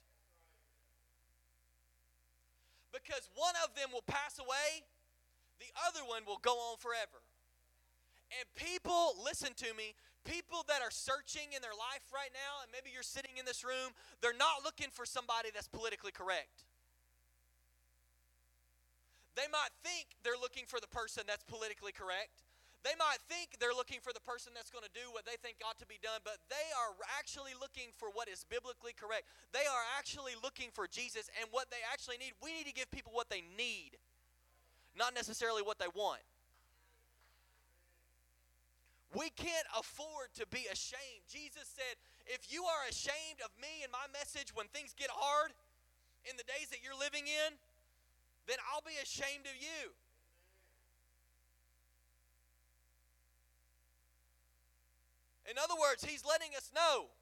Because 2.91 3.31
one 3.39 3.55
of 3.63 3.79
them 3.79 3.95
will 3.95 4.07
pass 4.07 4.43
away, 4.43 4.83
the 5.59 5.71
other 5.87 6.03
one 6.07 6.23
will 6.27 6.41
go 6.43 6.55
on 6.73 6.79
forever. 6.79 7.23
And 8.41 8.47
people, 8.57 9.15
listen 9.23 9.55
to 9.63 9.71
me, 9.77 9.95
people 10.25 10.65
that 10.67 10.83
are 10.83 10.91
searching 10.91 11.55
in 11.55 11.63
their 11.63 11.77
life 11.77 12.09
right 12.11 12.33
now, 12.33 12.65
and 12.65 12.73
maybe 12.73 12.91
you're 12.91 13.07
sitting 13.07 13.39
in 13.39 13.45
this 13.45 13.63
room, 13.63 13.95
they're 14.19 14.37
not 14.37 14.65
looking 14.65 14.89
for 14.91 15.07
somebody 15.07 15.53
that's 15.53 15.69
politically 15.69 16.11
correct. 16.11 16.67
They 19.37 19.51
might 19.51 19.75
think 19.83 20.15
they're 20.23 20.39
looking 20.41 20.65
for 20.67 20.79
the 20.79 20.91
person 20.91 21.27
that's 21.27 21.43
politically 21.45 21.93
correct. 21.93 22.43
They 22.85 22.95
might 23.01 23.17
think 23.33 23.57
they're 23.57 23.75
looking 23.75 24.05
for 24.05 24.13
the 24.13 24.21
person 24.21 24.53
that's 24.53 24.69
going 24.69 24.85
to 24.85 24.93
do 24.93 25.09
what 25.09 25.25
they 25.25 25.41
think 25.41 25.57
ought 25.65 25.81
to 25.81 25.89
be 25.89 25.97
done, 26.05 26.21
but 26.21 26.37
they 26.53 26.69
are 26.77 26.93
actually 27.17 27.57
looking 27.57 27.89
for 27.97 28.13
what 28.13 28.29
is 28.29 28.45
biblically 28.45 28.93
correct. 28.93 29.25
They 29.57 29.65
are 29.65 29.85
actually 29.97 30.37
looking 30.45 30.69
for 30.69 30.85
Jesus 30.85 31.33
and 31.41 31.49
what 31.49 31.73
they 31.73 31.81
actually 31.89 32.21
need. 32.21 32.37
We 32.45 32.53
need 32.53 32.69
to 32.69 32.77
give 32.77 32.93
people 32.93 33.17
what 33.17 33.33
they 33.33 33.41
need, 33.57 33.97
not 34.97 35.15
necessarily 35.15 35.63
what 35.63 35.79
they 35.79 35.91
want. 35.95 36.23
We 39.15 39.31
can't 39.31 39.67
afford 39.79 40.35
to 40.39 40.47
be 40.51 40.67
ashamed. 40.71 41.23
Jesus 41.31 41.71
said, 41.71 41.95
If 42.27 42.51
you 42.51 42.65
are 42.65 42.83
ashamed 42.91 43.39
of 43.45 43.51
me 43.63 43.87
and 43.87 43.93
my 43.93 44.11
message 44.11 44.51
when 44.55 44.67
things 44.75 44.95
get 44.99 45.11
hard 45.11 45.55
in 46.27 46.37
the 46.37 46.43
days 46.43 46.71
that 46.75 46.83
you're 46.83 46.99
living 46.99 47.31
in, 47.31 47.55
then 48.47 48.59
I'll 48.71 48.83
be 48.83 48.99
ashamed 48.99 49.47
of 49.47 49.55
you. 49.55 49.95
In 55.47 55.61
other 55.63 55.79
words, 55.79 56.03
he's 56.03 56.25
letting 56.25 56.57
us 56.57 56.73
know 56.75 57.13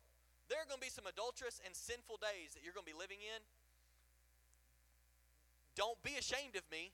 there 0.48 0.62
are 0.62 0.68
going 0.68 0.80
to 0.80 0.86
be 0.86 0.92
some 0.92 1.06
adulterous 1.06 1.60
and 1.66 1.74
sinful 1.74 2.22
days 2.22 2.54
that 2.54 2.64
you're 2.64 2.72
going 2.72 2.86
to 2.86 2.92
be 2.92 2.98
living 2.98 3.20
in. 3.20 3.40
Don't 5.74 6.00
be 6.02 6.16
ashamed 6.16 6.56
of 6.56 6.62
me. 6.70 6.92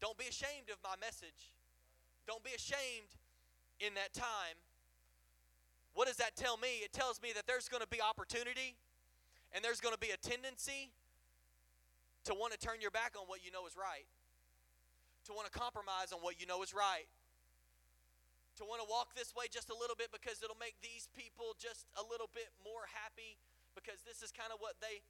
Don't 0.00 0.16
be 0.16 0.26
ashamed 0.26 0.70
of 0.70 0.78
my 0.82 0.94
message. 1.00 1.54
Don't 2.26 2.44
be 2.44 2.52
ashamed 2.54 3.10
in 3.80 3.94
that 3.94 4.12
time, 4.12 4.58
what 5.94 6.06
does 6.06 6.18
that 6.18 6.36
tell 6.36 6.56
me? 6.58 6.82
It 6.82 6.92
tells 6.92 7.22
me 7.22 7.30
that 7.34 7.46
there's 7.46 7.66
going 7.66 7.82
to 7.82 7.90
be 7.90 8.02
opportunity 8.02 8.78
and 9.54 9.64
there's 9.64 9.80
going 9.80 9.94
to 9.94 10.02
be 10.02 10.10
a 10.10 10.20
tendency 10.20 10.90
to 12.26 12.34
want 12.34 12.52
to 12.52 12.58
turn 12.60 12.82
your 12.82 12.90
back 12.90 13.14
on 13.18 13.26
what 13.26 13.42
you 13.42 13.50
know 13.50 13.66
is 13.66 13.74
right, 13.74 14.06
to 15.26 15.32
want 15.32 15.50
to 15.50 15.54
compromise 15.54 16.12
on 16.12 16.20
what 16.20 16.38
you 16.38 16.46
know 16.46 16.62
is 16.62 16.74
right, 16.74 17.08
to 18.60 18.66
want 18.66 18.82
to 18.82 18.88
walk 18.90 19.14
this 19.14 19.32
way 19.34 19.46
just 19.46 19.70
a 19.70 19.76
little 19.78 19.94
bit 19.94 20.10
because 20.10 20.42
it'll 20.42 20.58
make 20.58 20.76
these 20.82 21.08
people 21.14 21.54
just 21.56 21.86
a 21.94 22.04
little 22.04 22.28
bit 22.34 22.50
more 22.60 22.90
happy 22.90 23.38
because 23.72 24.02
this 24.02 24.20
is 24.20 24.34
kind 24.34 24.50
of 24.50 24.58
what 24.58 24.74
they 24.82 25.00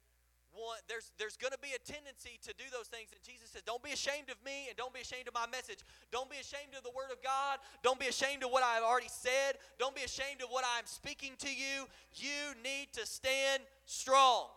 want 0.53 0.81
there's 0.87 1.11
there's 1.17 1.37
going 1.37 1.53
to 1.53 1.59
be 1.59 1.73
a 1.75 1.81
tendency 1.81 2.39
to 2.41 2.53
do 2.57 2.65
those 2.71 2.87
things 2.87 3.09
and 3.11 3.21
jesus 3.21 3.49
says 3.49 3.61
don't 3.65 3.83
be 3.83 3.91
ashamed 3.91 4.29
of 4.29 4.37
me 4.45 4.67
and 4.69 4.77
don't 4.77 4.93
be 4.93 5.01
ashamed 5.01 5.27
of 5.27 5.33
my 5.33 5.47
message. 5.47 5.79
Don't 6.11 6.29
be 6.29 6.37
ashamed 6.37 6.73
of 6.77 6.83
the 6.83 6.91
word 6.95 7.11
of 7.11 7.21
god. 7.21 7.59
Don't 7.83 7.99
be 7.99 8.07
ashamed 8.07 8.43
of 8.43 8.51
what 8.51 8.63
i've 8.63 8.83
already 8.83 9.09
said. 9.09 9.57
Don't 9.77 9.95
be 9.95 10.03
ashamed 10.03 10.41
of 10.41 10.49
what 10.49 10.65
i'm 10.77 10.85
speaking 10.85 11.33
to 11.39 11.49
you. 11.49 11.85
You 12.15 12.53
need 12.63 12.93
to 12.93 13.05
stand 13.05 13.63
strong. 13.85 14.47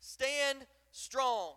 Stand 0.00 0.66
strong 0.92 1.54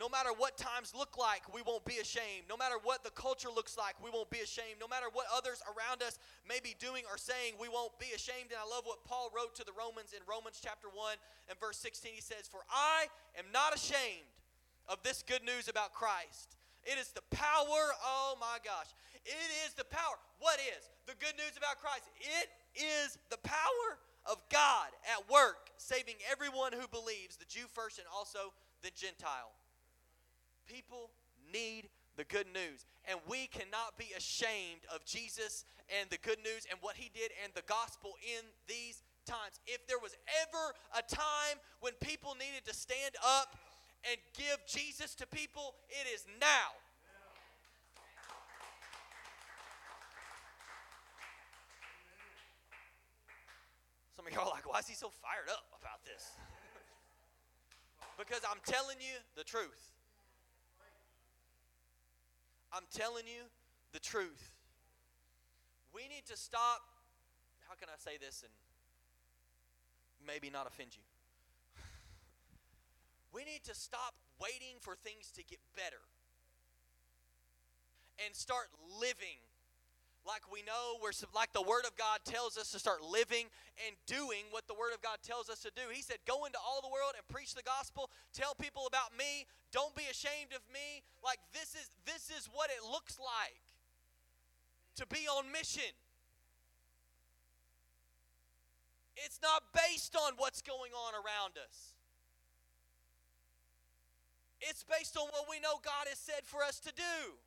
no 0.00 0.08
matter 0.08 0.32
what 0.32 0.56
times 0.56 0.96
look 0.96 1.20
like, 1.20 1.44
we 1.52 1.60
won't 1.60 1.84
be 1.84 2.00
ashamed. 2.00 2.48
No 2.48 2.56
matter 2.56 2.80
what 2.82 3.04
the 3.04 3.12
culture 3.12 3.52
looks 3.52 3.76
like, 3.76 4.00
we 4.00 4.08
won't 4.08 4.32
be 4.32 4.40
ashamed. 4.40 4.80
No 4.80 4.88
matter 4.88 5.12
what 5.12 5.28
others 5.28 5.60
around 5.68 6.00
us 6.00 6.16
may 6.48 6.56
be 6.56 6.72
doing 6.80 7.04
or 7.04 7.20
saying, 7.20 7.60
we 7.60 7.68
won't 7.68 7.92
be 8.00 8.16
ashamed. 8.16 8.48
And 8.48 8.56
I 8.56 8.64
love 8.64 8.88
what 8.88 9.04
Paul 9.04 9.28
wrote 9.36 9.52
to 9.60 9.64
the 9.64 9.76
Romans 9.76 10.16
in 10.16 10.24
Romans 10.24 10.56
chapter 10.56 10.88
1 10.88 11.20
and 11.52 11.60
verse 11.60 11.76
16. 11.84 12.16
He 12.16 12.24
says, 12.24 12.48
For 12.48 12.64
I 12.72 13.12
am 13.36 13.44
not 13.52 13.76
ashamed 13.76 14.24
of 14.88 15.04
this 15.04 15.20
good 15.20 15.44
news 15.44 15.68
about 15.68 15.92
Christ. 15.92 16.56
It 16.88 16.96
is 16.96 17.12
the 17.12 17.26
power, 17.28 17.92
oh 18.00 18.40
my 18.40 18.56
gosh. 18.64 18.88
It 19.28 19.48
is 19.68 19.76
the 19.76 19.84
power. 19.84 20.16
What 20.40 20.56
is 20.64 20.80
the 21.04 21.12
good 21.20 21.36
news 21.36 21.60
about 21.60 21.76
Christ? 21.76 22.08
It 22.16 22.48
is 22.72 23.20
the 23.28 23.36
power 23.44 24.00
of 24.24 24.40
God 24.48 24.88
at 25.12 25.28
work, 25.28 25.68
saving 25.76 26.16
everyone 26.32 26.72
who 26.72 26.88
believes, 26.88 27.36
the 27.36 27.44
Jew 27.44 27.68
first 27.76 28.00
and 28.00 28.08
also 28.08 28.56
the 28.80 28.88
Gentile. 28.96 29.52
People 30.70 31.10
need 31.52 31.88
the 32.16 32.24
good 32.24 32.46
news. 32.54 32.86
And 33.08 33.18
we 33.26 33.48
cannot 33.48 33.98
be 33.98 34.12
ashamed 34.16 34.86
of 34.94 35.04
Jesus 35.04 35.64
and 35.98 36.08
the 36.10 36.18
good 36.18 36.38
news 36.44 36.66
and 36.70 36.78
what 36.80 36.96
he 36.96 37.10
did 37.12 37.32
and 37.42 37.52
the 37.54 37.66
gospel 37.66 38.14
in 38.22 38.44
these 38.68 39.02
times. 39.26 39.58
If 39.66 39.86
there 39.88 39.98
was 39.98 40.14
ever 40.42 40.74
a 40.94 41.02
time 41.02 41.58
when 41.80 41.92
people 42.00 42.34
needed 42.34 42.64
to 42.66 42.74
stand 42.74 43.16
up 43.24 43.56
and 44.08 44.16
give 44.36 44.58
Jesus 44.68 45.14
to 45.16 45.26
people, 45.26 45.74
it 45.88 46.06
is 46.14 46.24
now. 46.40 46.78
Some 54.14 54.26
of 54.26 54.32
y'all 54.32 54.48
are 54.48 54.54
like, 54.54 54.70
why 54.70 54.78
is 54.78 54.86
he 54.86 54.94
so 54.94 55.08
fired 55.08 55.48
up 55.50 55.64
about 55.80 56.04
this? 56.04 56.36
because 58.18 58.42
I'm 58.44 58.60
telling 58.66 58.98
you 59.00 59.16
the 59.34 59.44
truth. 59.44 59.99
I'm 62.72 62.86
telling 62.94 63.26
you 63.26 63.50
the 63.92 63.98
truth. 63.98 64.52
We 65.92 66.02
need 66.02 66.26
to 66.26 66.36
stop. 66.36 66.80
How 67.68 67.74
can 67.74 67.88
I 67.88 67.98
say 67.98 68.16
this 68.20 68.42
and 68.42 68.52
maybe 70.24 70.50
not 70.50 70.66
offend 70.66 70.94
you? 70.94 71.02
we 73.34 73.44
need 73.44 73.64
to 73.64 73.74
stop 73.74 74.14
waiting 74.40 74.78
for 74.80 74.94
things 74.94 75.30
to 75.34 75.42
get 75.42 75.58
better 75.74 76.02
and 78.24 78.34
start 78.34 78.68
living 79.00 79.42
like 80.26 80.44
we 80.52 80.60
know 80.62 81.00
we're 81.02 81.16
like 81.34 81.52
the 81.52 81.64
word 81.64 81.88
of 81.88 81.96
god 81.96 82.20
tells 82.24 82.56
us 82.56 82.70
to 82.72 82.78
start 82.78 83.00
living 83.00 83.48
and 83.86 83.96
doing 84.06 84.44
what 84.50 84.68
the 84.68 84.74
word 84.74 84.92
of 84.92 85.00
god 85.00 85.18
tells 85.24 85.48
us 85.48 85.60
to 85.64 85.72
do. 85.74 85.88
He 85.92 86.02
said 86.02 86.18
go 86.26 86.44
into 86.44 86.58
all 86.60 86.80
the 86.80 86.92
world 86.92 87.16
and 87.16 87.24
preach 87.28 87.54
the 87.54 87.64
gospel. 87.64 88.10
Tell 88.32 88.54
people 88.54 88.86
about 88.86 89.16
me. 89.16 89.46
Don't 89.72 89.94
be 89.96 90.04
ashamed 90.10 90.52
of 90.52 90.60
me. 90.72 91.02
Like 91.24 91.40
this 91.52 91.72
is 91.72 91.88
this 92.04 92.28
is 92.28 92.48
what 92.52 92.68
it 92.68 92.84
looks 92.84 93.16
like 93.18 93.64
to 94.96 95.06
be 95.08 95.24
on 95.24 95.50
mission. 95.52 95.96
It's 99.16 99.40
not 99.42 99.64
based 99.72 100.16
on 100.16 100.32
what's 100.36 100.62
going 100.62 100.92
on 100.92 101.12
around 101.14 101.60
us. 101.60 101.92
It's 104.60 104.84
based 104.84 105.16
on 105.16 105.24
what 105.32 105.48
we 105.48 105.60
know 105.60 105.80
god 105.82 106.08
has 106.08 106.18
said 106.18 106.44
for 106.44 106.62
us 106.62 106.80
to 106.80 106.92
do 106.92 107.40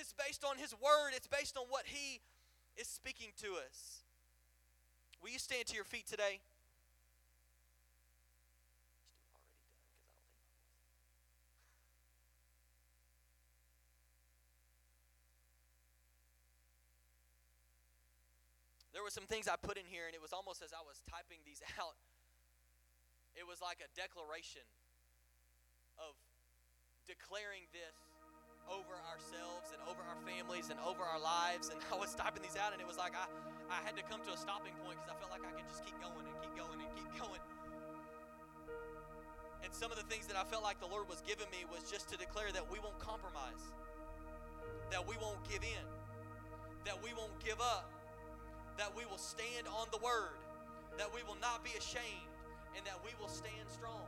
it's 0.00 0.12
based 0.12 0.44
on 0.44 0.58
His 0.58 0.74
Word, 0.74 1.12
it's 1.14 1.26
based 1.26 1.56
on 1.56 1.64
what 1.68 1.84
He 1.86 2.20
is 2.76 2.86
speaking 2.86 3.28
to 3.42 3.56
us. 3.56 4.04
Will 5.22 5.30
you 5.30 5.38
stand 5.38 5.66
to 5.66 5.74
your 5.74 5.84
feet 5.84 6.06
today? 6.06 6.40
There 18.92 19.04
were 19.04 19.12
some 19.12 19.28
things 19.28 19.44
I 19.44 19.60
put 19.60 19.76
in 19.76 19.84
here, 19.84 20.08
and 20.08 20.16
it 20.16 20.24
was 20.24 20.32
almost 20.32 20.64
as 20.64 20.72
I 20.72 20.80
was 20.80 21.04
typing 21.04 21.44
these 21.44 21.60
out, 21.80 22.00
it 23.36 23.44
was 23.44 23.60
like 23.60 23.84
a 23.84 23.92
declaration 23.92 24.64
of 26.00 26.16
declaring 27.04 27.68
this 27.76 27.92
over 28.66 28.98
ourselves 29.06 29.70
and 29.70 29.80
over 29.86 30.02
our 30.02 30.18
families 30.26 30.70
and 30.70 30.78
over 30.82 31.06
our 31.06 31.18
lives. 31.18 31.70
And 31.70 31.78
I 31.92 31.96
was 31.96 32.14
typing 32.14 32.42
these 32.42 32.58
out, 32.58 32.74
and 32.74 32.80
it 32.82 32.88
was 32.88 32.98
like 32.98 33.14
I, 33.14 33.26
I 33.70 33.78
had 33.82 33.94
to 33.96 34.04
come 34.06 34.22
to 34.26 34.32
a 34.34 34.38
stopping 34.38 34.74
point 34.82 34.98
because 35.00 35.10
I 35.10 35.16
felt 35.18 35.30
like 35.30 35.42
I 35.46 35.52
could 35.54 35.66
just 35.70 35.82
keep 35.86 35.96
going 36.02 36.26
and 36.26 36.36
keep 36.42 36.54
going 36.54 36.78
and 36.78 36.90
keep 36.94 37.10
going. 37.18 37.42
And 39.64 39.74
some 39.74 39.90
of 39.90 39.98
the 39.98 40.06
things 40.06 40.26
that 40.30 40.38
I 40.38 40.44
felt 40.46 40.62
like 40.62 40.78
the 40.78 40.86
Lord 40.86 41.10
was 41.10 41.22
giving 41.26 41.50
me 41.50 41.66
was 41.66 41.90
just 41.90 42.06
to 42.14 42.16
declare 42.16 42.54
that 42.54 42.66
we 42.70 42.78
won't 42.78 42.98
compromise, 43.02 43.74
that 44.94 45.02
we 45.02 45.18
won't 45.18 45.42
give 45.48 45.62
in, 45.62 45.86
that 46.86 46.94
we 47.02 47.10
won't 47.14 47.34
give 47.42 47.58
up, 47.58 47.90
that 48.78 48.94
we 48.94 49.02
will 49.06 49.18
stand 49.18 49.66
on 49.66 49.90
the 49.90 49.98
word, 49.98 50.38
that 50.98 51.10
we 51.10 51.22
will 51.26 51.38
not 51.42 51.64
be 51.64 51.74
ashamed, 51.74 52.30
and 52.76 52.86
that 52.86 53.00
we 53.02 53.10
will 53.18 53.28
stand 53.28 53.66
strong. 53.66 54.06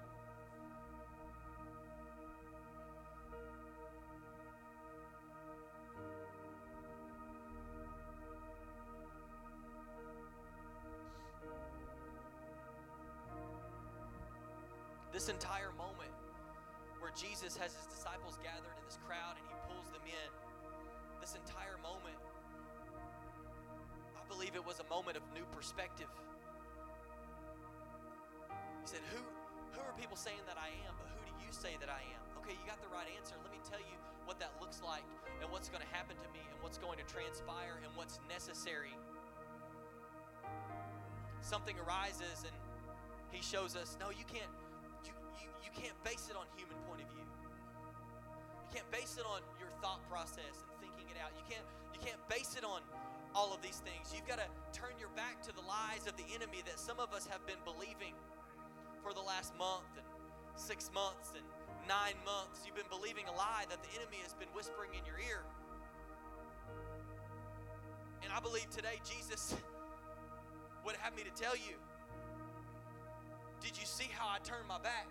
This 15.19 15.35
entire 15.35 15.75
moment 15.75 16.15
where 17.03 17.11
Jesus 17.11 17.59
has 17.59 17.75
his 17.75 17.91
disciples 17.91 18.39
gathered 18.39 18.71
in 18.71 18.85
this 18.87 19.03
crowd 19.03 19.35
and 19.35 19.43
he 19.51 19.57
pulls 19.67 19.91
them 19.91 20.07
in, 20.07 20.31
this 21.19 21.35
entire 21.35 21.75
moment 21.83 22.15
I 24.15 24.23
believe 24.31 24.55
it 24.55 24.63
was 24.63 24.79
a 24.79 24.87
moment 24.87 25.19
of 25.19 25.27
new 25.35 25.43
perspective. 25.51 26.07
He 28.79 28.87
said, 28.87 29.03
Who 29.11 29.19
who 29.75 29.83
are 29.83 29.91
people 29.99 30.15
saying 30.15 30.47
that 30.47 30.55
I 30.55 30.71
am, 30.87 30.95
but 30.95 31.11
who 31.11 31.27
do 31.27 31.43
you 31.43 31.51
say 31.51 31.75
that 31.83 31.91
I 31.91 32.07
am? 32.15 32.23
Okay, 32.39 32.55
you 32.55 32.63
got 32.63 32.79
the 32.79 32.93
right 32.95 33.11
answer. 33.19 33.35
Let 33.43 33.51
me 33.51 33.59
tell 33.67 33.83
you 33.83 33.99
what 34.23 34.39
that 34.39 34.55
looks 34.63 34.87
like 34.87 35.03
and 35.43 35.51
what's 35.51 35.67
going 35.67 35.83
to 35.83 35.91
happen 35.91 36.15
to 36.15 36.31
me 36.31 36.47
and 36.47 36.63
what's 36.63 36.79
going 36.79 37.03
to 37.03 37.07
transpire 37.11 37.83
and 37.83 37.91
what's 37.99 38.23
necessary. 38.31 38.95
Something 41.43 41.75
arises 41.83 42.47
and 42.47 42.55
he 43.35 43.43
shows 43.43 43.75
us, 43.75 43.99
no, 43.99 44.15
you 44.15 44.23
can't 44.31 44.55
you, 45.41 45.49
you, 45.65 45.73
can't 45.75 45.97
base 46.05 46.29
it 46.31 46.37
on 46.37 46.47
human 46.59 46.77
point 46.87 47.03
of 47.03 47.09
view. 47.11 47.23
You 47.23 48.71
can't 48.75 48.91
base 48.91 49.17
it 49.17 49.27
on 49.27 49.41
your 49.59 49.71
thought 49.81 50.03
process 50.11 50.63
and 50.63 50.75
thinking 50.83 51.07
it 51.09 51.19
out. 51.19 51.33
You 51.39 51.47
can't 51.49 51.67
you 51.95 52.01
can't 52.03 52.23
base 52.29 52.55
it 52.55 52.63
on 52.63 52.83
all 53.35 53.55
of 53.55 53.63
these 53.63 53.83
things. 53.83 54.15
You've 54.15 54.27
got 54.27 54.39
to 54.39 54.49
turn 54.73 54.95
your 54.99 55.11
back 55.19 55.43
to 55.47 55.53
the 55.55 55.63
lies 55.63 56.07
of 56.07 56.15
the 56.17 56.27
enemy 56.35 56.63
that 56.67 56.79
some 56.79 56.99
of 56.99 57.13
us 57.13 57.27
have 57.27 57.45
been 57.47 57.61
believing 57.65 58.15
for 59.03 59.13
the 59.13 59.23
last 59.23 59.57
month 59.59 59.91
and 59.97 60.07
six 60.55 60.91
months 60.95 61.35
and 61.35 61.45
nine 61.87 62.19
months. 62.25 62.63
You've 62.67 62.77
been 62.77 62.91
believing 62.91 63.27
a 63.27 63.35
lie 63.35 63.67
that 63.71 63.83
the 63.83 63.93
enemy 63.99 64.19
has 64.23 64.35
been 64.35 64.51
whispering 64.55 64.91
in 64.95 65.03
your 65.07 65.19
ear. 65.19 65.43
And 68.23 68.33
I 68.33 68.41
believe 68.41 68.69
today 68.71 69.01
Jesus 69.07 69.55
would 70.85 70.97
have 70.97 71.15
me 71.15 71.23
to 71.23 71.35
tell 71.35 71.57
you 71.57 71.75
Did 73.61 73.79
you 73.79 73.87
see 73.87 74.09
how 74.13 74.29
I 74.29 74.39
turned 74.39 74.69
my 74.69 74.79
back? 74.79 75.09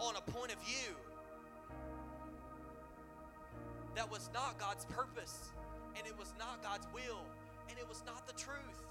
On 0.00 0.14
a 0.16 0.30
point 0.30 0.52
of 0.52 0.58
view 0.60 0.94
that 3.94 4.10
was 4.10 4.28
not 4.34 4.58
God's 4.58 4.84
purpose, 4.86 5.50
and 5.96 6.06
it 6.06 6.18
was 6.18 6.32
not 6.38 6.62
God's 6.62 6.86
will, 6.92 7.20
and 7.68 7.78
it 7.78 7.88
was 7.88 8.02
not 8.04 8.26
the 8.26 8.32
truth. 8.34 8.82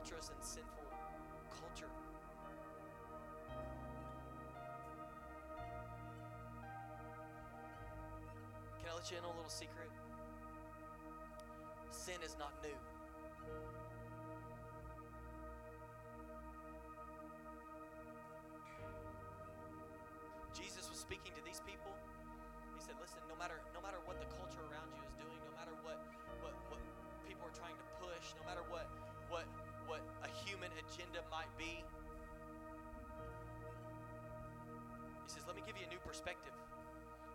Adulterous 0.00 0.30
and 0.30 0.42
sinful 0.42 0.88
culture. 1.60 1.92
Can 8.80 8.88
I 8.88 8.94
let 8.94 9.10
you 9.10 9.18
in 9.18 9.24
on 9.24 9.30
a 9.30 9.36
little 9.36 9.50
secret? 9.50 9.90
Sin 11.90 12.16
is 12.24 12.34
not 12.38 12.52
new. 12.62 12.72
Jesus 20.56 20.88
was 20.88 20.98
speaking 20.98 21.32
to 21.36 21.44
these 21.44 21.60
people. 21.68 21.92
He 22.72 22.80
said, 22.80 22.96
"Listen, 23.00 23.20
no 23.28 23.36
matter 23.36 23.60
no 23.74 23.82
matter 23.84 24.00
what 24.06 24.16
the 24.18 24.26
culture 24.32 24.64
around 24.72 24.88
you 24.96 25.02
is 25.04 25.12
doing, 25.20 25.40
no 25.44 25.52
matter 25.60 25.76
what 25.84 26.00
what 26.40 26.56
what 26.72 26.80
people 27.28 27.44
are 27.44 27.52
trying 27.52 27.76
to 27.76 27.84
push, 28.00 28.32
no 28.40 28.48
matter 28.48 28.64
what 28.72 28.88
what 29.28 29.44
human 30.50 30.74
agenda 30.82 31.22
might 31.30 31.50
be. 31.54 31.86
He 35.22 35.28
says, 35.30 35.46
"Let 35.46 35.54
me 35.54 35.62
give 35.62 35.78
you 35.78 35.86
a 35.86 35.90
new 35.94 36.02
perspective. 36.02 36.54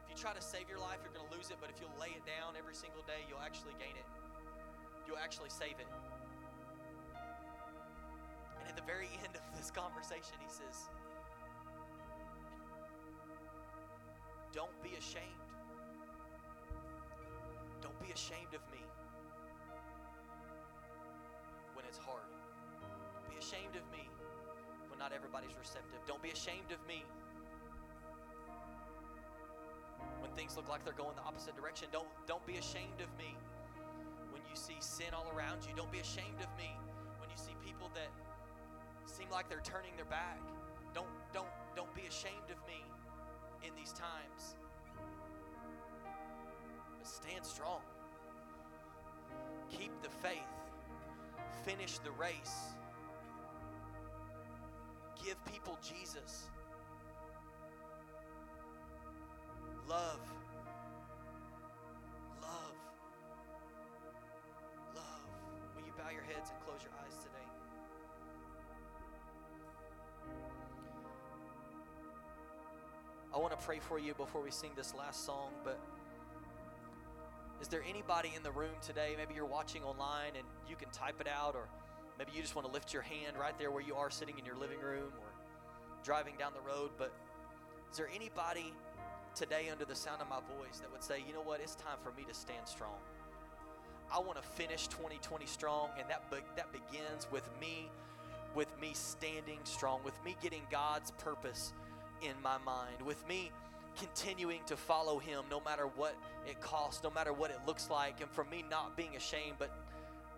If 0.03 0.11
you 0.11 0.15
try 0.19 0.33
to 0.33 0.41
save 0.43 0.67
your 0.67 0.79
life, 0.79 0.99
you're 0.99 1.15
going 1.15 1.23
to 1.31 1.35
lose 1.35 1.49
it, 1.49 1.57
but 1.63 1.69
if 1.71 1.79
you'll 1.79 1.95
lay 1.95 2.11
it 2.11 2.25
down 2.27 2.59
every 2.59 2.75
single 2.75 3.03
day, 3.07 3.23
you'll 3.29 3.39
actually 3.39 3.71
gain 3.79 3.95
it. 3.95 4.07
You'll 5.07 5.23
actually 5.23 5.49
save 5.49 5.79
it." 5.79 5.87
And 8.59 8.67
at 8.67 8.75
the 8.75 8.83
very 8.83 9.07
end 9.23 9.39
of 9.39 9.43
this 9.55 9.71
conversation, 9.71 10.35
he 10.43 10.51
says, 10.51 10.91
Don't 14.51 14.75
be 14.83 14.95
ashamed. 14.95 15.23
Don't 17.81 17.99
be 17.99 18.11
ashamed 18.11 18.53
of 18.55 18.63
me 18.71 18.83
ashamed 23.55 23.75
of 23.75 23.83
me 23.91 24.09
when 24.89 24.99
not 24.99 25.11
everybody's 25.13 25.55
receptive. 25.59 25.99
Don't 26.07 26.21
be 26.21 26.31
ashamed 26.31 26.71
of 26.71 26.79
me 26.87 27.03
when 30.19 30.31
things 30.31 30.57
look 30.57 30.67
like 30.67 30.83
they're 30.83 30.93
going 30.93 31.15
the 31.15 31.23
opposite 31.23 31.55
direction. 31.55 31.87
Don't, 31.91 32.07
don't 32.27 32.45
be 32.45 32.57
ashamed 32.57 32.99
of 32.99 33.07
me 33.17 33.35
when 34.31 34.41
you 34.49 34.55
see 34.55 34.75
sin 34.79 35.13
all 35.13 35.31
around 35.35 35.63
you. 35.63 35.73
Don't 35.75 35.91
be 35.91 35.99
ashamed 35.99 36.39
of 36.43 36.51
me 36.57 36.75
when 37.19 37.29
you 37.29 37.37
see 37.37 37.55
people 37.65 37.89
that 37.95 38.11
seem 39.05 39.29
like 39.31 39.47
they're 39.47 39.63
turning 39.63 39.95
their 39.95 40.05
back. 40.05 40.39
Don't, 40.93 41.07
don't, 41.33 41.51
don't 41.75 41.93
be 41.95 42.03
ashamed 42.09 42.49
of 42.51 42.59
me 42.67 42.83
in 43.63 43.71
these 43.75 43.93
times. 43.93 44.55
But 46.99 47.07
stand 47.07 47.45
strong. 47.45 47.81
Keep 49.69 49.91
the 50.01 50.09
faith. 50.09 50.51
Finish 51.63 51.99
the 51.99 52.11
race. 52.11 52.75
Give 55.25 55.43
people 55.45 55.79
Jesus. 55.81 56.49
Love. 59.89 60.19
Love. 62.39 62.75
Love. 64.93 65.03
Will 65.75 65.83
you 65.83 65.93
bow 65.97 66.11
your 66.11 66.21
heads 66.21 66.51
and 66.51 66.59
close 66.63 66.79
your 66.83 66.91
eyes 67.03 67.17
today? 67.23 67.47
I 73.33 73.37
want 73.39 73.59
to 73.59 73.65
pray 73.65 73.79
for 73.79 73.97
you 73.97 74.13
before 74.13 74.43
we 74.43 74.51
sing 74.51 74.73
this 74.75 74.93
last 74.93 75.25
song, 75.25 75.49
but 75.63 75.79
is 77.59 77.67
there 77.67 77.83
anybody 77.89 78.31
in 78.35 78.43
the 78.43 78.51
room 78.51 78.75
today? 78.79 79.15
Maybe 79.17 79.33
you're 79.33 79.45
watching 79.45 79.81
online 79.81 80.35
and 80.37 80.45
you 80.69 80.75
can 80.75 80.91
type 80.91 81.19
it 81.19 81.27
out, 81.27 81.55
or 81.55 81.67
maybe 82.17 82.31
you 82.33 82.41
just 82.41 82.55
want 82.55 82.67
to 82.67 82.73
lift 82.73 82.93
your 82.93 83.01
hand 83.01 83.37
right 83.39 83.57
there 83.59 83.71
where 83.71 83.83
you 83.83 83.95
are 83.95 84.09
sitting 84.09 84.37
in 84.37 84.45
your 84.45 84.55
living 84.55 84.79
room 84.79 85.11
or 85.19 85.27
driving 86.03 86.35
down 86.37 86.51
the 86.53 86.67
road. 86.67 86.91
But 86.97 87.11
is 87.91 87.97
there 87.97 88.09
anybody 88.13 88.73
today 89.35 89.69
under 89.71 89.85
the 89.85 89.95
sound 89.95 90.21
of 90.21 90.29
my 90.29 90.39
voice 90.57 90.79
that 90.79 90.91
would 90.91 91.03
say, 91.03 91.23
you 91.27 91.33
know 91.33 91.41
what, 91.41 91.59
it's 91.59 91.75
time 91.75 91.97
for 92.03 92.11
me 92.11 92.25
to 92.27 92.33
stand 92.33 92.67
strong? 92.67 92.97
I 94.13 94.19
want 94.19 94.41
to 94.41 94.47
finish 94.47 94.87
2020 94.87 95.45
strong, 95.45 95.89
and 95.99 96.07
that, 96.09 96.29
be- 96.29 96.37
that 96.55 96.71
begins 96.71 97.27
with 97.31 97.49
me, 97.59 97.89
with 98.53 98.69
me 98.79 98.91
standing 98.93 99.59
strong, 99.63 99.99
with 100.05 100.13
me 100.23 100.35
getting 100.41 100.61
God's 100.71 101.11
purpose 101.11 101.73
in 102.21 102.33
my 102.43 102.57
mind, 102.59 103.01
with 103.03 103.27
me 103.27 103.51
continuing 103.97 104.59
to 104.67 104.77
follow 104.77 105.19
Him 105.19 105.43
no 105.49 105.61
matter 105.61 105.87
what 105.95 106.15
it 106.47 106.59
costs, 106.61 107.03
no 107.03 107.09
matter 107.09 107.33
what 107.33 107.49
it 107.49 107.59
looks 107.65 107.89
like, 107.89 108.21
and 108.21 108.29
for 108.29 108.43
me 108.45 108.63
not 108.69 108.95
being 108.95 109.15
ashamed, 109.15 109.55
but 109.57 109.71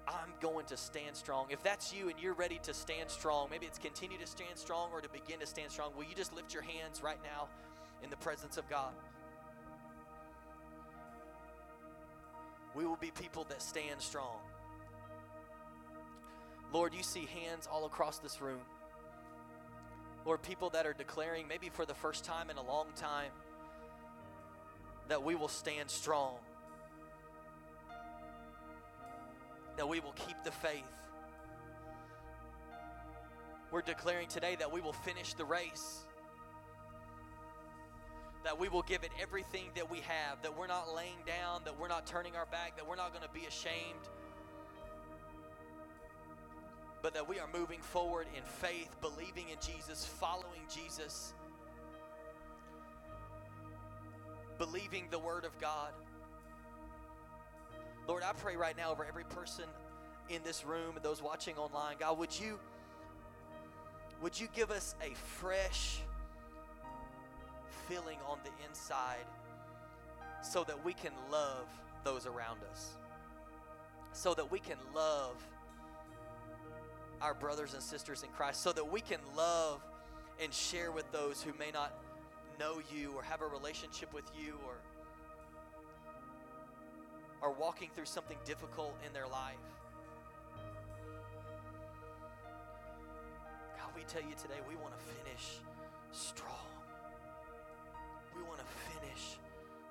I'm 0.08 0.32
going 0.40 0.66
to 0.68 0.78
stand 0.78 1.16
strong. 1.16 1.48
If 1.50 1.62
that's 1.64 1.94
you 1.94 2.10
and 2.10 2.18
you're 2.20 2.34
ready 2.34 2.60
to 2.64 2.74
stand 2.74 3.10
strong, 3.10 3.50
maybe 3.52 3.66
it's 3.66 3.78
continue 3.78 4.18
to 4.18 4.28
stand 4.28 4.58
strong 4.58 4.90
or 4.94 5.02
to 5.02 5.10
begin 5.10 5.40
to 5.40 5.46
stand 5.46 5.72
strong, 5.72 5.92
will 5.98 6.06
you 6.06 6.16
just 6.16 6.34
lift 6.34 6.54
your 6.54 6.64
hands 6.64 7.04
right 7.04 7.20
now 7.24 7.48
in 8.04 8.10
the 8.10 8.16
presence 8.18 8.58
of 8.58 8.70
God? 8.70 8.94
We 12.74 12.86
will 12.86 12.96
be 12.96 13.12
people 13.12 13.46
that 13.50 13.62
stand 13.62 14.00
strong. 14.00 14.38
Lord, 16.72 16.94
you 16.94 17.04
see 17.04 17.28
hands 17.44 17.68
all 17.72 17.86
across 17.86 18.20
this 18.20 18.40
room. 18.40 18.60
Lord, 20.26 20.42
people 20.42 20.70
that 20.72 20.86
are 20.86 20.94
declaring, 20.94 21.48
maybe 21.48 21.70
for 21.70 21.86
the 21.86 21.94
first 21.94 22.24
time 22.24 22.50
in 22.50 22.58
a 22.58 22.64
long 22.64 22.88
time, 22.96 23.32
that 25.08 25.24
we 25.24 25.36
will 25.36 25.48
stand 25.48 25.90
strong, 25.90 26.36
that 29.78 29.88
we 29.88 30.00
will 30.00 30.14
keep 30.14 30.36
the 30.44 30.52
faith. 30.52 30.84
We're 33.72 33.82
declaring 33.82 34.28
today 34.28 34.56
that 34.60 34.72
we 34.72 34.82
will 34.82 34.94
finish 34.94 35.34
the 35.34 35.46
race, 35.46 36.00
that 38.44 38.58
we 38.60 38.70
will 38.70 38.84
give 38.84 39.04
it 39.04 39.12
everything 39.22 39.66
that 39.76 39.90
we 39.90 40.00
have, 40.00 40.42
that 40.42 40.58
we're 40.58 40.68
not 40.68 40.96
laying 40.96 41.18
down, 41.26 41.62
that 41.66 41.80
we're 41.80 41.88
not 41.88 42.06
turning 42.06 42.36
our 42.36 42.46
back, 42.48 42.78
that 42.78 42.88
we're 42.88 42.96
not 42.96 43.14
going 43.14 43.26
to 43.28 43.34
be 43.34 43.46
ashamed 43.46 44.08
but 47.02 47.14
that 47.14 47.28
we 47.28 47.40
are 47.40 47.48
moving 47.54 47.80
forward 47.80 48.28
in 48.36 48.44
faith, 48.44 48.96
believing 49.02 49.50
in 49.50 49.58
Jesus, 49.62 50.06
following 50.06 50.62
Jesus, 50.74 51.34
believing 54.58 55.08
the 55.10 55.20
Word 55.20 55.46
of 55.46 55.58
God. 55.60 55.94
Lord, 58.08 58.24
I 58.24 58.32
pray 58.34 58.56
right 58.56 58.76
now 58.78 58.92
over 58.92 59.06
every 59.06 59.26
person 59.26 59.66
in 60.30 60.42
this 60.44 60.66
room 60.66 60.96
and 60.96 61.04
those 61.04 61.22
watching 61.22 61.58
online. 61.58 61.98
God, 62.00 62.18
would 62.18 62.38
you 62.38 62.60
would 64.22 64.40
you 64.40 64.48
give 64.56 64.72
us 64.72 64.96
a 65.02 65.14
fresh 65.40 66.00
feeling 67.88 68.18
on 68.28 68.40
the 68.44 68.68
inside 68.68 69.26
so 70.42 70.64
that 70.64 70.84
we 70.84 70.94
can 70.94 71.12
love 71.32 71.68
those 72.04 72.26
around 72.26 72.60
us? 72.72 72.96
So 74.14 74.34
that 74.34 74.50
we 74.50 74.60
can 74.60 74.78
love 74.96 75.36
our 77.22 77.34
brothers 77.34 77.74
and 77.74 77.84
sisters 77.84 78.24
in 78.24 78.30
Christ 78.30 78.62
so 78.62 78.72
that 78.72 78.92
we 78.92 79.02
can 79.02 79.20
love 79.36 79.82
and 80.42 80.54
share 80.54 80.92
with 80.92 81.12
those 81.12 81.42
who 81.42 81.52
may 81.60 81.72
not 81.72 81.94
know 82.60 82.80
you 82.94 83.12
or 83.16 83.24
have 83.24 83.42
a 83.42 83.48
relationship 83.48 84.14
with 84.14 84.26
you 84.40 84.54
or 84.66 84.76
are 87.42 87.52
walking 87.52 87.90
through 87.94 88.06
something 88.06 88.38
difficult 88.46 88.96
in 89.06 89.14
their 89.14 89.28
life. 89.28 89.56
God, 93.78 93.90
we 93.96 94.04
tell 94.04 94.22
you 94.22 94.36
today 94.42 94.60
we 94.68 94.76
want 94.76 94.94
to 94.98 95.04
finish 95.24 95.60
strong. 96.12 96.72
We 98.36 98.44
want 98.44 98.60
to 98.60 98.66
finish 98.94 99.38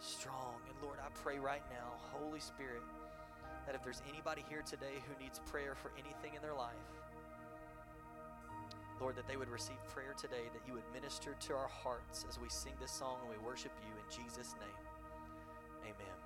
strong. 0.00 0.60
And 0.68 0.76
Lord, 0.82 0.98
I 1.00 1.08
pray 1.22 1.38
right 1.38 1.62
now, 1.70 1.94
Holy 2.12 2.40
Spirit, 2.40 2.82
that 3.66 3.74
if 3.74 3.82
there's 3.82 4.02
anybody 4.08 4.44
here 4.48 4.62
today 4.62 5.02
who 5.06 5.22
needs 5.22 5.40
prayer 5.46 5.74
for 5.74 5.92
anything 5.98 6.34
in 6.34 6.42
their 6.42 6.54
life, 6.54 6.74
Lord, 9.00 9.16
that 9.16 9.28
they 9.28 9.36
would 9.36 9.50
receive 9.50 9.76
prayer 9.92 10.14
today, 10.18 10.48
that 10.52 10.62
you 10.66 10.72
would 10.72 10.86
minister 10.94 11.36
to 11.38 11.54
our 11.54 11.68
hearts 11.68 12.24
as 12.28 12.40
we 12.40 12.48
sing 12.48 12.72
this 12.80 12.92
song 12.92 13.18
and 13.20 13.30
we 13.30 13.36
worship 13.46 13.72
you 13.82 13.92
in 13.92 14.24
Jesus' 14.24 14.54
name. 14.58 14.80
Amen. 15.82 16.25